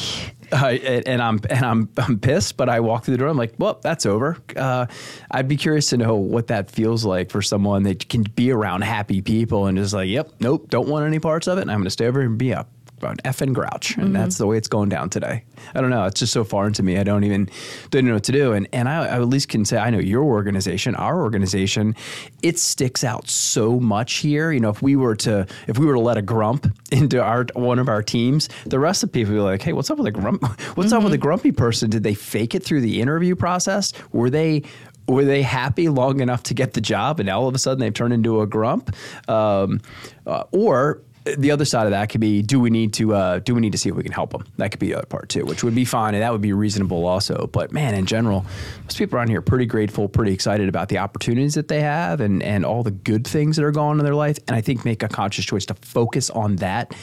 I, 0.51 0.71
and 0.83 1.07
and 1.07 1.21
I'm 1.21 1.39
and 1.49 1.65
I'm 1.65 1.89
I'm 1.97 2.19
pissed, 2.19 2.57
but 2.57 2.69
I 2.69 2.79
walk 2.79 3.05
through 3.05 3.13
the 3.13 3.17
door. 3.19 3.27
I'm 3.27 3.37
like, 3.37 3.53
well, 3.57 3.79
that's 3.81 4.05
over. 4.05 4.37
Uh, 4.55 4.87
I'd 5.29 5.47
be 5.47 5.57
curious 5.57 5.89
to 5.89 5.97
know 5.97 6.15
what 6.15 6.47
that 6.47 6.71
feels 6.71 7.05
like 7.05 7.29
for 7.29 7.41
someone 7.41 7.83
that 7.83 8.09
can 8.09 8.23
be 8.23 8.51
around 8.51 8.81
happy 8.81 9.21
people 9.21 9.67
and 9.67 9.77
just 9.77 9.93
like, 9.93 10.09
yep, 10.09 10.31
nope, 10.39 10.69
don't 10.69 10.87
want 10.87 11.05
any 11.05 11.19
parts 11.19 11.47
of 11.47 11.57
it, 11.57 11.61
and 11.61 11.71
I'm 11.71 11.77
going 11.77 11.85
to 11.85 11.91
stay 11.91 12.07
over 12.07 12.19
here 12.19 12.29
and 12.29 12.37
be 12.37 12.51
a 12.51 12.65
an 13.03 13.17
effing 13.25 13.53
grouch, 13.53 13.97
and 13.97 14.15
that's 14.15 14.37
the 14.37 14.47
way 14.47 14.57
it's 14.57 14.67
going 14.67 14.89
down 14.89 15.09
today. 15.09 15.43
I 15.73 15.81
don't 15.81 15.89
know. 15.89 16.05
It's 16.05 16.19
just 16.19 16.33
so 16.33 16.43
foreign 16.43 16.73
to 16.73 16.83
me. 16.83 16.97
I 16.97 17.03
don't 17.03 17.23
even 17.23 17.49
don't 17.89 18.05
know 18.05 18.13
what 18.13 18.23
to 18.25 18.31
do. 18.31 18.53
And 18.53 18.67
and 18.73 18.87
I, 18.87 19.05
I 19.05 19.15
at 19.15 19.27
least 19.27 19.49
can 19.49 19.65
say 19.65 19.77
I 19.77 19.89
know 19.89 19.99
your 19.99 20.23
organization, 20.23 20.95
our 20.95 21.21
organization, 21.21 21.95
it 22.41 22.59
sticks 22.59 23.03
out 23.03 23.29
so 23.29 23.79
much 23.79 24.15
here. 24.15 24.51
You 24.51 24.59
know, 24.59 24.69
if 24.69 24.81
we 24.81 24.95
were 24.95 25.15
to 25.17 25.47
if 25.67 25.77
we 25.77 25.85
were 25.85 25.93
to 25.93 25.99
let 25.99 26.17
a 26.17 26.21
grump 26.21 26.67
into 26.91 27.21
our 27.21 27.45
one 27.53 27.79
of 27.79 27.89
our 27.89 28.03
teams, 28.03 28.49
the 28.65 28.79
rest 28.79 29.03
of 29.03 29.11
the 29.11 29.19
people 29.19 29.33
would 29.33 29.39
be 29.39 29.43
like, 29.43 29.61
hey, 29.61 29.73
what's 29.73 29.89
up 29.89 29.97
with 29.97 30.05
the 30.05 30.11
grump? 30.11 30.43
What's 30.75 30.93
up 30.93 31.03
with 31.03 31.11
the 31.11 31.17
grumpy 31.17 31.51
person? 31.51 31.89
Did 31.89 32.03
they 32.03 32.13
fake 32.13 32.55
it 32.55 32.63
through 32.63 32.81
the 32.81 33.01
interview 33.01 33.35
process? 33.35 33.93
Were 34.11 34.29
they 34.29 34.63
were 35.09 35.25
they 35.25 35.41
happy 35.41 35.89
long 35.89 36.19
enough 36.19 36.43
to 36.43 36.53
get 36.53 36.73
the 36.73 36.81
job, 36.81 37.19
and 37.19 37.29
all 37.29 37.47
of 37.47 37.55
a 37.55 37.57
sudden 37.57 37.79
they've 37.79 37.93
turned 37.93 38.13
into 38.13 38.41
a 38.41 38.47
grump, 38.47 38.95
um, 39.27 39.81
uh, 40.25 40.43
or 40.51 41.01
the 41.25 41.51
other 41.51 41.65
side 41.65 41.85
of 41.85 41.91
that 41.91 42.09
could 42.09 42.21
be: 42.21 42.41
Do 42.41 42.59
we 42.59 42.69
need 42.69 42.93
to 42.93 43.13
uh, 43.13 43.39
do 43.39 43.53
we 43.53 43.61
need 43.61 43.71
to 43.71 43.77
see 43.77 43.89
if 43.89 43.95
we 43.95 44.03
can 44.03 44.11
help 44.11 44.31
them? 44.31 44.45
That 44.57 44.71
could 44.71 44.79
be 44.79 44.87
the 44.87 44.95
other 44.95 45.05
part 45.05 45.29
too, 45.29 45.45
which 45.45 45.63
would 45.63 45.75
be 45.75 45.85
fine, 45.85 46.13
and 46.13 46.23
that 46.23 46.31
would 46.31 46.41
be 46.41 46.53
reasonable 46.53 47.05
also. 47.05 47.47
But 47.51 47.71
man, 47.71 47.93
in 47.93 48.05
general, 48.05 48.45
most 48.83 48.97
people 48.97 49.17
around 49.17 49.29
here 49.29 49.39
are 49.39 49.43
pretty 49.43 49.65
grateful, 49.65 50.07
pretty 50.07 50.33
excited 50.33 50.69
about 50.69 50.89
the 50.89 50.97
opportunities 50.97 51.55
that 51.55 51.67
they 51.67 51.81
have, 51.81 52.21
and 52.21 52.41
and 52.43 52.65
all 52.65 52.83
the 52.83 52.91
good 52.91 53.25
things 53.25 53.55
that 53.57 53.65
are 53.65 53.71
going 53.71 53.89
on 53.89 53.99
in 53.99 54.05
their 54.05 54.15
life. 54.15 54.37
And 54.47 54.55
I 54.55 54.61
think 54.61 54.85
make 54.85 55.03
a 55.03 55.07
conscious 55.07 55.45
choice 55.45 55.65
to 55.67 55.73
focus 55.75 56.29
on 56.29 56.57
that 56.57 56.93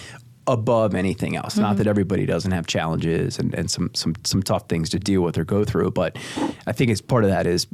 above 0.47 0.95
anything 0.95 1.37
else. 1.37 1.57
Not 1.57 1.77
that 1.79 1.87
everybody 1.87 2.25
doesn't 2.25 2.53
have 2.53 2.67
challenges 2.67 3.39
and, 3.39 3.55
and 3.55 3.71
some 3.71 3.91
some 3.95 4.15
some 4.25 4.43
tough 4.43 4.69
things 4.69 4.91
to 4.91 4.99
deal 4.99 5.23
with 5.23 5.37
or 5.39 5.45
go 5.45 5.65
through, 5.65 5.91
but 5.91 6.17
I 6.67 6.73
think 6.73 6.91
it's 6.91 7.01
part 7.01 7.25
of 7.25 7.31
that 7.31 7.47
is 7.47 7.67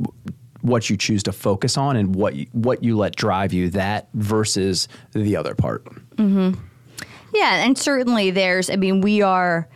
what 0.63 0.89
you 0.89 0.97
choose 0.97 1.23
to 1.25 1.33
focus 1.33 1.77
on 1.77 1.97
and 1.97 2.15
what 2.17 2.35
you, 2.35 2.47
what 2.53 2.83
you 2.83 2.97
let 2.97 3.15
drive 3.17 3.53
you 3.53 3.69
that 3.71 4.09
versus 4.15 4.89
the 5.13 5.37
other 5.37 5.55
part. 5.55 5.87
Yeah, 7.35 7.65
and 7.65 7.77
certainly 7.77 8.31
there's. 8.31 8.71
I 8.71 8.77
mean, 8.77 9.01
we 9.01 9.23
are 9.23 9.69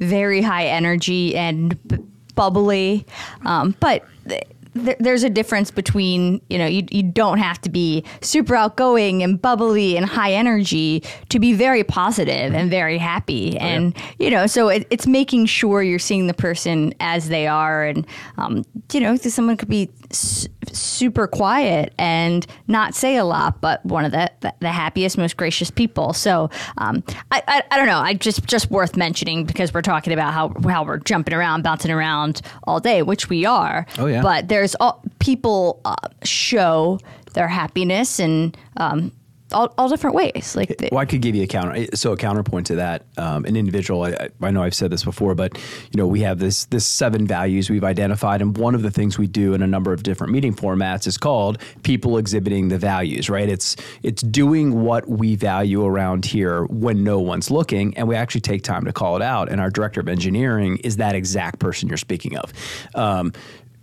very 0.00 0.42
high 0.42 0.66
energy 0.66 1.36
and 1.36 1.76
b- 1.88 1.98
bubbly, 2.34 3.06
um, 3.44 3.74
but. 3.80 4.04
Th- 4.28 4.42
th- 4.74 4.96
there's 5.00 5.22
a 5.22 5.30
difference 5.30 5.70
between 5.70 6.40
you 6.48 6.58
know 6.58 6.66
you, 6.66 6.84
you 6.90 7.02
don't 7.02 7.38
have 7.38 7.60
to 7.62 7.70
be 7.70 8.04
super 8.20 8.54
outgoing 8.54 9.22
and 9.22 9.40
bubbly 9.40 9.96
and 9.96 10.06
high 10.06 10.32
energy 10.32 11.02
to 11.28 11.38
be 11.38 11.52
very 11.54 11.84
positive 11.84 12.54
and 12.54 12.70
very 12.70 12.98
happy. 12.98 13.56
And 13.58 13.96
you 14.18 14.30
know 14.30 14.46
so 14.46 14.68
it, 14.68 14.86
it's 14.90 15.06
making 15.06 15.46
sure 15.46 15.82
you're 15.82 15.98
seeing 15.98 16.26
the 16.26 16.34
person 16.34 16.94
as 17.00 17.28
they 17.28 17.46
are. 17.46 17.84
And 17.84 18.06
um, 18.36 18.64
you 18.92 19.00
know 19.00 19.16
someone 19.16 19.56
could 19.56 19.68
be 19.68 19.90
s- 20.10 20.48
super 20.74 21.26
quiet 21.26 21.92
and 21.98 22.46
not 22.68 22.94
say 22.94 23.16
a 23.16 23.24
lot 23.24 23.60
but 23.60 23.84
one 23.84 24.04
of 24.04 24.12
the 24.12 24.30
the, 24.40 24.52
the 24.60 24.70
happiest 24.70 25.16
most 25.18 25.36
gracious 25.36 25.70
people. 25.70 26.12
So 26.12 26.50
um, 26.78 27.02
I, 27.30 27.42
I, 27.46 27.62
I 27.70 27.76
don't 27.76 27.86
know. 27.86 27.98
I 27.98 28.14
just 28.14 28.44
just 28.46 28.70
worth 28.70 28.96
mentioning 28.96 29.44
because 29.44 29.72
we're 29.72 29.82
talking 29.82 30.12
about 30.12 30.32
how 30.34 30.48
how 30.68 30.84
we're 30.84 30.98
jumping 30.98 31.34
around 31.34 31.62
bouncing 31.62 31.90
around 31.90 32.42
all 32.64 32.80
day 32.80 33.02
which 33.02 33.28
we 33.28 33.44
are. 33.44 33.86
Oh, 33.98 34.06
yeah. 34.06 34.22
but 34.22 34.48
there's 34.48 34.74
all 34.76 35.02
people 35.18 35.80
uh, 35.84 35.96
show 36.24 36.98
their 37.34 37.48
happiness 37.48 38.18
and 38.18 38.56
um, 38.76 39.12
all, 39.52 39.72
all 39.76 39.88
different 39.88 40.16
ways 40.16 40.56
like 40.56 40.74
Well, 40.90 41.00
I 41.00 41.04
could 41.04 41.20
give 41.20 41.34
you 41.34 41.42
a 41.42 41.46
counter. 41.46 41.86
So 41.94 42.12
a 42.12 42.16
counterpoint 42.16 42.66
to 42.68 42.76
that, 42.76 43.04
um, 43.18 43.44
an 43.44 43.56
individual. 43.56 44.02
I, 44.04 44.10
I- 44.10 44.28
I 44.42 44.50
know 44.50 44.62
I've 44.62 44.74
said 44.74 44.90
this 44.90 45.04
before, 45.04 45.34
but 45.34 45.56
you 45.92 45.96
know 45.98 46.06
we 46.06 46.20
have 46.20 46.38
this 46.38 46.64
this 46.66 46.84
seven 46.84 47.26
values 47.26 47.70
we've 47.70 47.84
identified, 47.84 48.42
and 48.42 48.56
one 48.58 48.74
of 48.74 48.82
the 48.82 48.90
things 48.90 49.16
we 49.18 49.26
do 49.26 49.54
in 49.54 49.62
a 49.62 49.66
number 49.66 49.92
of 49.92 50.02
different 50.02 50.32
meeting 50.32 50.54
formats 50.54 51.06
is 51.06 51.16
called 51.16 51.58
people 51.82 52.18
exhibiting 52.18 52.68
the 52.68 52.78
values. 52.78 53.30
Right? 53.30 53.48
It's 53.48 53.76
it's 54.02 54.22
doing 54.22 54.82
what 54.82 55.08
we 55.08 55.36
value 55.36 55.84
around 55.84 56.24
here 56.26 56.64
when 56.64 57.04
no 57.04 57.20
one's 57.20 57.50
looking, 57.50 57.96
and 57.96 58.06
we 58.08 58.16
actually 58.16 58.42
take 58.42 58.62
time 58.62 58.84
to 58.84 58.92
call 58.92 59.16
it 59.16 59.22
out. 59.22 59.48
And 59.50 59.60
our 59.60 59.70
director 59.70 60.00
of 60.00 60.08
engineering 60.08 60.78
is 60.78 60.96
that 60.96 61.14
exact 61.14 61.58
person 61.58 61.88
you're 61.88 61.96
speaking 61.96 62.36
of. 62.36 62.52
Um, 62.94 63.32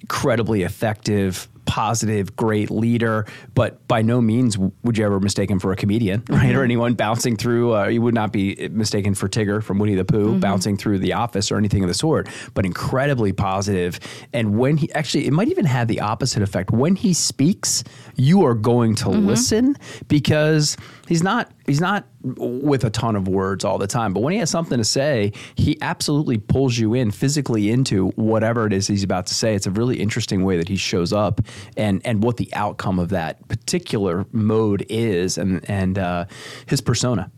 incredibly 0.02 0.64
effective 0.64 1.48
positive, 1.72 2.36
great 2.36 2.70
leader, 2.70 3.26
but 3.54 3.88
by 3.88 4.02
no 4.02 4.20
means 4.20 4.58
would 4.58 4.98
you 4.98 5.06
ever 5.06 5.22
mistake 5.22 5.50
him 5.50 5.58
for 5.58 5.72
a 5.72 5.76
comedian, 5.78 6.22
right? 6.30 6.50
Or 6.50 6.56
mm-hmm. 6.56 6.64
anyone 6.66 6.94
bouncing 6.96 7.38
through. 7.38 7.74
Uh, 7.74 7.88
you 7.88 8.02
would 8.02 8.14
not 8.14 8.34
be 8.34 8.68
mistaken 8.74 9.16
for 9.16 9.30
Tigger 9.30 9.64
from 9.64 9.80
Winnie 9.80 9.96
the 9.96 10.04
Pooh 10.04 10.32
mm-hmm. 10.32 10.40
bouncing 10.42 10.76
through 10.76 11.00
the 11.00 11.14
office 11.14 11.50
or 11.50 11.58
anything 11.58 11.82
of 11.82 11.88
the 11.88 11.94
sort. 11.94 12.28
But 12.56 12.66
incredibly 12.66 13.32
positive. 13.32 14.02
And 14.34 14.60
when 14.60 14.76
he 14.76 14.92
actually, 14.92 15.28
it 15.28 15.32
might 15.32 15.48
even 15.48 15.64
have 15.64 15.88
the 15.88 16.02
opposite 16.02 16.44
effect. 16.44 16.72
When 16.72 16.98
he 16.98 17.14
speaks, 17.14 17.86
you 18.18 18.46
are 18.46 18.54
going 18.54 18.96
to 18.96 19.06
mm-hmm. 19.06 19.28
listen 19.28 19.78
because 20.10 20.76
he's 21.08 21.24
not 21.24 21.50
he's 21.66 21.80
not 21.80 22.06
with 22.24 22.84
a 22.84 22.90
ton 22.90 23.16
of 23.16 23.28
words 23.28 23.66
all 23.66 23.78
the 23.78 23.88
time. 23.88 24.14
But 24.14 24.22
when 24.22 24.34
he 24.34 24.40
has 24.40 24.50
something 24.50 24.78
to 24.78 24.84
say, 24.84 25.32
he 25.56 25.78
absolutely 25.82 26.38
pulls 26.38 26.78
you 26.78 26.94
in 26.94 27.12
physically 27.12 27.72
into 27.72 28.10
whatever 28.10 28.68
it 28.68 28.74
is 28.74 28.88
he's 28.88 29.04
about 29.04 29.26
to 29.28 29.34
say. 29.34 29.56
It's 29.56 29.68
a 29.68 29.72
really 29.72 30.00
interesting 30.00 30.44
way 30.44 30.58
that 30.58 30.68
he 30.68 30.76
shows 30.76 31.14
up 31.14 31.42
and 31.78 32.02
and 32.06 32.24
what 32.24 32.38
the 32.38 32.54
outcome 32.54 33.00
of 33.00 33.10
that 33.10 33.48
particular 33.48 34.26
mode 34.32 34.86
is 34.90 35.38
and 35.38 35.68
and 35.70 35.98
uh, 35.98 36.26
his 36.66 36.82
persona. 36.82 37.32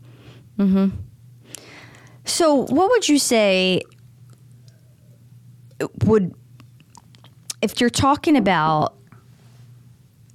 So, 2.24 2.66
what 2.66 2.90
would 2.90 3.08
you 3.08 3.18
say 3.18 3.82
would, 6.04 6.34
if 7.60 7.80
you're 7.80 7.90
talking 7.90 8.36
about 8.36 8.96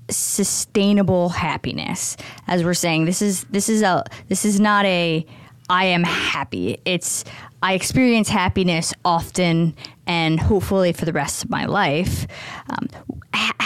sustainable 0.09 1.29
happiness, 1.29 2.17
as 2.47 2.63
we're 2.63 2.73
saying, 2.73 3.05
this 3.05 3.21
is 3.21 3.43
this 3.45 3.69
is 3.69 3.81
a 3.81 4.03
this 4.27 4.45
is 4.45 4.59
not 4.59 4.85
a 4.85 5.25
I 5.69 5.85
am 5.85 6.03
happy. 6.03 6.77
It's 6.85 7.23
I 7.61 7.73
experience 7.73 8.29
happiness 8.29 8.93
often 9.03 9.75
and 10.07 10.39
hopefully 10.39 10.93
for 10.93 11.05
the 11.05 11.13
rest 11.13 11.43
of 11.43 11.49
my 11.49 11.65
life. 11.65 12.25
Um, 12.69 12.87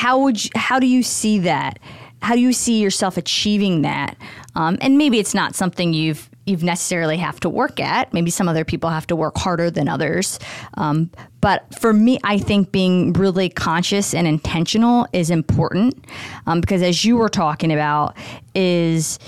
how 0.03 0.19
would 0.19 0.43
you, 0.43 0.49
how 0.57 0.79
do 0.79 0.85
you 0.85 1.01
see 1.01 1.39
that? 1.39 1.79
How 2.21 2.35
do 2.35 2.41
you 2.41 2.51
see 2.51 2.81
yourself 2.81 3.15
achieving 3.15 3.83
that? 3.83 4.17
Um, 4.53 4.77
and 4.81 4.97
maybe 4.97 5.17
it's 5.17 5.33
not 5.33 5.55
something 5.55 5.93
you've 5.93 6.29
you've 6.45 6.61
necessarily 6.61 7.15
have 7.15 7.39
to 7.39 7.47
work 7.47 7.79
at. 7.79 8.13
Maybe 8.13 8.29
some 8.29 8.49
other 8.49 8.65
people 8.65 8.89
have 8.89 9.07
to 9.07 9.15
work 9.15 9.37
harder 9.37 9.71
than 9.71 9.87
others. 9.87 10.39
Um, 10.73 11.09
but 11.39 11.73
for 11.79 11.93
me, 11.93 12.19
I 12.25 12.37
think 12.37 12.73
being 12.73 13.13
really 13.13 13.47
conscious 13.47 14.13
and 14.13 14.27
intentional 14.27 15.07
is 15.13 15.29
important 15.29 16.03
um, 16.47 16.59
because, 16.59 16.81
as 16.81 17.05
you 17.05 17.15
were 17.15 17.29
talking 17.29 17.71
about, 17.71 18.13
is 18.53 19.19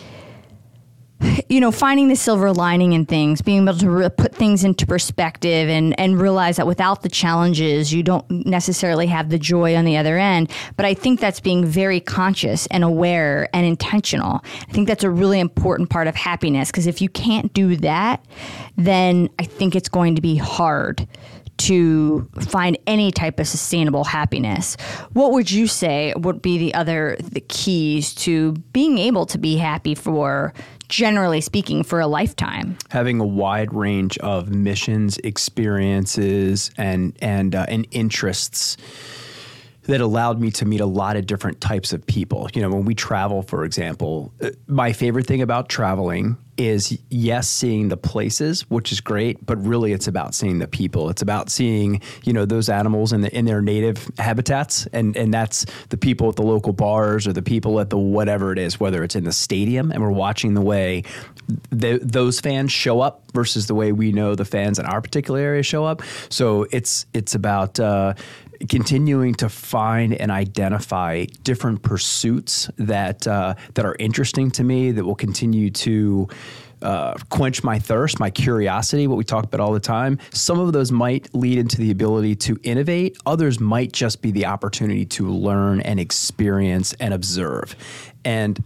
you 1.49 1.59
know, 1.59 1.71
finding 1.71 2.07
the 2.07 2.15
silver 2.15 2.51
lining 2.51 2.93
in 2.93 3.05
things, 3.05 3.41
being 3.41 3.67
able 3.67 3.77
to 3.77 3.89
re- 3.89 4.09
put 4.09 4.35
things 4.35 4.63
into 4.63 4.85
perspective 4.85 5.69
and, 5.69 5.97
and 5.99 6.19
realize 6.19 6.57
that 6.57 6.67
without 6.67 7.01
the 7.01 7.09
challenges, 7.09 7.93
you 7.93 8.03
don't 8.03 8.29
necessarily 8.29 9.07
have 9.07 9.29
the 9.29 9.39
joy 9.39 9.75
on 9.75 9.85
the 9.85 9.97
other 9.97 10.17
end. 10.17 10.51
But 10.75 10.85
I 10.85 10.93
think 10.93 11.19
that's 11.19 11.39
being 11.39 11.65
very 11.65 11.99
conscious 11.99 12.67
and 12.67 12.83
aware 12.83 13.49
and 13.53 13.65
intentional. 13.65 14.41
I 14.67 14.71
think 14.71 14.87
that's 14.87 15.03
a 15.03 15.09
really 15.09 15.39
important 15.39 15.89
part 15.89 16.07
of 16.07 16.15
happiness 16.15 16.71
because 16.71 16.87
if 16.87 17.01
you 17.01 17.09
can't 17.09 17.53
do 17.53 17.75
that, 17.77 18.25
then 18.75 19.29
I 19.39 19.43
think 19.43 19.75
it's 19.75 19.89
going 19.89 20.15
to 20.15 20.21
be 20.21 20.35
hard 20.35 21.07
to 21.57 22.29
find 22.41 22.77
any 22.85 23.11
type 23.11 23.39
of 23.39 23.47
sustainable 23.47 24.03
happiness. 24.03 24.75
What 25.13 25.31
would 25.31 25.49
you 25.49 25.67
say 25.67 26.13
would 26.17 26.41
be 26.41 26.57
the 26.57 26.73
other 26.73 27.17
the 27.19 27.41
keys 27.41 28.13
to 28.15 28.53
being 28.73 28.97
able 28.97 29.25
to 29.27 29.37
be 29.37 29.55
happy 29.57 29.95
for 29.95 30.53
generally 30.87 31.41
speaking 31.41 31.83
for 31.83 31.99
a 31.99 32.07
lifetime? 32.07 32.77
having 32.89 33.19
a 33.19 33.25
wide 33.25 33.73
range 33.73 34.17
of 34.19 34.49
missions, 34.49 35.17
experiences, 35.19 36.71
and 36.77 37.15
and 37.21 37.55
uh, 37.55 37.65
and 37.67 37.87
interests 37.91 38.77
that 39.87 40.01
allowed 40.01 40.39
me 40.39 40.51
to 40.51 40.65
meet 40.65 40.81
a 40.81 40.85
lot 40.85 41.15
of 41.15 41.25
different 41.25 41.61
types 41.61 41.93
of 41.93 42.05
people. 42.05 42.49
You 42.53 42.61
know, 42.61 42.69
when 42.69 42.85
we 42.85 42.95
travel, 42.95 43.41
for 43.41 43.63
example, 43.63 44.33
uh, 44.41 44.51
my 44.67 44.93
favorite 44.93 45.27
thing 45.27 45.41
about 45.41 45.69
traveling 45.69 46.37
is 46.57 46.97
yes, 47.09 47.49
seeing 47.49 47.89
the 47.89 47.97
places, 47.97 48.61
which 48.69 48.91
is 48.91 49.01
great, 49.01 49.45
but 49.45 49.57
really 49.57 49.91
it's 49.91 50.07
about 50.07 50.33
seeing 50.33 50.59
the 50.59 50.67
people. 50.67 51.09
It's 51.09 51.21
about 51.21 51.49
seeing 51.49 52.01
you 52.23 52.33
know 52.33 52.45
those 52.45 52.69
animals 52.69 53.11
in 53.13 53.21
the, 53.21 53.37
in 53.37 53.45
their 53.45 53.61
native 53.61 54.09
habitats, 54.17 54.87
and 54.93 55.15
and 55.17 55.33
that's 55.33 55.65
the 55.89 55.97
people 55.97 56.29
at 56.29 56.35
the 56.35 56.43
local 56.43 56.73
bars 56.73 57.27
or 57.27 57.33
the 57.33 57.41
people 57.41 57.79
at 57.79 57.89
the 57.89 57.97
whatever 57.97 58.51
it 58.51 58.59
is, 58.59 58.79
whether 58.79 59.03
it's 59.03 59.15
in 59.15 59.25
the 59.25 59.33
stadium, 59.33 59.91
and 59.91 60.01
we're 60.01 60.09
watching 60.09 60.53
the 60.53 60.61
way 60.61 61.03
the, 61.69 61.99
those 62.01 62.39
fans 62.39 62.71
show 62.71 63.01
up 63.01 63.23
versus 63.33 63.67
the 63.67 63.75
way 63.75 63.91
we 63.91 64.11
know 64.11 64.33
the 64.35 64.45
fans 64.45 64.79
in 64.79 64.85
our 64.85 65.01
particular 65.01 65.39
area 65.39 65.63
show 65.63 65.85
up. 65.85 66.01
So 66.29 66.67
it's 66.71 67.05
it's 67.13 67.35
about. 67.35 67.79
Uh, 67.79 68.13
continuing 68.69 69.33
to 69.35 69.49
find 69.49 70.13
and 70.13 70.31
identify 70.31 71.25
different 71.43 71.81
pursuits 71.81 72.69
that 72.77 73.27
uh, 73.27 73.55
that 73.73 73.85
are 73.85 73.95
interesting 73.99 74.51
to 74.51 74.63
me 74.63 74.91
that 74.91 75.03
will 75.03 75.15
continue 75.15 75.69
to 75.69 76.27
uh, 76.81 77.15
quench 77.29 77.63
my 77.63 77.79
thirst, 77.79 78.19
my 78.19 78.29
curiosity, 78.29 79.07
what 79.07 79.17
we 79.17 79.23
talk 79.23 79.43
about 79.43 79.59
all 79.59 79.71
the 79.71 79.79
time. 79.79 80.19
Some 80.31 80.59
of 80.59 80.73
those 80.73 80.91
might 80.91 81.33
lead 81.33 81.57
into 81.57 81.77
the 81.77 81.91
ability 81.91 82.35
to 82.35 82.59
innovate. 82.63 83.17
Others 83.25 83.59
might 83.59 83.91
just 83.91 84.21
be 84.21 84.31
the 84.31 84.45
opportunity 84.45 85.05
to 85.05 85.29
learn 85.29 85.81
and 85.81 85.99
experience 85.99 86.93
and 86.99 87.13
observe. 87.13 87.75
And 88.23 88.61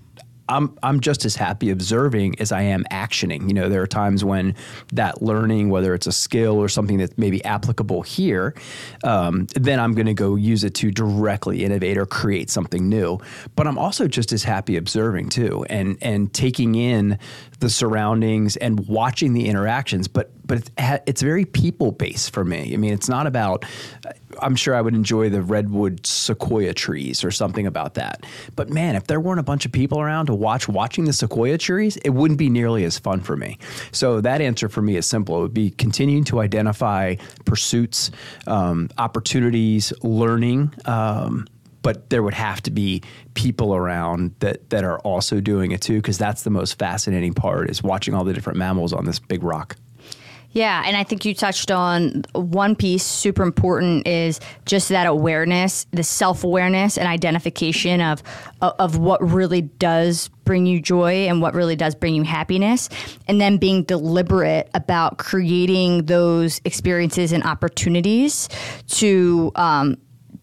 I'm 0.49 0.77
I'm 0.83 0.99
just 0.99 1.25
as 1.25 1.35
happy 1.35 1.69
observing 1.69 2.39
as 2.39 2.51
I 2.51 2.63
am 2.63 2.83
actioning. 2.91 3.47
You 3.47 3.53
know, 3.53 3.69
there 3.69 3.81
are 3.81 3.87
times 3.87 4.25
when 4.25 4.55
that 4.93 5.21
learning, 5.21 5.69
whether 5.69 5.93
it's 5.93 6.07
a 6.07 6.11
skill 6.11 6.57
or 6.57 6.67
something 6.67 6.97
that's 6.97 7.17
maybe 7.17 7.43
applicable 7.45 8.01
here, 8.01 8.55
um, 9.03 9.47
then 9.53 9.79
I'm 9.79 9.93
going 9.93 10.07
to 10.07 10.13
go 10.13 10.35
use 10.35 10.63
it 10.63 10.73
to 10.75 10.91
directly 10.91 11.63
innovate 11.63 11.97
or 11.97 12.05
create 12.05 12.49
something 12.49 12.89
new. 12.89 13.19
But 13.55 13.67
I'm 13.67 13.77
also 13.77 14.07
just 14.07 14.33
as 14.33 14.43
happy 14.43 14.75
observing 14.75 15.29
too, 15.29 15.65
and 15.69 15.97
and 16.01 16.33
taking 16.33 16.75
in 16.75 17.19
the 17.59 17.69
surroundings 17.69 18.57
and 18.57 18.87
watching 18.87 19.33
the 19.33 19.47
interactions. 19.47 20.07
But 20.07 20.31
but 20.45 20.57
it's, 20.57 21.01
it's 21.05 21.21
very 21.21 21.45
people 21.45 21.91
based 21.91 22.33
for 22.33 22.43
me. 22.43 22.73
I 22.73 22.77
mean, 22.77 22.93
it's 22.93 23.09
not 23.09 23.27
about. 23.27 23.65
I'm 24.41 24.55
sure 24.55 24.75
I 24.75 24.81
would 24.81 24.93
enjoy 24.93 25.29
the 25.29 25.41
redwood 25.41 26.05
sequoia 26.05 26.73
trees 26.73 27.23
or 27.23 27.31
something 27.31 27.67
about 27.67 27.95
that. 27.95 28.25
But 28.55 28.69
man, 28.69 28.95
if 28.95 29.07
there 29.07 29.19
weren't 29.19 29.39
a 29.39 29.43
bunch 29.43 29.65
of 29.65 29.71
people 29.71 29.99
around 29.99 30.27
to 30.27 30.35
watch 30.35 30.67
watching 30.67 31.05
the 31.05 31.13
sequoia 31.13 31.57
trees, 31.57 31.97
it 31.97 32.11
wouldn't 32.11 32.37
be 32.37 32.49
nearly 32.49 32.83
as 32.83 32.97
fun 32.97 33.21
for 33.21 33.35
me. 33.35 33.57
So 33.91 34.21
that 34.21 34.41
answer 34.41 34.69
for 34.69 34.81
me 34.81 34.95
is 34.95 35.05
simple. 35.05 35.39
It 35.39 35.41
would 35.41 35.53
be 35.53 35.71
continuing 35.71 36.23
to 36.25 36.39
identify 36.39 37.15
pursuits, 37.45 38.11
um, 38.47 38.89
opportunities, 38.97 39.93
learning. 40.03 40.73
Um, 40.85 41.47
but 41.81 42.09
there 42.09 42.21
would 42.21 42.33
have 42.33 42.61
to 42.63 42.71
be 42.71 43.01
people 43.35 43.73
around 43.73 44.35
that 44.39 44.69
that 44.69 44.83
are 44.83 44.99
also 44.99 45.39
doing 45.39 45.71
it 45.71 45.81
too 45.81 45.95
because 45.95 46.17
that's 46.17 46.43
the 46.43 46.49
most 46.49 46.77
fascinating 46.77 47.33
part 47.33 47.69
is 47.69 47.81
watching 47.81 48.13
all 48.13 48.25
the 48.25 48.33
different 48.33 48.59
mammals 48.59 48.91
on 48.91 49.05
this 49.05 49.19
big 49.19 49.43
rock 49.43 49.77
yeah, 50.51 50.81
and 50.85 50.97
I 50.97 51.03
think 51.03 51.25
you 51.25 51.35
touched 51.35 51.69
on 51.69 52.23
one 52.33 52.75
piece 52.75 53.03
super 53.03 53.43
important 53.43 54.07
is 54.07 54.39
just 54.65 54.89
that 54.89 55.05
awareness, 55.05 55.85
the 55.91 56.03
self-awareness 56.03 56.97
and 56.97 57.07
identification 57.07 58.01
of 58.01 58.23
of 58.61 58.97
what 58.97 59.21
really 59.21 59.61
does 59.61 60.29
bring 60.43 60.65
you 60.65 60.81
joy 60.81 61.27
and 61.27 61.41
what 61.41 61.53
really 61.53 61.75
does 61.75 61.93
bring 61.93 62.15
you 62.15 62.23
happiness 62.23 62.89
and 63.27 63.39
then 63.39 63.57
being 63.57 63.83
deliberate 63.83 64.69
about 64.73 65.17
creating 65.17 66.05
those 66.07 66.59
experiences 66.65 67.31
and 67.31 67.43
opportunities 67.43 68.49
to 68.87 69.51
um, 69.55 69.95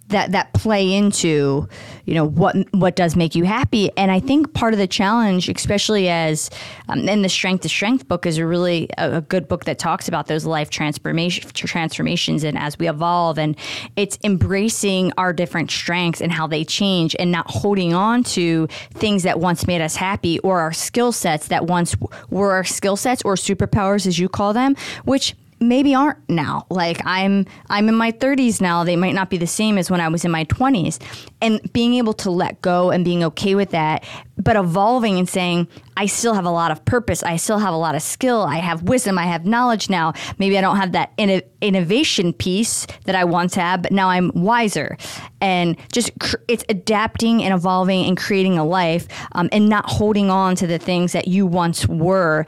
that 0.09 0.33
that 0.33 0.53
play 0.53 0.93
into 0.93 1.69
you 2.05 2.15
know 2.15 2.25
what 2.25 2.57
what 2.73 2.95
does 2.97 3.17
make 3.17 3.35
you 3.35 3.45
happy. 3.45 3.91
And 3.97 4.11
i 4.11 4.21
think 4.21 4.55
part 4.55 4.73
of 4.73 4.79
the 4.79 4.87
challenge 4.87 5.49
especially 5.49 6.09
as 6.09 6.51
um, 6.89 7.09
and 7.09 7.25
the 7.25 7.29
strength 7.29 7.63
to 7.63 7.69
strength 7.69 8.07
book 8.07 8.27
is 8.27 8.39
a 8.39 8.47
really 8.47 8.89
a, 8.99 9.17
a, 9.17 9.21
good 9.21 9.49
book 9.49 9.65
that 9.65 9.79
talks 9.79 10.07
about 10.07 10.27
those 10.27 10.45
life 10.45 10.71
transformation 10.71 11.49
transformations 11.51 12.45
and 12.45 12.57
as 12.57 12.79
we 12.79 12.89
evolve 12.89 13.39
and 13.39 13.57
it's 13.97 14.19
embracing 14.23 15.13
our 15.19 15.33
different 15.33 15.71
strengths 15.71 16.21
and 16.21 16.31
how 16.33 16.47
they 16.47 16.65
change 16.65 17.17
and 17.19 17.33
not 17.33 17.51
holding 17.51 17.93
on 17.93 18.23
to 18.23 18.67
things 18.93 19.23
that 19.25 19.41
once 19.41 19.67
made 19.67 19.81
us 19.81 19.97
happy 19.97 20.39
or 20.41 20.61
our 20.61 20.73
skill 20.73 21.13
sets 21.13 21.49
that 21.49 21.67
once 21.67 21.97
were 22.31 22.53
our 22.53 22.65
skill 22.65 22.97
sets 22.97 23.23
or 23.25 23.35
superpowers 23.35 24.07
as 24.07 24.19
you 24.19 24.29
call 24.29 24.53
them 24.53 24.77
which 25.05 25.35
maybe 25.61 25.95
aren't 25.95 26.19
now. 26.29 26.67
Like 26.71 27.01
I'm 27.05 27.47
I'm 27.69 27.89
in 27.89 27.95
my 27.95 28.13
30s 28.13 28.61
now. 28.61 28.85
They 28.85 28.97
might 28.97 29.15
not 29.15 29.31
be 29.31 29.39
the 29.39 29.47
same 29.47 29.79
as 29.79 29.91
when 29.91 30.01
I 30.01 30.09
was 30.09 30.25
in 30.25 30.31
my 30.31 30.45
20s. 30.45 30.99
And 31.41 31.61
being 31.73 31.95
able 31.95 32.15
to 32.15 32.31
let 32.31 32.63
go 32.63 32.91
and 32.91 33.05
being 33.05 33.23
okay 33.25 33.55
with 33.55 33.71
that, 33.71 34.05
but 34.39 34.57
evolving 34.57 35.19
and 35.19 35.29
saying, 35.29 35.69
I 35.97 36.07
still 36.07 36.35
have 36.35 36.45
a 36.45 36.51
lot 36.51 36.71
of 36.71 36.85
purpose. 36.85 37.23
I 37.23 37.37
still 37.37 37.59
have 37.59 37.75
a 37.75 37.77
lot 37.77 37.95
of 37.95 38.03
skill. 38.03 38.43
I 38.43 38.57
have 38.57 38.83
wisdom. 38.85 39.19
I 39.19 39.25
have 39.25 39.45
knowledge 39.45 39.91
now. 39.91 40.15
Maybe 40.39 40.57
I 40.57 40.61
don't 40.61 40.77
have 40.77 40.93
that 40.93 41.17
inno- 41.17 41.43
innovation 41.61 42.33
piece 42.33 42.87
that 43.05 43.15
I 43.15 43.25
once 43.25 43.55
had, 43.55 43.83
but 43.83 43.93
now 43.93 44.09
I'm 44.09 44.31
wiser. 44.35 44.97
And 45.41 45.77
just 45.93 46.11
cr- 46.21 46.37
it's 46.49 46.65
adapting 46.69 47.43
and 47.43 47.55
evolving 47.55 48.05
and 48.07 48.17
creating 48.17 48.59
a 48.59 48.65
life 48.65 49.07
um, 49.33 49.49
and 49.53 49.69
not 49.69 49.89
holding 49.89 50.31
on 50.31 50.57
to 50.57 50.67
the 50.67 50.79
things 50.79 51.13
that 51.13 51.29
you 51.29 51.47
once 51.47 51.87
were 51.87 52.47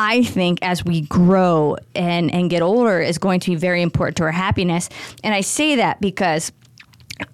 I 0.00 0.22
think 0.22 0.60
as 0.62 0.84
we 0.84 1.00
grow 1.00 1.76
and, 1.96 2.32
and 2.32 2.48
get 2.48 2.62
older 2.62 3.00
is 3.00 3.18
going 3.18 3.40
to 3.40 3.50
be 3.50 3.56
very 3.56 3.82
important 3.82 4.16
to 4.18 4.22
our 4.22 4.30
happiness. 4.30 4.88
And 5.24 5.34
I 5.34 5.40
say 5.40 5.74
that 5.74 6.00
because 6.00 6.52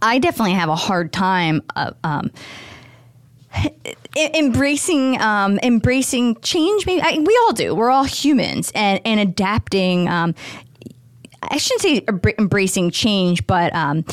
I 0.00 0.18
definitely 0.18 0.54
have 0.54 0.70
a 0.70 0.74
hard 0.74 1.12
time 1.12 1.60
uh, 1.76 1.92
um, 2.02 2.30
embracing 4.16 5.20
um, 5.20 5.58
embracing 5.62 6.40
change. 6.40 6.86
Maybe 6.86 7.02
I, 7.02 7.18
we 7.18 7.38
all 7.42 7.52
do. 7.52 7.74
We're 7.74 7.90
all 7.90 8.04
humans, 8.04 8.72
and 8.74 8.98
and 9.04 9.20
adapting. 9.20 10.08
Um, 10.08 10.34
I 11.42 11.58
shouldn't 11.58 11.82
say 11.82 12.32
embracing 12.38 12.92
change, 12.92 13.46
but 13.46 13.74
um, 13.74 14.06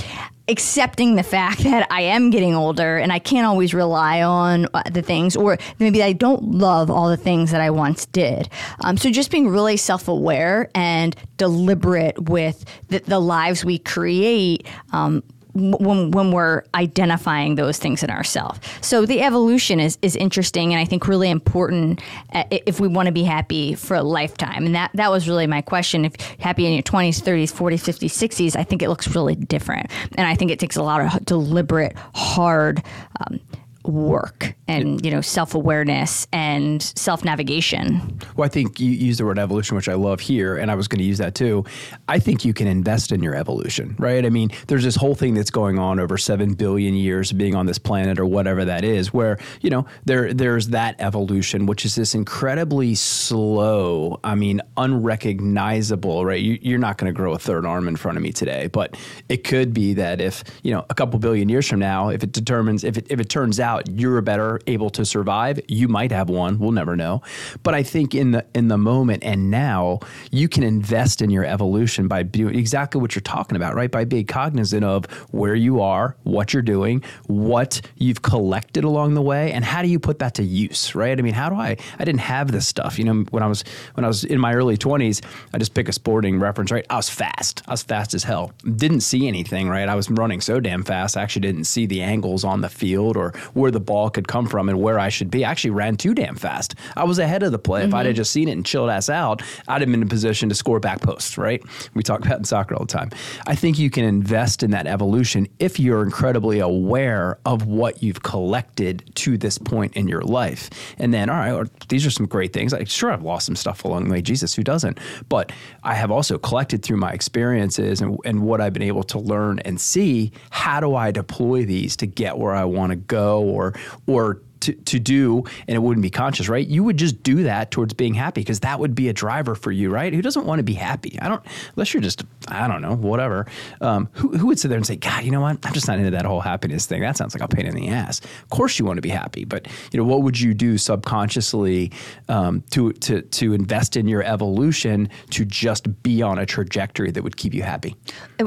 accepting 0.48 1.16
the 1.16 1.24
fact 1.24 1.64
that 1.64 1.88
I 1.92 2.02
am 2.02 2.30
getting 2.30 2.56
older 2.56 2.98
and 2.98 3.12
I 3.12 3.20
can't 3.20 3.46
always 3.46 3.74
rely 3.74 4.22
on 4.22 4.68
uh, 4.74 4.84
the 4.92 5.02
things, 5.02 5.36
or 5.36 5.58
maybe 5.80 6.04
I 6.04 6.14
don't 6.14 6.44
love 6.44 6.90
all 6.90 7.10
the 7.10 7.18
things 7.18 7.52
that 7.52 7.62
I 7.62 7.70
once 7.70 8.06
did. 8.08 8.50
Um, 8.84 8.98
so 8.98 9.10
just 9.12 9.32
being 9.32 9.48
really 9.48 9.78
self 9.78 10.08
aware 10.08 10.70
and 10.76 11.16
deliberate 11.38 12.30
with 12.30 12.66
the, 12.90 13.00
the 13.00 13.20
lives 13.20 13.64
we 13.64 13.78
create. 13.80 14.68
Um, 14.92 15.24
when, 15.54 16.12
when 16.12 16.32
we're 16.32 16.64
identifying 16.76 17.56
those 17.56 17.78
things 17.78 18.04
in 18.04 18.10
ourselves. 18.10 18.60
So 18.82 19.06
the 19.06 19.22
evolution 19.22 19.80
is, 19.80 19.98
is 20.02 20.16
interesting 20.16 20.74
and 20.74 20.82
I 20.82 20.86
think 20.86 21.08
really 21.08 21.30
important 21.30 22.02
uh, 22.34 22.44
if 22.50 22.80
we 22.80 22.88
want 22.88 23.08
to 23.08 23.12
be 23.12 23.24
happy 23.24 23.76
for 23.76 23.96
a 23.96 24.04
lifetime. 24.04 24.66
And 24.66 24.76
that, 24.76 24.92
that 24.94 25.12
was 25.12 25.28
really 25.28 25.48
my 25.48 25.62
question. 25.62 26.06
If 26.06 26.16
happy 26.40 26.66
in 26.66 26.74
your 26.74 26.84
20s, 26.84 27.22
30s, 27.22 27.54
40s, 27.54 27.84
50s, 27.84 28.30
60s, 28.30 28.56
I 28.56 28.64
think 28.64 28.82
it 28.82 28.90
looks 28.90 29.14
really 29.16 29.36
different. 29.36 29.92
And 30.18 30.28
I 30.28 30.36
think 30.36 30.52
it 30.52 30.60
takes 30.60 30.76
a 30.76 30.84
lot 30.84 31.02
of 31.02 31.26
deliberate, 31.26 31.96
hard, 32.14 32.84
um, 33.20 33.40
work 33.84 34.51
and 34.72 35.06
you 35.06 35.12
know 35.12 35.22
self-awareness 35.22 36.28
and 36.32 36.82
self-navigation. 36.82 38.20
Well 38.36 38.46
i 38.46 38.50
think 38.50 38.80
you 38.80 38.90
use 38.90 39.18
the 39.18 39.26
word 39.26 39.38
evolution 39.38 39.76
which 39.76 39.90
i 39.90 39.94
love 39.94 40.20
here 40.20 40.56
and 40.56 40.72
i 40.72 40.76
was 40.76 40.88
going 40.88 41.00
to 41.00 41.06
use 41.06 41.18
that 41.18 41.36
too. 41.36 41.66
I 42.08 42.20
think 42.20 42.46
you 42.46 42.54
can 42.54 42.68
invest 42.68 43.12
in 43.12 43.22
your 43.22 43.36
evolution 43.36 43.96
right? 44.00 44.26
I 44.26 44.30
mean 44.30 44.50
there's 44.68 44.84
this 44.84 44.96
whole 44.96 45.16
thing 45.16 45.34
that's 45.34 45.52
going 45.52 45.78
on 45.78 46.00
over 46.00 46.18
7 46.18 46.54
billion 46.54 46.94
years 46.94 47.32
of 47.32 47.38
being 47.38 47.56
on 47.56 47.66
this 47.66 47.78
planet 47.78 48.20
or 48.20 48.26
whatever 48.26 48.66
that 48.66 48.84
is 48.84 49.14
where 49.14 49.38
you 49.62 49.70
know 49.70 49.86
there 50.06 50.34
there's 50.34 50.70
that 50.70 50.96
evolution 51.00 51.66
which 51.66 51.86
is 51.86 51.96
this 51.96 52.16
incredibly 52.16 52.96
slow 52.96 54.20
i 54.24 54.36
mean 54.36 54.62
unrecognizable 54.78 56.26
right? 56.26 56.42
You, 56.42 56.58
you're 56.62 56.80
not 56.80 56.98
going 56.98 57.12
to 57.12 57.16
grow 57.16 57.34
a 57.34 57.40
third 57.40 57.66
arm 57.66 57.88
in 57.88 57.96
front 57.98 58.18
of 58.18 58.24
me 58.24 58.32
today 58.32 58.68
but 58.68 58.96
it 59.28 59.44
could 59.44 59.74
be 59.74 59.94
that 59.96 60.22
if 60.22 60.44
you 60.64 60.72
know 60.72 60.86
a 60.90 60.94
couple 60.94 61.20
billion 61.20 61.50
years 61.50 61.68
from 61.68 61.80
now 61.80 62.10
if 62.10 62.24
it 62.24 62.32
determines 62.32 62.84
if 62.84 62.98
it 62.98 63.08
if 63.10 63.20
it 63.20 63.30
turns 63.30 63.60
out 63.60 63.88
you're 63.90 64.18
a 64.18 64.24
better 64.24 64.61
able 64.68 64.90
to 64.92 65.06
survive, 65.06 65.60
you 65.68 65.88
might 65.88 66.12
have 66.12 66.30
one. 66.30 66.60
We'll 66.60 66.72
never 66.72 66.96
know. 66.96 67.22
But 67.64 67.74
I 67.74 67.84
think 67.84 68.16
in 68.16 68.32
the 68.32 68.46
in 68.54 68.68
the 68.68 68.78
moment 68.78 69.24
and 69.24 69.52
now, 69.52 70.00
you 70.32 70.48
can 70.48 70.64
invest 70.64 71.22
in 71.22 71.30
your 71.30 71.46
evolution 71.46 72.08
by 72.08 72.24
doing 72.24 72.56
exactly 72.56 73.02
what 73.02 73.16
you're 73.16 73.22
talking 73.22 73.56
about, 73.56 73.76
right? 73.76 73.92
By 73.92 74.06
being 74.06 74.26
cognizant 74.26 74.84
of 74.84 75.06
where 75.32 75.56
you 75.56 75.82
are, 75.82 76.16
what 76.24 76.54
you're 76.54 76.62
doing, 76.62 77.04
what 77.28 77.82
you've 77.98 78.22
collected 78.22 78.84
along 78.84 79.14
the 79.14 79.22
way, 79.22 79.52
and 79.52 79.64
how 79.64 79.82
do 79.82 79.88
you 79.88 80.00
put 80.00 80.20
that 80.20 80.36
to 80.36 80.44
use, 80.44 80.96
right? 80.96 81.18
I 81.18 81.22
mean, 81.22 81.34
how 81.34 81.50
do 81.50 81.56
I? 81.56 81.78
I 82.00 82.06
didn't 82.06 82.22
have 82.22 82.52
this 82.52 82.68
stuff, 82.68 82.98
you 82.98 83.06
know. 83.06 83.26
When 83.32 83.44
I 83.44 83.48
was 83.48 83.64
when 83.94 84.04
I 84.04 84.08
was 84.08 84.24
in 84.24 84.40
my 84.40 84.54
early 84.54 84.78
20s, 84.78 85.24
I 85.54 85.58
just 85.58 85.74
pick 85.74 85.88
a 85.90 85.94
sporting 85.94 86.40
reference, 86.40 86.72
right? 86.72 86.86
I 86.90 86.96
was 86.96 87.10
fast. 87.10 87.64
I 87.68 87.72
was 87.72 87.84
fast 87.84 88.14
as 88.14 88.24
hell. 88.24 88.52
Didn't 88.76 89.02
see 89.02 89.28
anything, 89.28 89.70
right? 89.70 89.88
I 89.88 89.96
was 89.96 90.10
running 90.10 90.42
so 90.42 90.60
damn 90.60 90.84
fast. 90.84 91.18
I 91.18 91.24
actually 91.24 91.42
didn't 91.42 91.66
see 91.66 91.86
the 91.86 92.02
angles 92.02 92.44
on 92.44 92.62
the 92.62 92.70
field 92.70 93.18
or 93.18 93.32
where 93.54 93.72
the 93.72 93.80
ball 93.80 94.10
could 94.10 94.28
come 94.28 94.41
from 94.48 94.70
and 94.70 94.82
where 94.82 95.00
I 95.00 95.10
should 95.10 95.32
be. 95.32 95.46
I 95.46 95.52
actually 95.52 95.72
ran 95.72 95.98
too 95.98 96.14
damn 96.14 96.36
fast. 96.36 96.76
I 96.96 97.04
was 97.04 97.20
ahead 97.20 97.44
of 97.44 97.52
the 97.52 97.60
play. 97.60 97.82
Mm-hmm. 97.82 97.90
If 97.90 97.96
I'd 97.96 98.06
have 98.06 98.16
just 98.16 98.32
seen 98.32 98.48
it 98.48 98.54
and 98.54 98.66
chilled 98.66 98.90
ass 98.90 99.10
out, 99.10 99.42
I'd 99.68 99.82
have 99.82 99.90
been 99.90 100.02
in 100.02 100.08
a 100.08 100.10
position 100.10 100.50
to 100.50 100.56
score 100.56 100.80
back 100.80 101.02
posts, 101.02 101.38
right? 101.38 101.62
We 101.94 102.04
talk 102.04 102.26
about 102.26 102.38
in 102.38 102.44
soccer 102.44 102.76
all 102.76 102.86
the 102.86 102.92
time. 102.92 103.12
I 103.48 103.56
think 103.56 103.80
you 103.80 103.90
can 103.90 104.04
invest 104.04 104.64
in 104.64 104.72
that 104.72 104.88
evolution 104.88 105.48
if 105.60 105.80
you're 105.80 106.04
incredibly 106.04 106.60
aware 106.60 107.40
of 107.46 107.66
what 107.66 108.02
you've 108.02 108.24
collected 108.24 109.12
to 109.16 109.38
this 109.38 109.58
point 109.58 109.96
in 109.96 110.08
your 110.08 110.22
life. 110.22 110.70
And 110.98 111.14
then, 111.14 111.30
all 111.30 111.38
right, 111.38 111.90
these 111.90 112.06
are 112.06 112.12
some 112.12 112.26
great 112.26 112.54
things. 112.54 112.74
Like, 112.74 112.90
sure, 112.90 113.12
I've 113.12 113.24
lost 113.24 113.46
some 113.46 113.56
stuff 113.56 113.84
along 113.84 114.06
the 114.06 114.12
way. 114.12 114.22
Jesus, 114.22 114.56
who 114.56 114.64
doesn't? 114.64 115.00
But 115.30 115.52
I 115.84 115.94
have 115.96 116.12
also 116.12 116.38
collected 116.38 116.84
through 116.84 116.98
my 116.98 117.12
experiences 117.12 118.02
and, 118.02 118.18
and 118.26 118.44
what 118.44 118.62
I've 118.62 118.74
been 118.74 118.82
able 118.82 119.04
to 119.04 119.20
learn 119.20 119.60
and 119.60 119.80
see. 119.80 120.32
How 120.50 120.80
do 120.80 120.96
I 120.96 121.12
deploy 121.12 121.66
these 121.66 121.96
to 121.98 122.08
get 122.08 122.38
where 122.38 122.54
I 122.54 122.66
want 122.66 122.92
to 122.92 122.96
go, 122.96 123.42
or 123.42 123.74
or 124.08 124.31
to, 124.62 124.74
to 124.74 125.00
do 125.00 125.44
and 125.68 125.76
it 125.76 125.80
wouldn't 125.80 126.02
be 126.02 126.10
conscious, 126.10 126.48
right? 126.50 126.66
You 126.66 126.84
would 126.84 126.98
just 126.98 127.22
do 127.24 127.44
that 127.44 127.72
towards 127.72 127.94
being 127.94 128.14
happy 128.14 128.42
because 128.42 128.62
that 128.62 128.80
would 128.80 128.96
be 128.96 129.10
a 129.10 129.14
driver 129.14 129.56
for 129.56 129.72
you, 129.72 129.90
right? 129.90 130.14
Who 130.14 130.22
doesn't 130.22 130.46
want 130.46 130.60
to 130.60 130.64
be 130.64 130.74
happy? 130.74 131.18
I 131.22 131.28
don't, 131.28 131.44
unless 131.76 131.94
you're 131.94 132.02
just, 132.02 132.24
I 132.48 132.68
don't 132.68 132.82
know, 132.82 132.96
whatever. 132.96 133.48
Um, 133.82 134.10
who, 134.14 134.38
who 134.38 134.48
would 134.48 134.60
sit 134.60 134.70
there 134.70 134.78
and 134.78 134.86
say, 134.86 134.96
God, 134.96 135.24
you 135.24 135.32
know 135.32 135.42
what? 135.42 135.58
I'm 135.64 135.74
just 135.74 135.88
not 135.88 135.98
into 135.98 136.12
that 136.12 136.26
whole 136.26 136.42
happiness 136.42 136.86
thing. 136.86 137.02
That 137.02 137.18
sounds 137.18 137.34
like 137.34 137.44
a 137.44 137.48
pain 137.48 137.66
in 137.66 137.76
the 137.76 137.90
ass. 137.90 138.20
Of 138.20 138.50
course 138.50 138.80
you 138.80 138.86
want 138.86 138.98
to 138.98 139.02
be 139.02 139.10
happy, 139.10 139.46
but 139.46 139.68
you 139.92 139.98
know, 139.98 140.06
what 140.06 140.22
would 140.24 140.40
you 140.40 140.54
do 140.54 140.78
subconsciously 140.78 141.92
um, 142.30 142.64
to, 142.72 142.94
to, 142.94 143.22
to 143.22 143.54
invest 143.54 143.98
in 143.98 144.08
your 144.08 144.24
evolution 144.24 145.10
to 145.32 145.46
just 145.46 146.04
be 146.04 146.22
on 146.22 146.38
a 146.40 146.46
trajectory 146.46 147.12
that 147.12 147.24
would 147.24 147.38
keep 147.38 147.54
you 147.54 147.64
happy? 147.64 147.96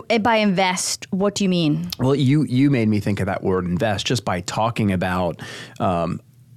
And 0.09 0.23
by 0.23 0.37
invest, 0.37 1.07
what 1.11 1.35
do 1.35 1.45
you 1.45 1.51
mean? 1.51 1.91
Well, 1.99 2.15
you, 2.15 2.45
you 2.45 2.71
made 2.71 2.89
me 2.89 3.01
think 3.01 3.21
of 3.21 3.27
that 3.27 3.43
word 3.43 3.65
invest 3.65 4.07
just 4.07 4.25
by 4.25 4.41
talking 4.43 4.93
about, 4.93 5.41
um, 5.81 6.04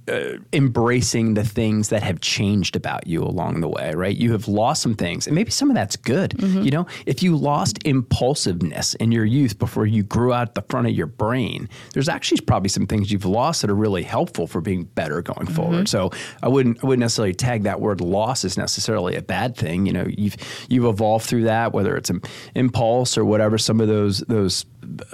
uh, 0.08 0.38
embracing 0.52 1.34
the 1.34 1.44
things 1.44 1.88
that 1.90 2.02
have 2.02 2.20
changed 2.20 2.76
about 2.76 3.06
you 3.06 3.22
along 3.22 3.60
the 3.60 3.68
way, 3.68 3.92
right? 3.94 4.16
You 4.16 4.32
have 4.32 4.48
lost 4.48 4.82
some 4.82 4.94
things, 4.94 5.26
and 5.26 5.34
maybe 5.34 5.50
some 5.50 5.70
of 5.70 5.76
that's 5.76 5.96
good. 5.96 6.30
Mm-hmm. 6.32 6.62
You 6.62 6.70
know, 6.70 6.86
if 7.06 7.22
you 7.22 7.36
lost 7.36 7.78
impulsiveness 7.84 8.94
in 8.94 9.12
your 9.12 9.24
youth 9.24 9.58
before 9.58 9.86
you 9.86 10.02
grew 10.02 10.32
out 10.32 10.54
the 10.54 10.62
front 10.62 10.86
of 10.86 10.94
your 10.94 11.06
brain, 11.06 11.68
there's 11.92 12.08
actually 12.08 12.40
probably 12.40 12.68
some 12.68 12.86
things 12.86 13.12
you've 13.12 13.24
lost 13.24 13.62
that 13.62 13.70
are 13.70 13.74
really 13.74 14.02
helpful 14.02 14.46
for 14.46 14.60
being 14.60 14.84
better 14.84 15.22
going 15.22 15.46
mm-hmm. 15.46 15.54
forward. 15.54 15.88
So 15.88 16.10
I 16.42 16.48
wouldn't 16.48 16.82
I 16.82 16.86
wouldn't 16.86 17.00
necessarily 17.00 17.34
tag 17.34 17.64
that 17.64 17.80
word 17.80 18.00
loss 18.00 18.44
as 18.44 18.56
necessarily 18.56 19.16
a 19.16 19.22
bad 19.22 19.56
thing. 19.56 19.86
You 19.86 19.92
know, 19.92 20.06
you've 20.08 20.36
you've 20.68 20.84
evolved 20.84 21.26
through 21.26 21.44
that, 21.44 21.72
whether 21.72 21.96
it's 21.96 22.10
an 22.10 22.22
impulse 22.54 23.18
or 23.18 23.24
whatever. 23.24 23.58
Some 23.58 23.80
of 23.80 23.88
those 23.88 24.20
those 24.20 24.64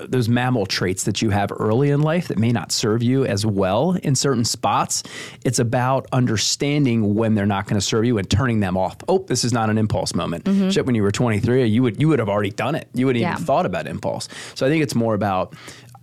those 0.09 0.29
mammal 0.29 0.67
traits 0.67 1.05
that 1.05 1.23
you 1.23 1.31
have 1.31 1.51
early 1.59 1.91
in 1.91 2.01
life 2.01 2.29
that 2.29 2.39
may 2.39 2.53
not 2.53 2.73
serve 2.73 3.03
you 3.03 3.25
as 3.25 3.45
well 3.45 3.93
in 4.03 4.15
certain 4.15 4.45
spots. 4.45 5.03
It's 5.45 5.59
about 5.59 6.07
understanding 6.13 7.15
when 7.15 7.35
they're 7.35 7.47
not 7.47 7.67
going 7.67 7.77
to 7.77 7.85
serve 7.85 8.05
you 8.05 8.19
and 8.19 8.29
turning 8.29 8.61
them 8.61 8.77
off. 8.77 8.97
Oh, 9.09 9.25
this 9.27 9.45
is 9.45 9.53
not 9.53 9.71
an 9.71 9.79
impulse 9.79 10.15
moment. 10.15 10.45
Mm-hmm. 10.45 10.71
Shit, 10.71 10.87
when 10.87 10.95
you 10.95 11.03
were 11.03 11.13
23, 11.13 11.67
you 11.67 11.83
would 11.83 12.01
you 12.01 12.09
would 12.09 12.19
have 12.19 12.29
already 12.29 12.51
done 12.51 12.75
it. 12.75 12.89
You 12.95 13.07
wouldn't 13.07 13.23
yeah. 13.23 13.33
even 13.33 13.45
thought 13.45 13.67
about 13.67 13.87
impulse. 13.87 14.29
So 14.55 14.67
I 14.67 14.69
think 14.69 14.83
it's 14.83 14.95
more 14.95 15.15
about 15.15 15.55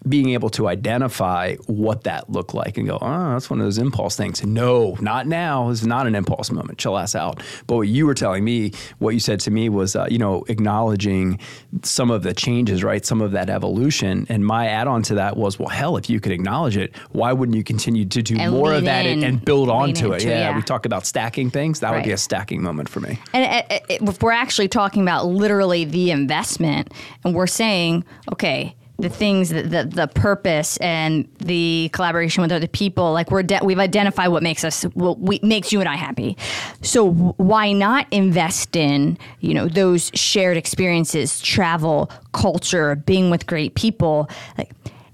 being 0.08 0.30
able 0.32 0.50
to 0.50 0.68
identify 0.68 1.56
what 1.68 2.06
that 2.06 2.30
looked 2.30 2.54
like 2.54 2.78
and 2.78 2.88
go, 2.88 2.98
oh, 3.02 3.34
that's 3.34 3.50
one 3.50 3.60
of 3.60 3.66
those 3.66 3.78
impulse 3.78 4.16
things. 4.16 4.44
No, 4.44 4.98
not 5.00 5.28
now. 5.28 5.70
This 5.70 5.82
is 5.82 5.88
not 5.88 6.08
an 6.08 6.16
impulse 6.16 6.50
moment. 6.52 6.80
Chill 6.80 6.98
ass 6.98 7.14
out. 7.14 7.44
But 7.68 7.76
what 7.76 7.88
you 7.88 8.08
were 8.08 8.16
telling 8.16 8.44
me, 8.44 8.72
what 8.98 9.12
you 9.12 9.20
said 9.20 9.40
to 9.42 9.52
me 9.52 9.70
was, 9.70 9.96
uh, 9.96 10.08
you 10.10 10.18
know, 10.18 10.44
acknowledging 10.48 11.40
some 11.84 12.10
of 12.10 12.24
the 12.24 12.34
changes, 12.34 12.84
right? 12.84 13.06
Some 13.06 13.22
of 13.22 13.32
that 13.34 13.50
evolution. 13.50 14.26
And 14.28 14.44
my 14.44 14.68
add 14.68 14.88
on 14.88 15.04
to 15.04 15.16
that 15.16 15.38
was, 15.38 15.60
well, 15.60 15.70
hell, 15.70 15.98
if 15.98 16.10
you 16.10 16.20
could 16.20 16.32
acknowledge 16.32 16.78
it, 16.78 16.96
why 17.12 17.32
wouldn't 17.32 17.56
you 17.56 17.64
continue 17.64 18.06
to 18.06 18.22
do 18.24 18.38
and 18.38 18.54
more 18.54 18.74
of 18.74 18.86
that 18.86 19.06
in, 19.06 19.24
and, 19.24 19.46
build 19.46 19.70
onto 19.70 20.14
it? 20.14 20.24
Yeah, 20.24 20.50
yeah, 20.50 20.56
we 20.56 20.64
talk 20.64 20.88
about 20.88 21.06
stacking 21.06 21.52
things. 21.52 21.80
That 21.80 21.92
right. 21.92 21.98
would 21.98 22.06
be 22.06 22.12
a 22.12 22.18
stacking 22.18 22.64
moment 22.64 22.90
for 22.90 23.02
me. 23.02 23.20
And 23.34 23.46
uh, 23.46 23.76
uh, 23.76 23.80
if 23.90 24.24
we're 24.24 24.32
actually 24.32 24.68
talking 24.68 25.04
about 25.04 25.28
literally 25.28 25.86
the 25.86 26.10
investment, 26.10 26.92
and 27.24 27.36
we're 27.36 27.48
saying, 27.48 28.04
okay, 28.32 28.76
the 29.00 29.10
things 29.10 29.50
that 29.50 29.70
the, 29.70 29.84
the 29.84 30.08
purpose 30.08 30.78
and 30.78 31.28
the 31.40 31.90
collaboration 31.92 32.42
with 32.42 32.52
other 32.52 32.68
people 32.68 33.12
like 33.14 33.32
we're 33.32 33.44
de- 33.44 33.60
we've 33.64 33.80
identified 33.80 34.30
what 34.30 34.44
makes 34.44 34.64
us 34.64 34.84
what 34.94 35.20
we, 35.20 35.40
makes 35.42 35.72
you 35.72 35.80
and 35.80 35.90
I 35.90 35.96
happy. 35.96 36.38
So 36.82 37.12
why 37.12 37.72
not 37.72 38.08
invest 38.12 38.76
in 38.76 39.18
you 39.40 39.54
know 39.54 39.68
those 39.68 40.12
shared 40.14 40.58
experiences 40.58 41.42
travel 41.42 42.12
culture 42.32 42.96
being 42.96 43.30
with 43.30 43.48
great 43.48 43.76
people 43.76 44.30
like 44.58 44.72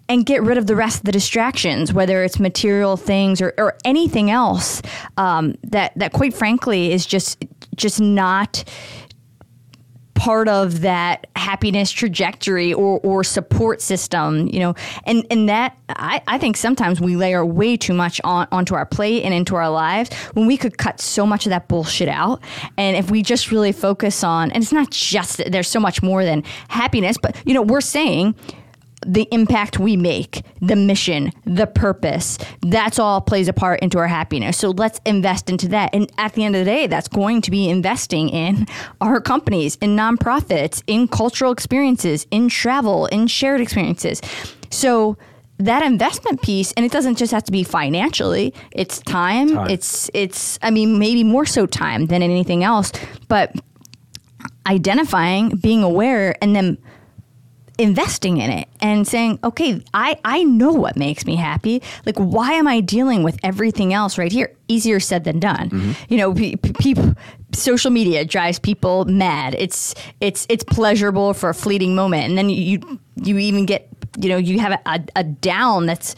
and 0.09 0.25
get 0.25 0.41
rid 0.41 0.57
of 0.57 0.67
the 0.67 0.75
rest 0.75 0.99
of 0.99 1.03
the 1.03 1.11
distractions, 1.11 1.91
whether 1.91 2.23
it's 2.23 2.39
material 2.39 2.95
things 2.95 3.41
or, 3.41 3.53
or 3.57 3.77
anything 3.83 4.31
else 4.31 4.81
um, 5.17 5.55
that 5.63 5.93
that 5.97 6.13
quite 6.13 6.33
frankly 6.33 6.91
is 6.91 7.05
just 7.05 7.45
just 7.75 7.99
not 7.99 8.63
part 10.17 10.49
of 10.49 10.81
that 10.81 11.27
happiness 11.35 11.91
trajectory 11.91 12.73
or, 12.73 12.99
or 13.01 13.23
support 13.23 13.81
system, 13.81 14.47
you 14.47 14.59
know, 14.59 14.73
and, 15.05 15.25
and 15.29 15.47
that 15.47 15.77
I, 15.89 16.21
I 16.27 16.39
think 16.39 16.57
sometimes 16.57 16.99
we 16.99 17.15
layer 17.15 17.45
way 17.45 17.77
too 17.77 17.93
much 17.93 18.19
on, 18.23 18.47
onto 18.51 18.73
our 18.73 18.85
plate 18.85 19.23
and 19.23 19.33
into 19.33 19.55
our 19.55 19.69
lives 19.69 20.11
when 20.33 20.47
we 20.47 20.57
could 20.57 20.77
cut 20.79 20.99
so 20.99 21.25
much 21.25 21.45
of 21.45 21.51
that 21.51 21.67
bullshit 21.67 22.09
out. 22.09 22.43
And 22.77 22.97
if 22.97 23.11
we 23.11 23.21
just 23.21 23.51
really 23.51 23.71
focus 23.71 24.23
on, 24.23 24.51
and 24.51 24.63
it's 24.63 24.73
not 24.73 24.89
just, 24.89 25.39
there's 25.49 25.69
so 25.69 25.79
much 25.79 26.01
more 26.01 26.25
than 26.25 26.43
happiness, 26.67 27.17
but, 27.21 27.37
you 27.45 27.53
know, 27.53 27.61
we're 27.61 27.79
saying, 27.79 28.35
the 29.05 29.27
impact 29.31 29.79
we 29.79 29.95
make, 29.95 30.43
the 30.61 30.75
mission, 30.75 31.31
the 31.45 31.67
purpose, 31.67 32.37
that's 32.61 32.97
all 32.97 33.21
plays 33.21 33.47
a 33.47 33.53
part 33.53 33.79
into 33.81 33.99
our 33.99 34.07
happiness. 34.07 34.57
So 34.57 34.71
let's 34.71 34.99
invest 35.05 35.49
into 35.49 35.67
that. 35.69 35.93
And 35.93 36.11
at 36.17 36.33
the 36.33 36.43
end 36.43 36.55
of 36.55 36.65
the 36.65 36.71
day, 36.71 36.87
that's 36.87 37.07
going 37.07 37.41
to 37.41 37.51
be 37.51 37.69
investing 37.69 38.29
in 38.29 38.65
our 38.99 39.21
companies, 39.21 39.77
in 39.81 39.95
nonprofits, 39.95 40.81
in 40.87 41.07
cultural 41.07 41.51
experiences, 41.51 42.25
in 42.31 42.49
travel, 42.49 43.05
in 43.07 43.27
shared 43.27 43.61
experiences. 43.61 44.21
So 44.71 45.17
that 45.59 45.83
investment 45.83 46.41
piece 46.41 46.71
and 46.73 46.85
it 46.85 46.91
doesn't 46.91 47.17
just 47.17 47.31
have 47.31 47.43
to 47.43 47.51
be 47.51 47.63
financially 47.63 48.53
it's 48.71 48.99
time, 48.99 49.49
time. 49.49 49.69
it's 49.71 50.07
it's 50.13 50.59
i 50.61 50.69
mean 50.69 50.99
maybe 50.99 51.23
more 51.23 51.47
so 51.47 51.65
time 51.65 52.05
than 52.05 52.21
anything 52.21 52.63
else 52.63 52.91
but 53.27 53.55
identifying 54.67 55.49
being 55.49 55.81
aware 55.81 56.35
and 56.43 56.55
then 56.55 56.77
investing 57.77 58.37
in 58.37 58.49
it 58.49 58.67
and 58.81 59.07
saying, 59.07 59.39
okay, 59.43 59.83
I, 59.93 60.19
I 60.25 60.43
know 60.43 60.71
what 60.71 60.97
makes 60.97 61.25
me 61.25 61.35
happy. 61.35 61.81
Like, 62.05 62.17
why 62.17 62.53
am 62.53 62.67
I 62.67 62.79
dealing 62.79 63.23
with 63.23 63.37
everything 63.43 63.93
else 63.93 64.17
right 64.17 64.31
here? 64.31 64.51
Easier 64.67 64.99
said 64.99 65.23
than 65.23 65.39
done. 65.39 65.69
Mm-hmm. 65.69 65.91
You 66.09 66.17
know, 66.17 66.33
people, 66.33 67.15
social 67.53 67.91
media 67.91 68.25
drives 68.25 68.59
people 68.59 69.05
mad. 69.05 69.55
It's, 69.57 69.93
it's, 70.19 70.47
it's 70.49 70.63
pleasurable 70.63 71.33
for 71.33 71.49
a 71.49 71.53
fleeting 71.53 71.95
moment. 71.95 72.25
And 72.25 72.37
then 72.37 72.49
you, 72.49 72.99
you 73.15 73.37
even 73.37 73.65
get, 73.65 73.87
you 74.19 74.29
know, 74.29 74.37
you 74.37 74.59
have 74.59 74.79
a, 74.85 75.05
a 75.15 75.23
down 75.23 75.85
that's 75.85 76.15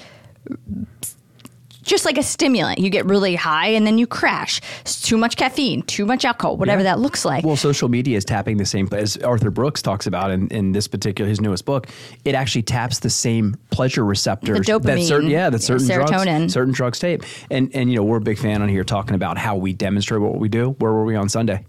just 1.89 2.05
like 2.05 2.17
a 2.17 2.23
stimulant. 2.23 2.79
You 2.79 2.89
get 2.89 3.05
really 3.05 3.35
high 3.35 3.67
and 3.67 3.85
then 3.85 3.97
you 3.97 4.07
crash. 4.07 4.61
It's 4.81 5.01
too 5.01 5.17
much 5.17 5.35
caffeine, 5.35 5.81
too 5.83 6.05
much 6.05 6.23
alcohol, 6.23 6.57
whatever 6.57 6.81
yeah. 6.81 6.95
that 6.95 6.99
looks 6.99 7.25
like. 7.25 7.43
Well, 7.43 7.57
social 7.57 7.89
media 7.89 8.15
is 8.17 8.23
tapping 8.23 8.57
the 8.57 8.65
same, 8.65 8.87
as 8.91 9.17
Arthur 9.17 9.49
Brooks 9.49 9.81
talks 9.81 10.07
about 10.07 10.31
in, 10.31 10.47
in 10.49 10.71
this 10.71 10.87
particular, 10.87 11.27
his 11.27 11.41
newest 11.41 11.65
book, 11.65 11.87
it 12.23 12.35
actually 12.35 12.61
taps 12.61 12.99
the 12.99 13.09
same 13.09 13.57
pleasure 13.71 14.05
receptors. 14.05 14.59
The 14.59 14.71
dopamine. 14.73 14.83
That 14.83 15.03
certain, 15.03 15.29
yeah, 15.29 15.49
that 15.49 15.61
certain 15.61 15.87
serotonin. 15.87 16.23
drugs, 16.23 16.53
certain 16.53 16.73
drugs 16.73 16.99
tape. 16.99 17.23
And, 17.49 17.73
and, 17.73 17.89
you 17.89 17.97
know, 17.97 18.03
we're 18.03 18.17
a 18.17 18.21
big 18.21 18.37
fan 18.37 18.61
on 18.61 18.69
here 18.69 18.83
talking 18.83 19.15
about 19.15 19.37
how 19.37 19.55
we 19.55 19.73
demonstrate 19.73 20.21
what 20.21 20.37
we 20.37 20.49
do. 20.49 20.71
Where 20.79 20.93
were 20.93 21.05
we 21.05 21.15
on 21.15 21.27
Sunday? 21.29 21.65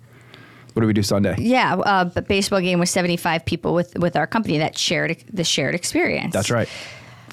What 0.75 0.83
do 0.83 0.87
we 0.87 0.93
do 0.93 1.03
Sunday? 1.03 1.35
Yeah, 1.39 1.75
uh, 1.75 2.05
baseball 2.05 2.61
game 2.61 2.79
with 2.79 2.89
75 2.89 3.45
people 3.45 3.75
with, 3.75 3.99
with 3.99 4.15
our 4.15 4.27
company 4.27 4.59
that 4.59 4.79
shared 4.79 5.17
the 5.33 5.43
shared 5.43 5.75
experience. 5.75 6.33
That's 6.33 6.51
right 6.51 6.69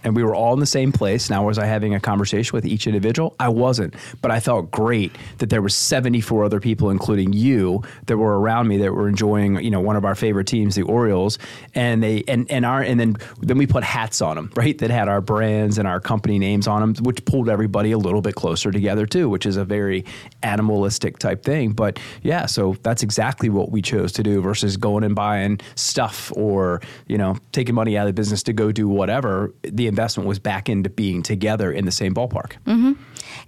and 0.07 0.15
we 0.15 0.23
were 0.23 0.33
all 0.33 0.53
in 0.53 0.61
the 0.61 0.65
same 0.65 0.93
place. 0.93 1.29
Now, 1.29 1.45
was 1.45 1.57
I 1.57 1.65
having 1.65 1.93
a 1.93 1.99
conversation 1.99 2.55
with 2.55 2.65
each 2.65 2.87
individual? 2.87 3.35
I 3.41 3.49
wasn't, 3.49 3.93
but 4.21 4.31
I 4.31 4.39
felt 4.39 4.71
great 4.71 5.13
that 5.39 5.49
there 5.49 5.61
were 5.61 5.67
74 5.67 6.45
other 6.45 6.61
people, 6.61 6.89
including 6.89 7.33
you, 7.33 7.83
that 8.05 8.17
were 8.17 8.39
around 8.39 8.69
me 8.69 8.77
that 8.77 8.93
were 8.93 9.09
enjoying, 9.09 9.61
you 9.61 9.69
know, 9.69 9.81
one 9.81 9.97
of 9.97 10.05
our 10.05 10.15
favorite 10.15 10.47
teams, 10.47 10.75
the 10.75 10.83
Orioles, 10.83 11.37
and 11.75 12.01
they 12.01 12.23
and 12.25 12.49
and 12.49 12.65
our 12.65 12.81
and 12.81 12.97
then 12.99 13.17
then 13.41 13.57
we 13.57 13.67
put 13.67 13.83
hats 13.83 14.21
on 14.21 14.37
them, 14.37 14.49
right? 14.55 14.77
That 14.77 14.89
had 14.91 15.09
our 15.09 15.19
brands 15.19 15.77
and 15.77 15.85
our 15.85 15.99
company 15.99 16.39
names 16.39 16.67
on 16.67 16.79
them, 16.79 17.03
which 17.03 17.25
pulled 17.25 17.49
everybody 17.49 17.91
a 17.91 17.97
little 17.97 18.21
bit 18.21 18.35
closer 18.35 18.71
together 18.71 19.05
too, 19.05 19.27
which 19.27 19.45
is 19.45 19.57
a 19.57 19.65
very 19.65 20.05
animalistic 20.41 21.19
type 21.19 21.43
thing. 21.43 21.73
But 21.73 21.99
yeah, 22.23 22.45
so 22.45 22.77
that's 22.81 23.03
exactly 23.03 23.49
what 23.49 23.71
we 23.71 23.81
chose 23.81 24.13
to 24.13 24.23
do 24.23 24.41
versus 24.41 24.77
going 24.77 25.03
and 25.03 25.15
buying 25.15 25.59
stuff 25.75 26.31
or 26.37 26.81
you 27.07 27.17
know 27.17 27.35
taking 27.51 27.75
money 27.75 27.97
out 27.97 28.07
of 28.07 28.15
the 28.15 28.19
business 28.21 28.41
to 28.43 28.53
go 28.53 28.71
do 28.71 28.87
whatever. 28.87 29.53
The 29.63 29.87
investment 29.97 30.29
was 30.29 30.37
back 30.37 30.69
into 30.69 30.89
being 30.89 31.23
together 31.23 31.71
in 31.71 31.85
the 31.85 31.91
same 31.91 32.13
ballpark. 32.13 32.53
Mm-hmm. 32.65 32.93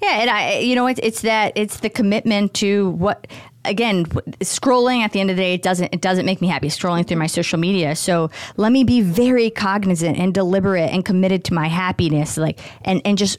Yeah, 0.01 0.21
and 0.21 0.29
I, 0.29 0.57
you 0.59 0.75
know, 0.75 0.87
it's, 0.87 0.99
it's 1.03 1.21
that 1.21 1.53
it's 1.55 1.81
the 1.81 1.89
commitment 1.89 2.55
to 2.55 2.89
what 2.91 3.27
again 3.65 4.05
scrolling 4.05 5.01
at 5.01 5.11
the 5.11 5.19
end 5.19 5.29
of 5.29 5.35
the 5.35 5.43
day 5.43 5.53
it 5.53 5.61
doesn't 5.61 5.93
it 5.93 5.99
doesn't 5.99 6.25
make 6.25 6.39
me 6.39 6.47
happy 6.47 6.69
scrolling 6.69 7.05
through 7.05 7.17
my 7.17 7.27
social 7.27 7.59
media 7.59 7.93
so 7.93 8.31
let 8.55 8.71
me 8.71 8.85
be 8.85 9.01
very 9.01 9.49
cognizant 9.49 10.17
and 10.17 10.33
deliberate 10.33 10.89
and 10.91 11.03
committed 11.03 11.43
to 11.43 11.53
my 11.53 11.67
happiness 11.67 12.37
like 12.37 12.57
and 12.85 13.01
and 13.03 13.17
just 13.17 13.37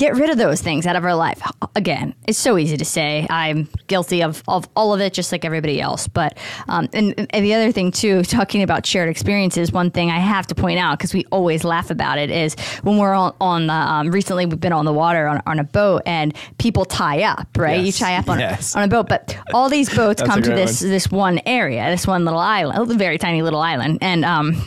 get 0.00 0.14
rid 0.14 0.30
of 0.30 0.38
those 0.38 0.62
things 0.62 0.86
out 0.86 0.96
of 0.96 1.04
our 1.04 1.14
life. 1.14 1.42
Again, 1.76 2.14
it's 2.26 2.38
so 2.38 2.56
easy 2.56 2.78
to 2.78 2.86
say. 2.86 3.26
I'm 3.28 3.68
guilty 3.86 4.22
of, 4.22 4.42
of 4.48 4.66
all 4.74 4.94
of 4.94 5.00
it, 5.02 5.12
just 5.12 5.30
like 5.30 5.44
everybody 5.44 5.78
else. 5.78 6.08
But 6.08 6.38
um, 6.68 6.88
and, 6.94 7.14
and 7.28 7.44
the 7.44 7.52
other 7.52 7.70
thing 7.70 7.90
too, 7.90 8.22
talking 8.24 8.62
about 8.62 8.86
shared 8.86 9.10
experiences, 9.10 9.72
one 9.72 9.90
thing 9.90 10.10
I 10.10 10.18
have 10.18 10.46
to 10.46 10.54
point 10.54 10.78
out 10.78 10.98
because 10.98 11.12
we 11.12 11.26
always 11.30 11.64
laugh 11.64 11.90
about 11.90 12.16
it 12.16 12.30
is 12.30 12.54
when 12.82 12.96
we're 12.96 13.12
on, 13.12 13.34
on 13.42 13.66
the 13.66 13.74
um, 13.74 14.10
recently 14.10 14.46
we've 14.46 14.58
been 14.58 14.72
on 14.72 14.86
the 14.86 14.92
water 14.92 15.26
on, 15.26 15.42
on 15.44 15.58
a 15.58 15.64
boat 15.64 16.00
and 16.06 16.34
people 16.56 16.86
tie 16.86 17.22
up, 17.22 17.46
right? 17.58 17.84
Yes. 17.84 17.86
You 18.00 18.06
tie 18.06 18.16
up 18.16 18.30
on, 18.30 18.38
Yes. 18.38 18.74
on 18.74 18.82
a 18.84 18.88
boat, 18.88 19.06
but 19.06 19.36
all 19.52 19.68
these 19.68 19.94
boats 19.94 20.22
come 20.22 20.40
to 20.40 20.48
this 20.50 20.80
one. 20.80 20.90
this 20.90 21.10
one 21.10 21.40
area, 21.44 21.90
this 21.90 22.06
one 22.06 22.24
little 22.24 22.40
island, 22.40 22.90
a 22.90 22.94
very 22.94 23.18
tiny 23.18 23.42
little 23.42 23.60
island, 23.60 23.98
and 24.00 24.24
um, 24.24 24.66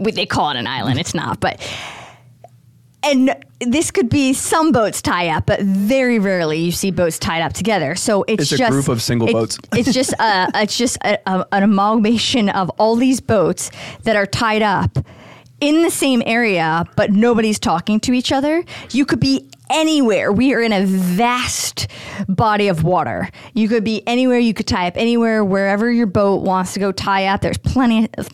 we, 0.00 0.10
they 0.10 0.26
call 0.26 0.50
it 0.50 0.56
an 0.56 0.66
island. 0.66 0.98
It's 0.98 1.14
not, 1.14 1.38
but 1.38 1.60
and 3.04 3.32
this 3.60 3.90
could 3.90 4.08
be 4.08 4.32
some 4.32 4.72
boats 4.72 5.02
tie 5.02 5.28
up, 5.28 5.46
but 5.46 5.60
very 5.60 6.18
rarely 6.18 6.58
you 6.58 6.72
see 6.72 6.90
boats 6.90 7.18
tied 7.18 7.42
up 7.42 7.52
together. 7.52 7.94
So 7.94 8.24
it's, 8.26 8.52
It's 8.52 8.60
a 8.60 8.68
group 8.70 8.88
of 8.88 9.02
single 9.02 9.28
it- 9.28 9.32
boats. 9.32 9.58
it's 9.74 9.92
just 9.94 10.14
uh, 10.18 10.50
a, 10.54 10.62
it's 10.62 10.76
just 10.78 10.96
a, 11.04 11.18
a, 11.26 11.46
an 11.52 11.62
amalgamation 11.62 12.48
of 12.48 12.70
all 12.78 12.96
these 12.96 13.20
boats 13.20 13.70
that 14.04 14.16
are 14.16 14.26
tied 14.26 14.62
up 14.62 14.98
in 15.60 15.82
the 15.82 15.90
same 15.90 16.22
area, 16.24 16.84
but 16.96 17.10
nobody's 17.10 17.58
talking 17.58 18.00
to 18.00 18.12
each 18.14 18.32
other. 18.32 18.64
You 18.92 19.04
could 19.04 19.20
be 19.20 19.46
anywhere. 19.68 20.32
We 20.32 20.54
are 20.54 20.62
in 20.62 20.72
a 20.72 20.86
vast 20.86 21.86
body 22.28 22.68
of 22.68 22.82
water. 22.82 23.28
You 23.54 23.68
could 23.68 23.84
be 23.84 24.02
anywhere. 24.06 24.38
You 24.38 24.54
could 24.54 24.66
tie 24.66 24.88
up 24.88 24.96
anywhere, 24.96 25.44
wherever 25.44 25.90
your 25.92 26.06
boat 26.06 26.42
wants 26.42 26.72
to 26.74 26.80
go 26.80 26.92
tie 26.92 27.26
up. 27.26 27.42
There's 27.42 27.58
plenty 27.58 28.08
of 28.16 28.28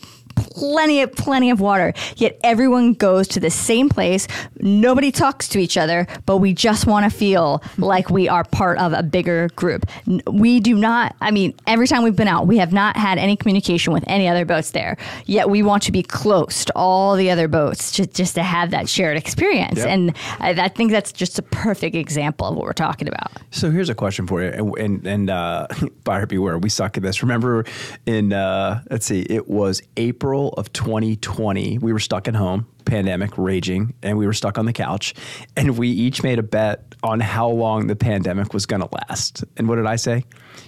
plenty 0.57 1.03
of 1.03 1.13
plenty 1.13 1.51
of 1.51 1.61
water. 1.61 1.93
Yet 2.17 2.39
everyone 2.43 2.95
goes 2.95 3.29
to 3.29 3.41
the 3.41 3.51
same 3.51 3.89
place. 3.89 4.27
Nobody 4.61 5.13
talks 5.13 5.49
to 5.49 5.59
each 5.59 5.77
other 5.77 6.07
but 6.25 6.39
we 6.39 6.53
just 6.53 6.87
want 6.87 7.11
to 7.11 7.17
feel 7.17 7.63
like 7.79 8.11
we 8.11 8.29
are 8.29 8.45
part 8.45 8.79
of 8.79 8.93
a 8.93 9.03
bigger 9.03 9.49
group. 9.57 9.87
We 10.27 10.61
do 10.61 10.75
not 10.75 11.15
i 11.21 11.31
mean 11.31 11.55
every 11.67 11.87
time 11.87 12.03
we've 12.03 12.17
been 12.17 12.29
out 12.29 12.47
we 12.47 12.59
have 12.59 12.73
not 12.73 12.97
had 12.97 13.19
any 13.19 13.37
communication 13.37 13.93
with 13.93 14.05
any 14.07 14.29
other 14.29 14.45
boats 14.45 14.71
there. 14.71 14.97
Yet 15.27 15.51
we 15.51 15.63
want 15.63 15.83
to 15.85 15.93
be 15.93 16.03
close 16.03 16.65
to 16.65 16.73
all 16.75 17.17
the 17.17 17.31
other 17.31 17.49
boats 17.49 17.93
just, 17.93 18.15
just 18.15 18.35
to 18.37 18.43
have 18.43 18.71
that 18.71 18.89
shared 18.89 19.17
experience. 19.17 19.79
Yep. 19.79 19.89
and 19.89 20.17
I, 20.41 20.51
I 20.51 20.69
think 20.69 20.91
that's 20.91 21.13
just 21.13 21.39
a 21.39 21.43
perfect 21.43 21.95
example 21.95 22.47
of 22.47 22.57
what 22.57 22.65
we're 22.65 22.73
talking 22.73 23.09
about. 23.09 23.31
So 23.51 23.71
here's 23.71 23.89
a 23.89 23.95
question 23.95 24.27
for 24.27 24.43
you, 24.43 24.51
and 24.51 24.77
and, 24.79 25.07
and 25.07 25.31
uh, 25.31 25.67
buyer 26.05 26.27
beware, 26.27 26.59
we 26.59 26.69
suck 26.69 26.97
at 26.97 27.03
this. 27.03 27.23
Remember, 27.23 27.65
in 28.07 28.33
uh, 28.33 28.83
let's 28.91 29.07
see, 29.07 29.23
it 29.23 29.49
was 29.49 29.83
April 29.97 30.46
of 30.51 30.73
2020. 30.73 31.79
We 31.79 31.93
were 31.93 31.99
stuck 31.99 32.29
at 32.29 32.35
home, 32.35 32.67
pandemic 32.85 33.37
raging, 33.37 33.95
and 34.03 34.19
we 34.19 34.27
were 34.27 34.33
stuck 34.33 34.59
on 34.59 34.67
the 34.67 34.73
couch, 34.73 35.15
and 35.57 35.79
we 35.79 35.89
each 35.89 36.23
made 36.23 36.39
a 36.39 36.43
bet 36.43 36.95
on 37.03 37.21
how 37.21 37.49
long 37.49 37.87
the 37.87 37.97
pandemic 37.97 38.55
was 38.55 38.67
going 38.67 38.83
to 38.83 38.89
last. 39.09 39.45
And 39.57 39.69
what 39.69 39.77
did 39.77 39.87
I 39.87 39.97
say? 39.97 40.25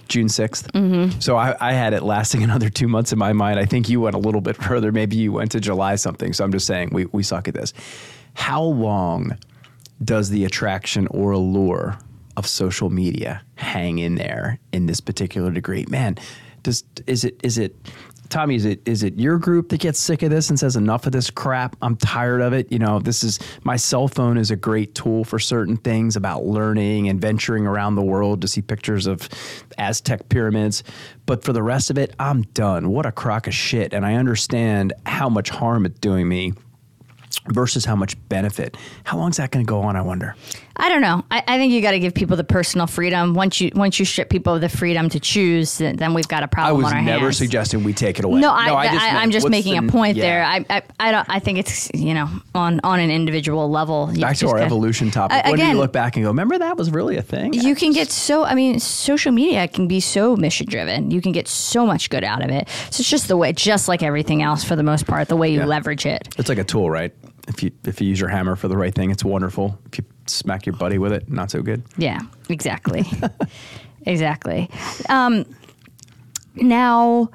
June 0.07 0.27
6th. 0.27 0.71
Mm-hmm. 0.71 1.19
So 1.19 1.35
I, 1.35 1.55
I 1.59 1.73
had 1.73 1.93
it 1.93 2.03
lasting 2.03 2.43
another 2.49 2.69
two 2.69 2.87
months 2.87 3.11
in 3.11 3.19
my 3.19 3.33
mind. 3.33 3.59
I 3.59 3.65
think 3.65 3.89
you 3.89 4.01
went 4.01 4.15
a 4.15 4.19
little 4.19 4.41
bit 4.41 4.55
further. 4.63 4.91
Maybe 4.91 5.15
you 5.17 5.31
went 5.31 5.51
to 5.51 5.59
July 5.59 5.95
something. 5.95 6.33
So 6.33 6.43
I'm 6.43 6.51
just 6.51 6.67
saying 6.67 6.89
we 6.91 7.05
we 7.05 7.23
suck 7.23 7.47
at 7.47 7.53
this. 7.53 7.73
How 8.35 8.61
long? 8.61 9.37
does 10.03 10.29
the 10.29 10.45
attraction 10.45 11.07
or 11.07 11.31
allure 11.31 11.97
of 12.37 12.47
social 12.47 12.89
media 12.89 13.41
hang 13.55 13.99
in 13.99 14.15
there 14.15 14.59
in 14.71 14.85
this 14.85 15.01
particular 15.01 15.51
degree? 15.51 15.85
Man, 15.89 16.17
does 16.63 16.83
is 17.07 17.23
it 17.23 17.39
is 17.43 17.57
it 17.57 17.75
Tommy, 18.29 18.55
is 18.55 18.65
it 18.65 18.81
is 18.85 19.01
it 19.01 19.19
your 19.19 19.37
group 19.39 19.69
that 19.69 19.79
gets 19.79 19.99
sick 19.99 20.21
of 20.21 20.29
this 20.29 20.49
and 20.49 20.59
says 20.59 20.75
enough 20.75 21.05
of 21.05 21.11
this 21.11 21.29
crap? 21.31 21.75
I'm 21.81 21.95
tired 21.95 22.41
of 22.41 22.53
it. 22.53 22.71
You 22.71 22.77
know, 22.77 22.99
this 22.99 23.23
is 23.23 23.39
my 23.63 23.75
cell 23.75 24.07
phone 24.07 24.37
is 24.37 24.51
a 24.51 24.55
great 24.55 24.93
tool 24.93 25.23
for 25.23 25.39
certain 25.39 25.77
things 25.77 26.15
about 26.15 26.45
learning 26.45 27.09
and 27.09 27.19
venturing 27.19 27.65
around 27.65 27.95
the 27.95 28.03
world 28.03 28.41
to 28.41 28.47
see 28.47 28.61
pictures 28.61 29.07
of 29.07 29.27
Aztec 29.77 30.29
pyramids. 30.29 30.83
But 31.25 31.43
for 31.43 31.53
the 31.53 31.63
rest 31.63 31.89
of 31.89 31.97
it, 31.97 32.15
I'm 32.19 32.43
done. 32.43 32.89
What 32.89 33.05
a 33.05 33.11
crock 33.11 33.47
of 33.47 33.53
shit. 33.53 33.93
And 33.93 34.05
I 34.05 34.15
understand 34.15 34.93
how 35.05 35.29
much 35.29 35.49
harm 35.49 35.85
it's 35.85 35.99
doing 35.99 36.27
me 36.27 36.53
versus 37.47 37.85
how 37.85 37.95
much 37.95 38.15
benefit. 38.29 38.77
How 39.03 39.17
long 39.17 39.31
is 39.31 39.37
that 39.37 39.51
going 39.51 39.65
to 39.65 39.69
go 39.69 39.81
on? 39.81 39.95
I 39.95 40.01
wonder. 40.01 40.35
I 40.79 40.87
don't 40.89 41.01
know. 41.01 41.23
I, 41.29 41.43
I 41.45 41.57
think 41.57 41.73
you 41.73 41.81
got 41.81 41.91
to 41.91 41.99
give 41.99 42.13
people 42.13 42.37
the 42.37 42.43
personal 42.45 42.87
freedom. 42.87 43.33
Once 43.33 43.59
you 43.59 43.69
once 43.75 43.99
you 43.99 44.05
strip 44.05 44.29
people 44.29 44.55
of 44.55 44.61
the 44.61 44.69
freedom 44.69 45.09
to 45.09 45.19
choose, 45.19 45.77
then, 45.77 46.13
we've 46.13 46.27
got 46.27 46.41
a 46.43 46.47
problem 46.47 46.75
I 46.75 46.77
was 46.77 46.85
on 46.87 46.93
our 46.97 47.01
never 47.01 47.25
hands. 47.25 47.37
suggesting 47.37 47.83
we 47.83 47.93
take 47.93 48.17
it 48.17 48.25
away. 48.25 48.39
No, 48.39 48.51
I, 48.53 48.67
I, 48.69 48.91
meant, 48.91 49.13
I'm 49.15 49.31
just 49.31 49.49
making 49.49 49.79
the- 49.79 49.87
a 49.87 49.91
point 49.91 50.15
yeah. 50.17 50.23
there. 50.23 50.43
I, 50.45 50.65
I, 50.69 50.81
I 50.99 51.11
don't. 51.11 51.29
I 51.29 51.39
think 51.39 51.59
it's 51.59 51.91
you 51.93 52.13
know 52.13 52.29
on 52.55 52.79
on 52.83 52.99
an 52.99 53.11
individual 53.11 53.69
level. 53.69 54.07
Back 54.19 54.37
to 54.37 54.47
our 54.47 54.53
gotta- 54.53 54.65
evolution 54.65 55.11
topic. 55.11 55.37
I- 55.45 55.49
when 55.49 55.57
do 55.57 55.63
again- 55.63 55.75
you 55.75 55.81
look 55.81 55.91
back 55.91 56.15
and 56.15 56.23
go, 56.23 56.29
remember 56.29 56.57
that 56.57 56.77
was 56.77 56.89
really 56.91 57.17
a 57.17 57.21
thing? 57.21 57.53
You 57.53 57.75
can 57.75 57.91
get 57.91 58.09
so. 58.09 58.45
I 58.45 58.55
mean, 58.55 58.79
social 58.79 59.31
media 59.33 59.67
can 59.67 59.87
be 59.87 59.99
so 59.99 60.35
mission 60.37 60.65
driven. 60.67 61.11
You 61.11 61.21
can 61.21 61.33
get 61.33 61.47
so 61.49 61.85
much 61.85 62.09
good 62.09 62.23
out 62.23 62.41
of 62.41 62.49
it. 62.51 62.69
So 62.89 63.01
it's 63.01 63.09
just 63.09 63.27
the 63.27 63.35
way, 63.37 63.51
just 63.51 63.87
like 63.89 64.01
everything 64.01 64.41
else, 64.41 64.63
for 64.63 64.75
the 64.77 64.83
most 64.83 65.05
part, 65.05 65.27
the 65.27 65.35
way 65.35 65.51
you 65.51 65.59
Yeah. 65.59 65.65
leverage 65.65 66.05
it. 66.05 66.29
It's 66.37 66.47
like 66.47 66.57
a 66.57 66.63
tool, 66.63 66.89
right? 66.89 67.13
If 67.49 67.63
you 67.63 67.71
if 67.85 67.99
you 67.99 68.07
use 68.07 68.19
your 68.19 68.29
hammer 68.29 68.55
for 68.55 68.67
the 68.69 68.77
right 68.77 68.93
thing, 68.95 69.11
it's 69.11 69.25
wonderful. 69.25 69.77
If 69.91 69.97
you 69.97 70.05
smack 70.29 70.65
your 70.65 70.75
buddy 70.75 70.97
with 70.97 71.13
it, 71.13 71.29
not 71.29 71.51
so 71.51 71.61
good. 71.61 71.83
Yeah, 71.97 72.19
exactly. 72.49 73.05
exactly. 74.05 74.69
Um, 75.09 75.45
now, 76.55 77.29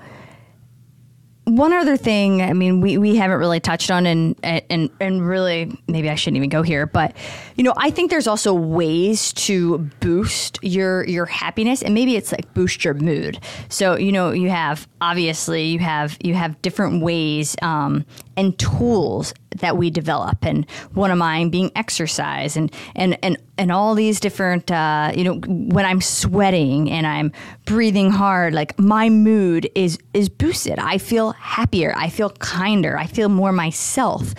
one 1.45 1.75
other 1.75 1.97
thing, 1.99 2.41
I 2.41 2.55
mean, 2.55 2.81
we, 2.81 2.97
we 2.97 3.17
haven't 3.17 3.39
really 3.39 3.61
touched 3.61 3.91
on, 3.91 4.07
and, 4.07 4.35
and 4.43 4.89
and 4.99 5.27
really, 5.27 5.79
maybe 5.87 6.09
I 6.09 6.15
shouldn't 6.15 6.39
even 6.39 6.49
go 6.49 6.63
here, 6.63 6.87
but 6.87 7.15
you 7.57 7.65
know, 7.65 7.75
I 7.77 7.91
think 7.91 8.11
there's 8.11 8.27
also 8.27 8.55
ways 8.55 9.33
to 9.35 9.79
boost 10.01 10.59
your 10.63 11.07
your 11.07 11.27
happiness, 11.27 11.83
and 11.83 11.93
maybe 11.93 12.17
it's 12.17 12.33
like 12.33 12.53
boost 12.55 12.83
your 12.85 12.95
mood. 12.95 13.39
So 13.69 13.97
you 13.97 14.11
know, 14.11 14.33
you 14.33 14.49
have 14.49 14.89
obviously 15.03 15.67
you 15.67 15.81
have 15.81 16.17
you 16.23 16.33
have 16.35 16.61
different 16.63 17.03
ways 17.03 17.57
um, 17.61 18.07
and 18.39 18.59
tools 18.59 19.35
that 19.55 19.77
we 19.77 19.91
develop, 19.91 20.45
and 20.45 20.69
one 20.93 21.11
of 21.11 21.19
mine 21.19 21.51
being 21.51 21.71
exercise, 21.77 22.57
and 22.57 22.73
and 22.95 23.19
and 23.23 23.39
and 23.57 23.71
all 23.71 23.95
these 23.95 24.21
different, 24.21 24.71
uh, 24.71 25.13
you 25.15 25.25
know, 25.25 25.35
when 25.47 25.85
I'm 25.85 26.01
sweating 26.01 26.91
and 26.91 27.07
I'm 27.07 27.33
breathing 27.65 28.11
hard, 28.11 28.53
like 28.53 28.79
my 28.79 29.09
mood 29.09 29.71
is 29.75 29.99
is 30.13 30.29
boosted. 30.29 30.79
I 30.79 30.99
feel 30.99 31.33
happier. 31.33 31.95
I 31.97 32.09
feel 32.09 32.31
kinder. 32.31 32.99
I 32.99 33.07
feel 33.07 33.29
more 33.29 33.53
myself. 33.53 34.35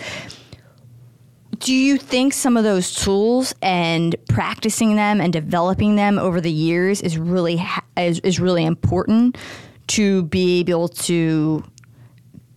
Do 1.58 1.72
you 1.72 1.96
think 1.96 2.34
some 2.34 2.56
of 2.56 2.64
those 2.64 2.94
tools 2.94 3.54
and 3.62 4.14
practicing 4.28 4.96
them 4.96 5.22
and 5.22 5.32
developing 5.32 5.96
them 5.96 6.18
over 6.18 6.40
the 6.40 6.52
years 6.52 7.00
is 7.00 7.16
really 7.16 7.56
ha- 7.56 7.84
is, 7.96 8.20
is 8.20 8.38
really 8.38 8.64
important 8.64 9.38
to 9.88 10.24
be 10.24 10.60
able 10.60 10.88
to 10.88 11.64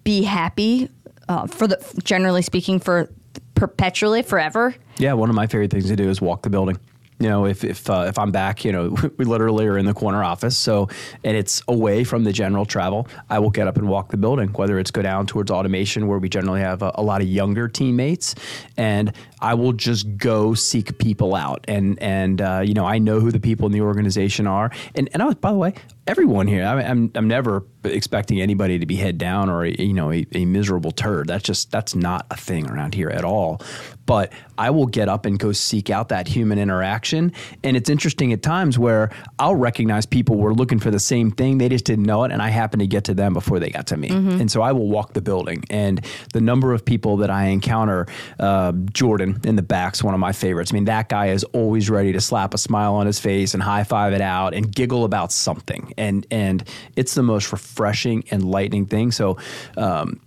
be 0.03 0.23
happy 0.23 0.89
uh, 1.29 1.47
for 1.47 1.67
the 1.67 2.01
generally 2.03 2.41
speaking 2.41 2.79
for 2.79 3.09
perpetually 3.55 4.21
forever? 4.21 4.75
Yeah, 4.97 5.13
one 5.13 5.29
of 5.29 5.35
my 5.35 5.47
favorite 5.47 5.71
things 5.71 5.87
to 5.87 5.95
do 5.95 6.09
is 6.09 6.19
walk 6.19 6.41
the 6.41 6.49
building. 6.49 6.77
You 7.21 7.27
know, 7.27 7.45
if 7.45 7.65
if 7.65 7.89
uh, 7.89 8.05
if 8.07 8.17
I'm 8.17 8.31
back, 8.31 8.63
you 8.63 8.71
know, 8.71 8.95
we 9.17 9.25
literally 9.25 9.67
are 9.67 9.77
in 9.77 9.85
the 9.85 9.93
corner 9.93 10.23
office, 10.23 10.57
so 10.57 10.87
and 11.23 11.35
it's 11.35 11.61
away 11.67 12.05
from 12.05 12.23
the 12.23 12.31
general 12.31 12.65
travel. 12.65 13.09
I 13.29 13.39
will 13.39 13.49
get 13.49 13.67
up 13.67 13.77
and 13.77 13.89
walk 13.89 14.09
the 14.09 14.17
building, 14.17 14.47
whether 14.53 14.79
it's 14.79 14.89
go 14.89 15.01
down 15.01 15.27
towards 15.27 15.51
automation, 15.51 16.07
where 16.07 16.17
we 16.17 16.29
generally 16.29 16.61
have 16.61 16.81
a, 16.81 16.93
a 16.95 17.03
lot 17.03 17.21
of 17.21 17.27
younger 17.27 17.67
teammates, 17.67 18.35
and 18.77 19.13
I 19.41 19.53
will 19.53 19.73
just 19.73 20.17
go 20.17 20.53
seek 20.53 20.97
people 20.97 21.35
out, 21.35 21.65
and 21.67 22.01
and 22.01 22.41
uh, 22.41 22.61
you 22.65 22.73
know, 22.73 22.85
I 22.85 22.99
know 22.99 23.19
who 23.19 23.31
the 23.31 23.39
people 23.41 23.65
in 23.65 23.73
the 23.73 23.81
organization 23.81 24.47
are, 24.47 24.71
and 24.95 25.09
and 25.11 25.21
I 25.21 25.25
was, 25.25 25.35
by 25.35 25.51
the 25.51 25.57
way, 25.57 25.73
everyone 26.09 26.47
here. 26.47 26.65
I, 26.65 26.81
I'm 26.81 27.11
I'm 27.15 27.27
never 27.27 27.63
expecting 27.83 28.41
anybody 28.41 28.79
to 28.79 28.85
be 28.85 28.95
head 28.95 29.17
down 29.17 29.49
or 29.49 29.63
a, 29.63 29.71
you 29.71 29.93
know 29.93 30.11
a, 30.11 30.25
a 30.33 30.45
miserable 30.45 30.91
turd. 30.91 31.27
That's 31.27 31.43
just 31.43 31.71
that's 31.71 31.95
not 31.95 32.25
a 32.31 32.35
thing 32.35 32.69
around 32.69 32.95
here 32.95 33.09
at 33.09 33.23
all. 33.23 33.61
But 34.05 34.33
I 34.57 34.71
will 34.71 34.87
get 34.87 35.07
up 35.07 35.27
and 35.27 35.37
go 35.37 35.51
seek 35.51 35.91
out 35.91 36.09
that 36.09 36.27
human 36.27 36.57
interaction, 36.57 37.31
and 37.63 37.77
it's 37.77 37.91
interesting 37.91 38.33
at 38.33 38.41
times 38.41 38.79
where 38.79 39.11
I'll 39.37 39.55
recognize 39.55 40.07
people 40.07 40.37
were 40.37 40.53
looking 40.55 40.79
for 40.79 40.89
the 40.89 40.99
same 40.99 41.29
thing. 41.29 41.59
They 41.59 41.69
just 41.69 41.85
didn't 41.85 42.05
know 42.05 42.23
it, 42.23 42.31
and 42.31 42.41
I 42.41 42.49
happen 42.49 42.79
to 42.79 42.87
get 42.87 43.03
to 43.03 43.13
them 43.13 43.33
before 43.33 43.59
they 43.59 43.69
got 43.69 43.85
to 43.87 43.97
me. 43.97 44.09
And 44.09 44.49
so 44.51 44.63
I 44.63 44.71
will 44.71 44.89
walk 44.89 45.13
the 45.13 45.21
building, 45.21 45.63
and 45.69 46.03
the 46.33 46.41
number 46.41 46.73
of 46.73 46.83
people 46.83 47.17
that 47.17 47.29
I 47.29 47.45
encounter, 47.45 48.07
uh, 48.39 48.71
Jordan 48.91 49.39
in 49.43 49.55
the 49.55 49.61
back's 49.61 50.03
one 50.03 50.15
of 50.15 50.19
my 50.19 50.31
favorites. 50.31 50.71
I 50.71 50.73
mean, 50.73 50.85
that 50.85 51.07
guy 51.07 51.27
is 51.27 51.43
always 51.53 51.87
ready 51.87 52.11
to 52.13 52.19
slap 52.19 52.55
a 52.55 52.57
smile 52.57 52.95
on 52.95 53.05
his 53.05 53.19
face 53.19 53.53
and 53.53 53.61
high 53.61 53.83
five 53.83 54.13
it 54.13 54.21
out 54.21 54.55
and 54.55 54.73
giggle 54.73 55.05
about 55.05 55.31
something, 55.31 55.93
and 55.99 56.25
and 56.31 56.63
it's 56.95 57.13
the 57.13 57.23
most 57.23 57.51
refreshing 57.51 58.23
and 58.31 58.49
lightening 58.49 58.87
thing. 58.87 59.11
So. 59.11 59.37
Um, 59.77 60.21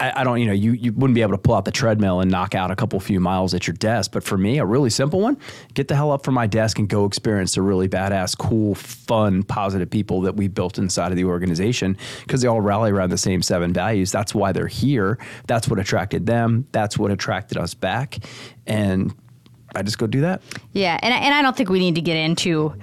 I, 0.00 0.20
I 0.20 0.24
don't, 0.24 0.40
you 0.40 0.46
know, 0.46 0.52
you, 0.52 0.72
you 0.72 0.92
wouldn't 0.92 1.14
be 1.14 1.22
able 1.22 1.32
to 1.32 1.38
pull 1.38 1.54
out 1.54 1.66
the 1.66 1.70
treadmill 1.70 2.20
and 2.20 2.30
knock 2.30 2.54
out 2.54 2.70
a 2.70 2.76
couple 2.76 2.98
few 3.00 3.20
miles 3.20 3.54
at 3.54 3.66
your 3.66 3.74
desk. 3.74 4.12
But 4.12 4.24
for 4.24 4.38
me, 4.38 4.58
a 4.58 4.64
really 4.64 4.90
simple 4.90 5.20
one, 5.20 5.36
get 5.74 5.88
the 5.88 5.94
hell 5.94 6.10
up 6.10 6.24
from 6.24 6.34
my 6.34 6.46
desk 6.46 6.78
and 6.78 6.88
go 6.88 7.04
experience 7.04 7.54
the 7.54 7.62
really 7.62 7.88
badass, 7.88 8.36
cool, 8.36 8.74
fun, 8.74 9.42
positive 9.42 9.90
people 9.90 10.22
that 10.22 10.36
we 10.36 10.48
built 10.48 10.78
inside 10.78 11.12
of 11.12 11.16
the 11.16 11.24
organization 11.24 11.96
because 12.22 12.40
they 12.40 12.48
all 12.48 12.60
rally 12.60 12.90
around 12.90 13.10
the 13.10 13.18
same 13.18 13.42
seven 13.42 13.72
values. 13.72 14.10
That's 14.10 14.34
why 14.34 14.52
they're 14.52 14.66
here. 14.66 15.18
That's 15.46 15.68
what 15.68 15.78
attracted 15.78 16.26
them. 16.26 16.66
That's 16.72 16.96
what 16.96 17.10
attracted 17.10 17.58
us 17.58 17.74
back. 17.74 18.18
And 18.66 19.14
I 19.74 19.82
just 19.82 19.98
go 19.98 20.06
do 20.06 20.20
that. 20.22 20.42
Yeah, 20.72 20.98
and 21.02 21.14
I, 21.14 21.18
and 21.18 21.34
I 21.34 21.42
don't 21.42 21.56
think 21.56 21.68
we 21.68 21.78
need 21.78 21.94
to 21.94 22.00
get 22.00 22.16
into, 22.16 22.74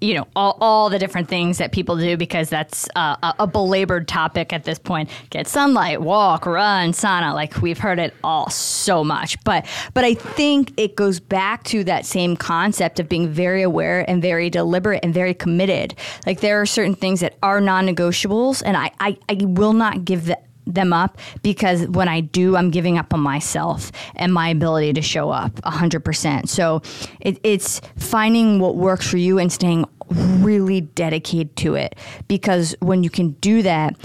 you 0.00 0.14
know, 0.14 0.26
all, 0.34 0.56
all 0.60 0.90
the 0.90 0.98
different 0.98 1.28
things 1.28 1.58
that 1.58 1.72
people 1.72 1.96
do 1.96 2.16
because 2.16 2.48
that's 2.48 2.88
a, 2.96 3.34
a 3.38 3.46
belabored 3.46 4.08
topic 4.08 4.52
at 4.52 4.64
this 4.64 4.78
point. 4.78 5.10
Get 5.30 5.46
sunlight, 5.46 6.00
walk, 6.00 6.46
run, 6.46 6.92
sauna. 6.92 7.34
Like 7.34 7.60
we've 7.62 7.78
heard 7.78 7.98
it 7.98 8.14
all 8.24 8.48
so 8.50 9.04
much, 9.04 9.42
but 9.44 9.66
but 9.94 10.04
I 10.04 10.14
think 10.14 10.72
it 10.76 10.96
goes 10.96 11.20
back 11.20 11.64
to 11.64 11.84
that 11.84 12.06
same 12.06 12.36
concept 12.36 13.00
of 13.00 13.08
being 13.08 13.28
very 13.28 13.62
aware 13.62 14.08
and 14.08 14.22
very 14.22 14.50
deliberate 14.50 15.00
and 15.02 15.12
very 15.12 15.34
committed. 15.34 15.94
Like 16.26 16.40
there 16.40 16.60
are 16.60 16.66
certain 16.66 16.94
things 16.94 17.20
that 17.20 17.36
are 17.42 17.60
non-negotiables, 17.60 18.62
and 18.64 18.76
I 18.76 18.90
I, 19.00 19.18
I 19.28 19.38
will 19.44 19.72
not 19.72 20.04
give 20.04 20.26
that 20.26 20.49
them 20.74 20.92
up 20.92 21.18
because 21.42 21.86
when 21.88 22.08
I 22.08 22.20
do, 22.20 22.56
I'm 22.56 22.70
giving 22.70 22.98
up 22.98 23.12
on 23.14 23.20
myself 23.20 23.92
and 24.14 24.32
my 24.32 24.48
ability 24.48 24.92
to 24.94 25.02
show 25.02 25.30
up 25.30 25.54
100%. 25.62 26.48
So 26.48 26.82
it, 27.20 27.38
it's 27.42 27.80
finding 27.96 28.58
what 28.58 28.76
works 28.76 29.08
for 29.08 29.16
you 29.16 29.38
and 29.38 29.52
staying 29.52 29.84
really 30.10 30.80
dedicated 30.80 31.54
to 31.56 31.74
it 31.74 31.94
because 32.26 32.74
when 32.80 33.04
you 33.04 33.10
can 33.10 33.32
do 33.32 33.62
that, 33.62 33.96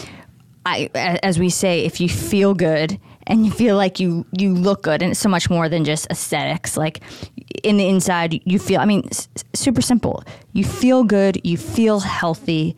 I, 0.66 0.89
as 0.95 1.38
we 1.38 1.49
say, 1.49 1.86
if 1.86 2.01
you 2.01 2.09
feel 2.09 2.55
good 2.55 2.99
and 3.28 3.45
you 3.45 3.51
feel 3.51 3.76
like 3.76 3.99
you 3.99 4.26
you 4.38 4.53
look 4.53 4.84
good, 4.84 5.01
and 5.01 5.11
it's 5.11 5.20
so 5.20 5.30
much 5.30 5.49
more 5.49 5.70
than 5.70 5.84
just 5.84 6.07
aesthetics. 6.09 6.78
Like 6.78 7.01
in 7.63 7.78
the 7.78 7.88
inside, 7.88 8.41
you 8.45 8.59
feel. 8.59 8.80
I 8.80 8.86
mean, 8.86 9.07
super 9.53 9.82
simple. 9.82 10.24
You 10.53 10.63
feel 10.63 11.03
good. 11.03 11.39
You 11.43 11.57
feel 11.57 11.99
healthy 11.99 12.76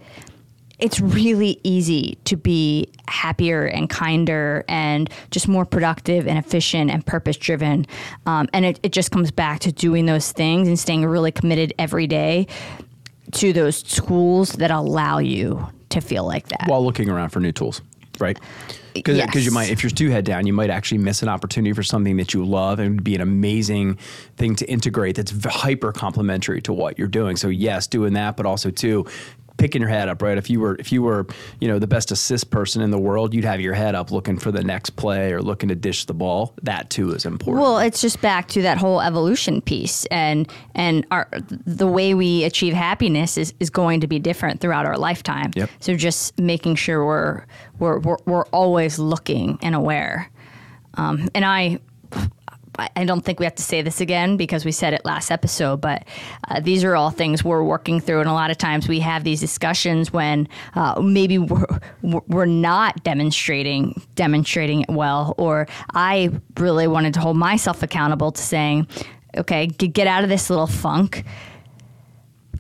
it's 0.80 1.00
really 1.00 1.60
easy 1.64 2.18
to 2.26 2.38
be 2.38 2.92
happier 3.08 3.66
and 3.66 3.90
kinder 3.90 4.64
and 4.68 5.10
just 5.32 5.48
more 5.48 5.66
productive 5.66 6.28
and 6.28 6.38
efficient 6.38 6.92
and 6.92 7.06
purpose 7.06 7.38
driven. 7.38 7.86
Um, 8.26 8.48
and 8.54 8.66
it, 8.66 8.80
it 8.84 8.92
just 8.92 9.12
comes 9.12 9.32
back 9.32 9.60
to 9.62 9.72
doing 9.72 10.06
those 10.06 10.32
things 10.32 10.68
and 10.68 10.78
staying 10.78 11.06
really 11.06 11.32
committed 11.32 11.74
every 11.80 12.06
day 12.06 12.48
to 13.34 13.54
those 13.54 13.82
tools 13.82 14.54
that 14.54 14.72
allow 14.72 15.18
you 15.18 15.68
to 15.90 16.02
feel 16.02 16.26
like 16.26 16.50
that. 16.50 16.66
While 16.68 16.84
looking 16.84 17.10
around 17.10 17.30
for 17.30 17.40
new 17.40 17.52
tools, 17.52 17.82
right? 18.20 18.40
Because 18.94 19.18
Yes. 19.18 19.36
you 19.36 19.52
might, 19.52 19.70
if 19.70 19.84
you're 19.84 19.90
too 19.90 20.10
head 20.10 20.26
down, 20.26 20.48
you 20.48 20.54
might 20.54 20.70
actually 20.70 20.98
miss 21.00 21.22
an 21.22 21.30
opportunity 21.30 21.74
for 21.74 21.84
something 21.84 22.18
that 22.18 22.34
you 22.34 22.46
love 22.46 22.80
and 22.80 22.96
would 22.96 23.04
be 23.04 23.16
an 23.16 23.22
amazing 23.22 23.98
thing 24.38 24.56
to 24.56 24.70
integrate 24.70 25.16
that's 25.16 25.34
hyper 25.46 25.92
complementary 25.92 26.62
to 26.62 26.74
what 26.74 26.98
you're 26.98 27.08
doing. 27.08 27.36
So 27.36 27.48
yes, 27.48 27.88
doing 27.88 28.14
that, 28.14 28.38
but 28.38 28.46
also 28.46 28.70
too 28.70 29.06
picking 29.58 29.82
your 29.82 29.90
head 29.90 30.08
up, 30.08 30.22
right? 30.22 30.38
If 30.38 30.50
you 30.50 30.60
were 30.60 30.76
if 30.80 30.92
you 30.92 31.02
were, 31.04 31.28
you 31.60 31.68
know, 31.68 31.80
the 31.80 31.88
best 31.88 32.12
assist 32.12 32.50
person 32.52 32.82
in 32.82 32.92
the 32.92 33.00
world, 33.00 33.34
you'd 33.34 33.46
have 33.46 33.60
your 33.60 33.74
head 33.74 33.96
up 33.96 34.12
looking 34.12 34.38
for 34.38 34.52
the 34.52 34.64
next 34.64 34.92
play 34.92 35.34
or 35.34 35.42
looking 35.42 35.70
to 35.70 35.76
dish 35.76 36.06
the 36.06 36.14
ball. 36.14 36.54
That 36.62 36.90
too 36.90 37.12
is 37.12 37.26
important. 37.26 37.64
Well, 37.64 37.80
it's 37.80 38.02
just 38.02 38.22
back 38.22 38.48
to 38.50 38.62
that 38.62 38.78
whole 38.78 39.02
evolution 39.02 39.62
piece, 39.62 40.06
and 40.06 40.52
and 40.76 41.06
our 41.12 41.28
the 41.66 41.88
way 41.88 42.14
we 42.14 42.44
achieve 42.44 42.74
happiness 42.74 43.38
is, 43.38 43.54
is 43.60 43.70
going 43.70 44.00
to 44.02 44.08
be 44.08 44.20
different 44.20 44.62
throughout 44.62 44.86
our 44.86 44.98
lifetime. 44.98 45.52
Yep. 45.56 45.70
So 45.80 45.96
just 45.96 46.40
making 46.40 46.76
sure 46.76 47.06
we're 47.06 47.46
we're 47.80 48.00
we're, 48.00 48.18
we're 48.26 48.46
always 48.46 49.00
looking 49.00 49.58
and 49.62 49.76
aware. 49.76 50.30
Um, 50.94 51.30
and 51.36 51.44
I. 51.44 51.80
I- 52.78 53.06
don't 53.06 53.22
think 53.24 53.40
we 53.40 53.46
have 53.46 53.56
to 53.56 53.64
say 53.64 53.82
this 53.82 54.02
again 54.02 54.38
because 54.38 54.66
we 54.66 54.72
said 54.72 54.94
it 54.94 55.06
last 55.06 55.32
episode, 55.32 55.82
but 55.82 56.04
uh, 56.50 56.60
these 56.60 56.84
are 56.84 56.96
all 56.96 57.10
things 57.10 57.44
we're 57.44 57.64
working 57.64 58.00
through. 58.00 58.20
And 58.20 58.30
a 58.30 58.34
lot 58.34 58.52
of 58.52 58.58
times 58.58 58.88
we 58.88 59.00
have 59.00 59.24
these 59.24 59.40
discussions 59.40 60.12
when 60.12 60.48
uh, 60.76 61.02
maybe 61.02 61.38
we're, 61.38 61.66
we're 62.02 62.46
not 62.46 63.04
demonstrating 63.04 64.02
demonstrating 64.16 64.82
it 64.82 64.90
well, 64.90 65.34
or 65.38 65.68
I 65.94 66.32
really 66.58 66.88
wanted 66.88 67.14
to 67.16 67.20
hold 67.22 67.38
myself 67.38 67.82
accountable 67.82 68.32
to 68.32 68.42
saying, 68.42 68.88
okay, 69.38 69.68
get 69.68 70.08
out 70.08 70.24
of 70.24 70.30
this 70.30 70.50
little 70.50 70.68
funk 70.68 71.24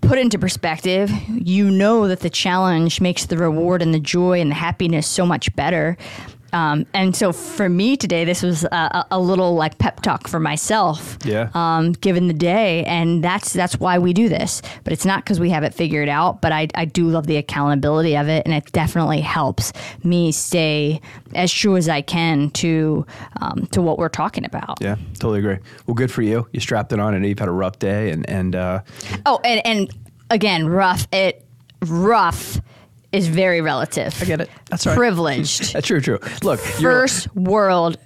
put 0.01 0.20
into 0.20 0.39
perspective, 0.39 1.11
you 1.28 1.70
know 1.70 2.07
that 2.07 2.22
the 2.22 2.30
challenge 2.30 3.01
makes 3.01 3.26
the 3.26 3.38
reward 3.38 3.82
and 3.82 3.93
the 3.93 3.99
joy 3.99 4.39
and 4.39 4.51
the 4.51 4.55
happiness 4.55 5.07
so 5.07 5.26
much 5.26 5.53
better. 5.55 5.97
Um, 6.54 6.86
and 6.93 7.16
so 7.16 7.34
for 7.34 7.68
me 7.70 7.98
today, 7.98 8.24
this 8.26 8.41
was 8.41 8.64
a, 8.64 9.06
a- 9.12 9.20
little 9.20 9.56
like 9.56 9.78
pep 9.80 10.02
talk 10.02 10.28
for 10.28 10.39
myself. 10.39 11.18
Yeah. 11.26 11.50
Um, 11.54 11.91
given 11.91 12.28
the 12.28 12.34
day, 12.34 12.84
and 12.86 13.24
that's 13.24 13.52
that's 13.54 13.80
why 13.80 14.00
we 14.00 14.14
do 14.14 14.30
this. 14.30 14.62
But 14.84 14.93
it's 14.93 15.06
not 15.06 15.24
because 15.24 15.39
we 15.39 15.50
have 15.50 15.64
it 15.64 15.74
figured 15.74 16.08
out. 16.10 16.41
But 16.41 16.52
I, 16.54 16.68
I 16.76 16.86
do 16.86 17.08
love 17.10 17.28
the 17.28 17.38
accountability 17.38 18.16
of 18.16 18.28
it, 18.30 18.43
and 18.45 18.54
it 18.54 18.72
definitely 18.72 19.22
helps 19.22 19.74
me 20.04 20.32
stay 20.32 21.02
as 21.36 21.52
true 21.52 21.76
as 21.76 21.89
I 21.89 22.02
can 22.02 22.50
to 22.52 23.06
um, 23.41 23.68
to 23.72 23.82
what 23.82 23.98
we're 23.98 24.08
talking 24.10 24.45
about. 24.45 24.78
yeah, 24.82 24.95
totally 25.16 25.39
agree. 25.39 25.58
Well, 25.86 25.95
good 25.95 26.12
for 26.12 26.22
you. 26.22 26.48
You 26.54 26.60
strapped 26.62 26.93
it 26.93 27.00
on. 27.00 27.14
and 27.14 27.26
you've 27.26 27.39
had 27.39 27.50
a 27.50 27.52
rough 27.52 27.80
day, 27.80 28.12
and 28.12 28.28
and 28.30 28.56
uh, 28.56 28.82
Oh, 29.26 29.39
and 29.43 29.62
and 29.66 29.89
again, 30.30 30.68
rough. 30.68 31.08
It 31.12 31.43
rough 31.86 32.60
is 33.18 33.28
very 33.28 33.61
relative. 33.61 34.15
I 34.22 34.26
get 34.26 34.41
it. 34.41 34.49
That's 34.70 34.86
right. 34.86 34.95
Privileged. 34.95 35.74
That's 35.74 35.88
true. 35.88 36.01
True. 36.01 36.20
Look, 36.43 36.59
you're, 36.80 36.91
First 36.91 37.36
world. 37.36 37.97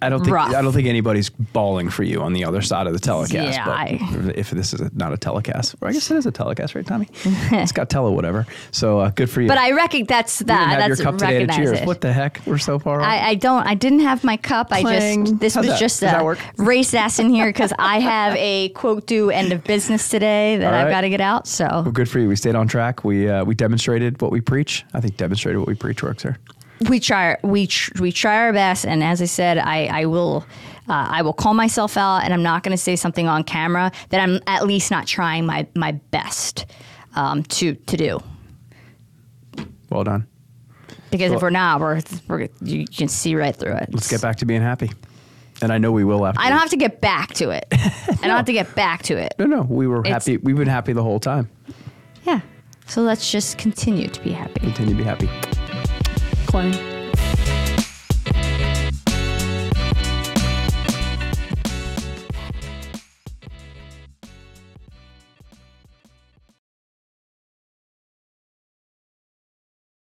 I 0.00 0.08
don't 0.08 0.20
think 0.24 0.34
rough. 0.34 0.54
I 0.54 0.62
don't 0.62 0.72
think 0.72 0.86
anybody's 0.86 1.28
bawling 1.30 1.90
for 1.90 2.02
you 2.02 2.20
on 2.22 2.32
the 2.32 2.44
other 2.44 2.62
side 2.62 2.86
of 2.86 2.92
the 2.92 2.98
telecast. 2.98 3.34
Yeah, 3.34 3.64
but 3.64 3.72
I- 3.72 4.32
if 4.34 4.50
this 4.50 4.72
is 4.72 4.80
a, 4.80 4.90
not 4.94 5.12
a 5.12 5.16
telecast, 5.16 5.74
or 5.80 5.88
I 5.88 5.92
guess 5.92 6.10
it 6.10 6.16
is 6.16 6.26
a 6.26 6.30
telecast, 6.30 6.74
right, 6.74 6.86
Tommy? 6.86 7.08
it's 7.24 7.72
got 7.72 7.90
tele 7.90 8.10
whatever. 8.12 8.46
So 8.70 9.00
uh, 9.00 9.10
good 9.10 9.28
for 9.30 9.40
you. 9.40 9.48
But 9.48 9.58
I 9.58 9.72
reckon 9.72 10.04
that's 10.04 10.38
that. 10.40 10.68
have 10.68 10.88
That's 10.88 11.00
your 11.00 11.06
cup 11.06 11.18
today 11.18 11.32
to 11.32 11.46
recognize 11.46 11.56
cheers. 11.56 11.80
it. 11.80 11.86
What 11.86 12.00
the 12.00 12.12
heck? 12.12 12.40
We're 12.46 12.58
so 12.58 12.78
far. 12.78 13.00
I, 13.00 13.28
I 13.30 13.34
don't. 13.34 13.66
I 13.66 13.74
didn't 13.74 14.00
have 14.00 14.24
my 14.24 14.36
cup. 14.36 14.68
I 14.70 14.82
just. 14.82 15.38
This 15.40 15.54
How's 15.54 15.64
was 15.66 15.74
that? 15.74 15.80
just 15.80 16.00
Does 16.00 16.38
a 16.58 16.62
race 16.62 16.94
ass 16.94 17.18
in 17.18 17.30
here 17.30 17.46
because 17.46 17.72
I 17.78 18.00
have 18.00 18.34
a 18.36 18.68
quote 18.70 19.06
due 19.06 19.30
end 19.30 19.52
of 19.52 19.64
business 19.64 20.08
today 20.08 20.56
that 20.58 20.72
All 20.72 20.80
I've 20.80 20.90
got 20.90 21.02
to 21.02 21.08
get 21.10 21.20
out. 21.20 21.46
So 21.46 21.66
well, 21.66 21.82
good 21.90 22.08
for 22.08 22.18
you. 22.18 22.28
We 22.28 22.36
stayed 22.36 22.54
on 22.54 22.68
track. 22.68 23.04
We 23.04 23.28
uh, 23.28 23.44
we 23.44 23.54
demonstrated 23.54 24.20
what 24.22 24.30
we 24.30 24.40
preach. 24.40 24.84
I 24.94 25.00
think 25.00 25.16
demonstrated 25.16 25.58
what 25.58 25.68
we 25.68 25.74
preach 25.74 26.02
works 26.02 26.22
here. 26.22 26.38
We 26.88 27.00
try 27.00 27.36
we 27.42 27.66
tr- 27.66 27.90
we 28.00 28.12
try 28.12 28.36
our 28.38 28.52
best 28.52 28.84
and 28.86 29.02
as 29.02 29.20
i 29.20 29.24
said 29.24 29.58
i 29.58 29.86
i 29.86 30.04
will 30.06 30.44
uh, 30.88 31.06
i 31.10 31.22
will 31.22 31.32
call 31.32 31.54
myself 31.54 31.96
out 31.96 32.18
and 32.22 32.32
i'm 32.32 32.42
not 32.42 32.62
going 32.62 32.70
to 32.76 32.82
say 32.82 32.94
something 32.96 33.26
on 33.26 33.42
camera 33.42 33.90
that 34.10 34.20
i'm 34.20 34.38
at 34.46 34.66
least 34.66 34.90
not 34.90 35.06
trying 35.06 35.44
my 35.46 35.66
my 35.74 35.92
best 36.10 36.66
um, 37.16 37.42
to 37.44 37.74
to 37.74 37.96
do 37.96 38.20
Well 39.90 40.04
done. 40.04 40.26
because 41.10 41.32
if 41.32 41.42
we're 41.42 41.50
not 41.50 41.80
we're, 41.80 42.00
we're 42.28 42.48
you 42.62 42.84
can 42.86 43.08
see 43.08 43.34
right 43.34 43.54
through 43.56 43.74
it 43.74 43.88
Let's 43.92 44.08
get 44.10 44.20
back 44.22 44.36
to 44.36 44.44
being 44.46 44.62
happy. 44.62 44.90
And 45.60 45.72
I 45.72 45.78
know 45.78 45.90
we 45.90 46.04
will 46.04 46.24
after. 46.24 46.40
i 46.40 46.48
don't 46.50 46.60
have 46.60 46.70
to 46.70 46.76
get 46.76 47.00
back 47.00 47.34
to 47.34 47.50
it 47.50 47.64
i 47.72 48.26
don't 48.28 48.36
have 48.36 48.44
to 48.46 48.52
get 48.52 48.72
back 48.76 49.02
to 49.04 49.16
it 49.16 49.34
No, 49.38 49.46
no, 49.46 49.62
we 49.62 49.88
were 49.88 50.00
It's- 50.00 50.26
happy. 50.26 50.36
We've 50.36 50.56
been 50.56 50.68
happy 50.68 50.92
the 50.92 51.02
whole 51.02 51.18
time. 51.18 51.48
yeah 52.24 52.40
so 52.86 53.02
let's 53.02 53.30
just 53.32 53.58
continue 53.58 54.08
to 54.08 54.20
be 54.22 54.30
happy 54.30 54.60
Continue 54.60 54.92
to 54.94 54.98
be 54.98 55.04
happy. 55.04 55.28
Clang. 56.48 56.97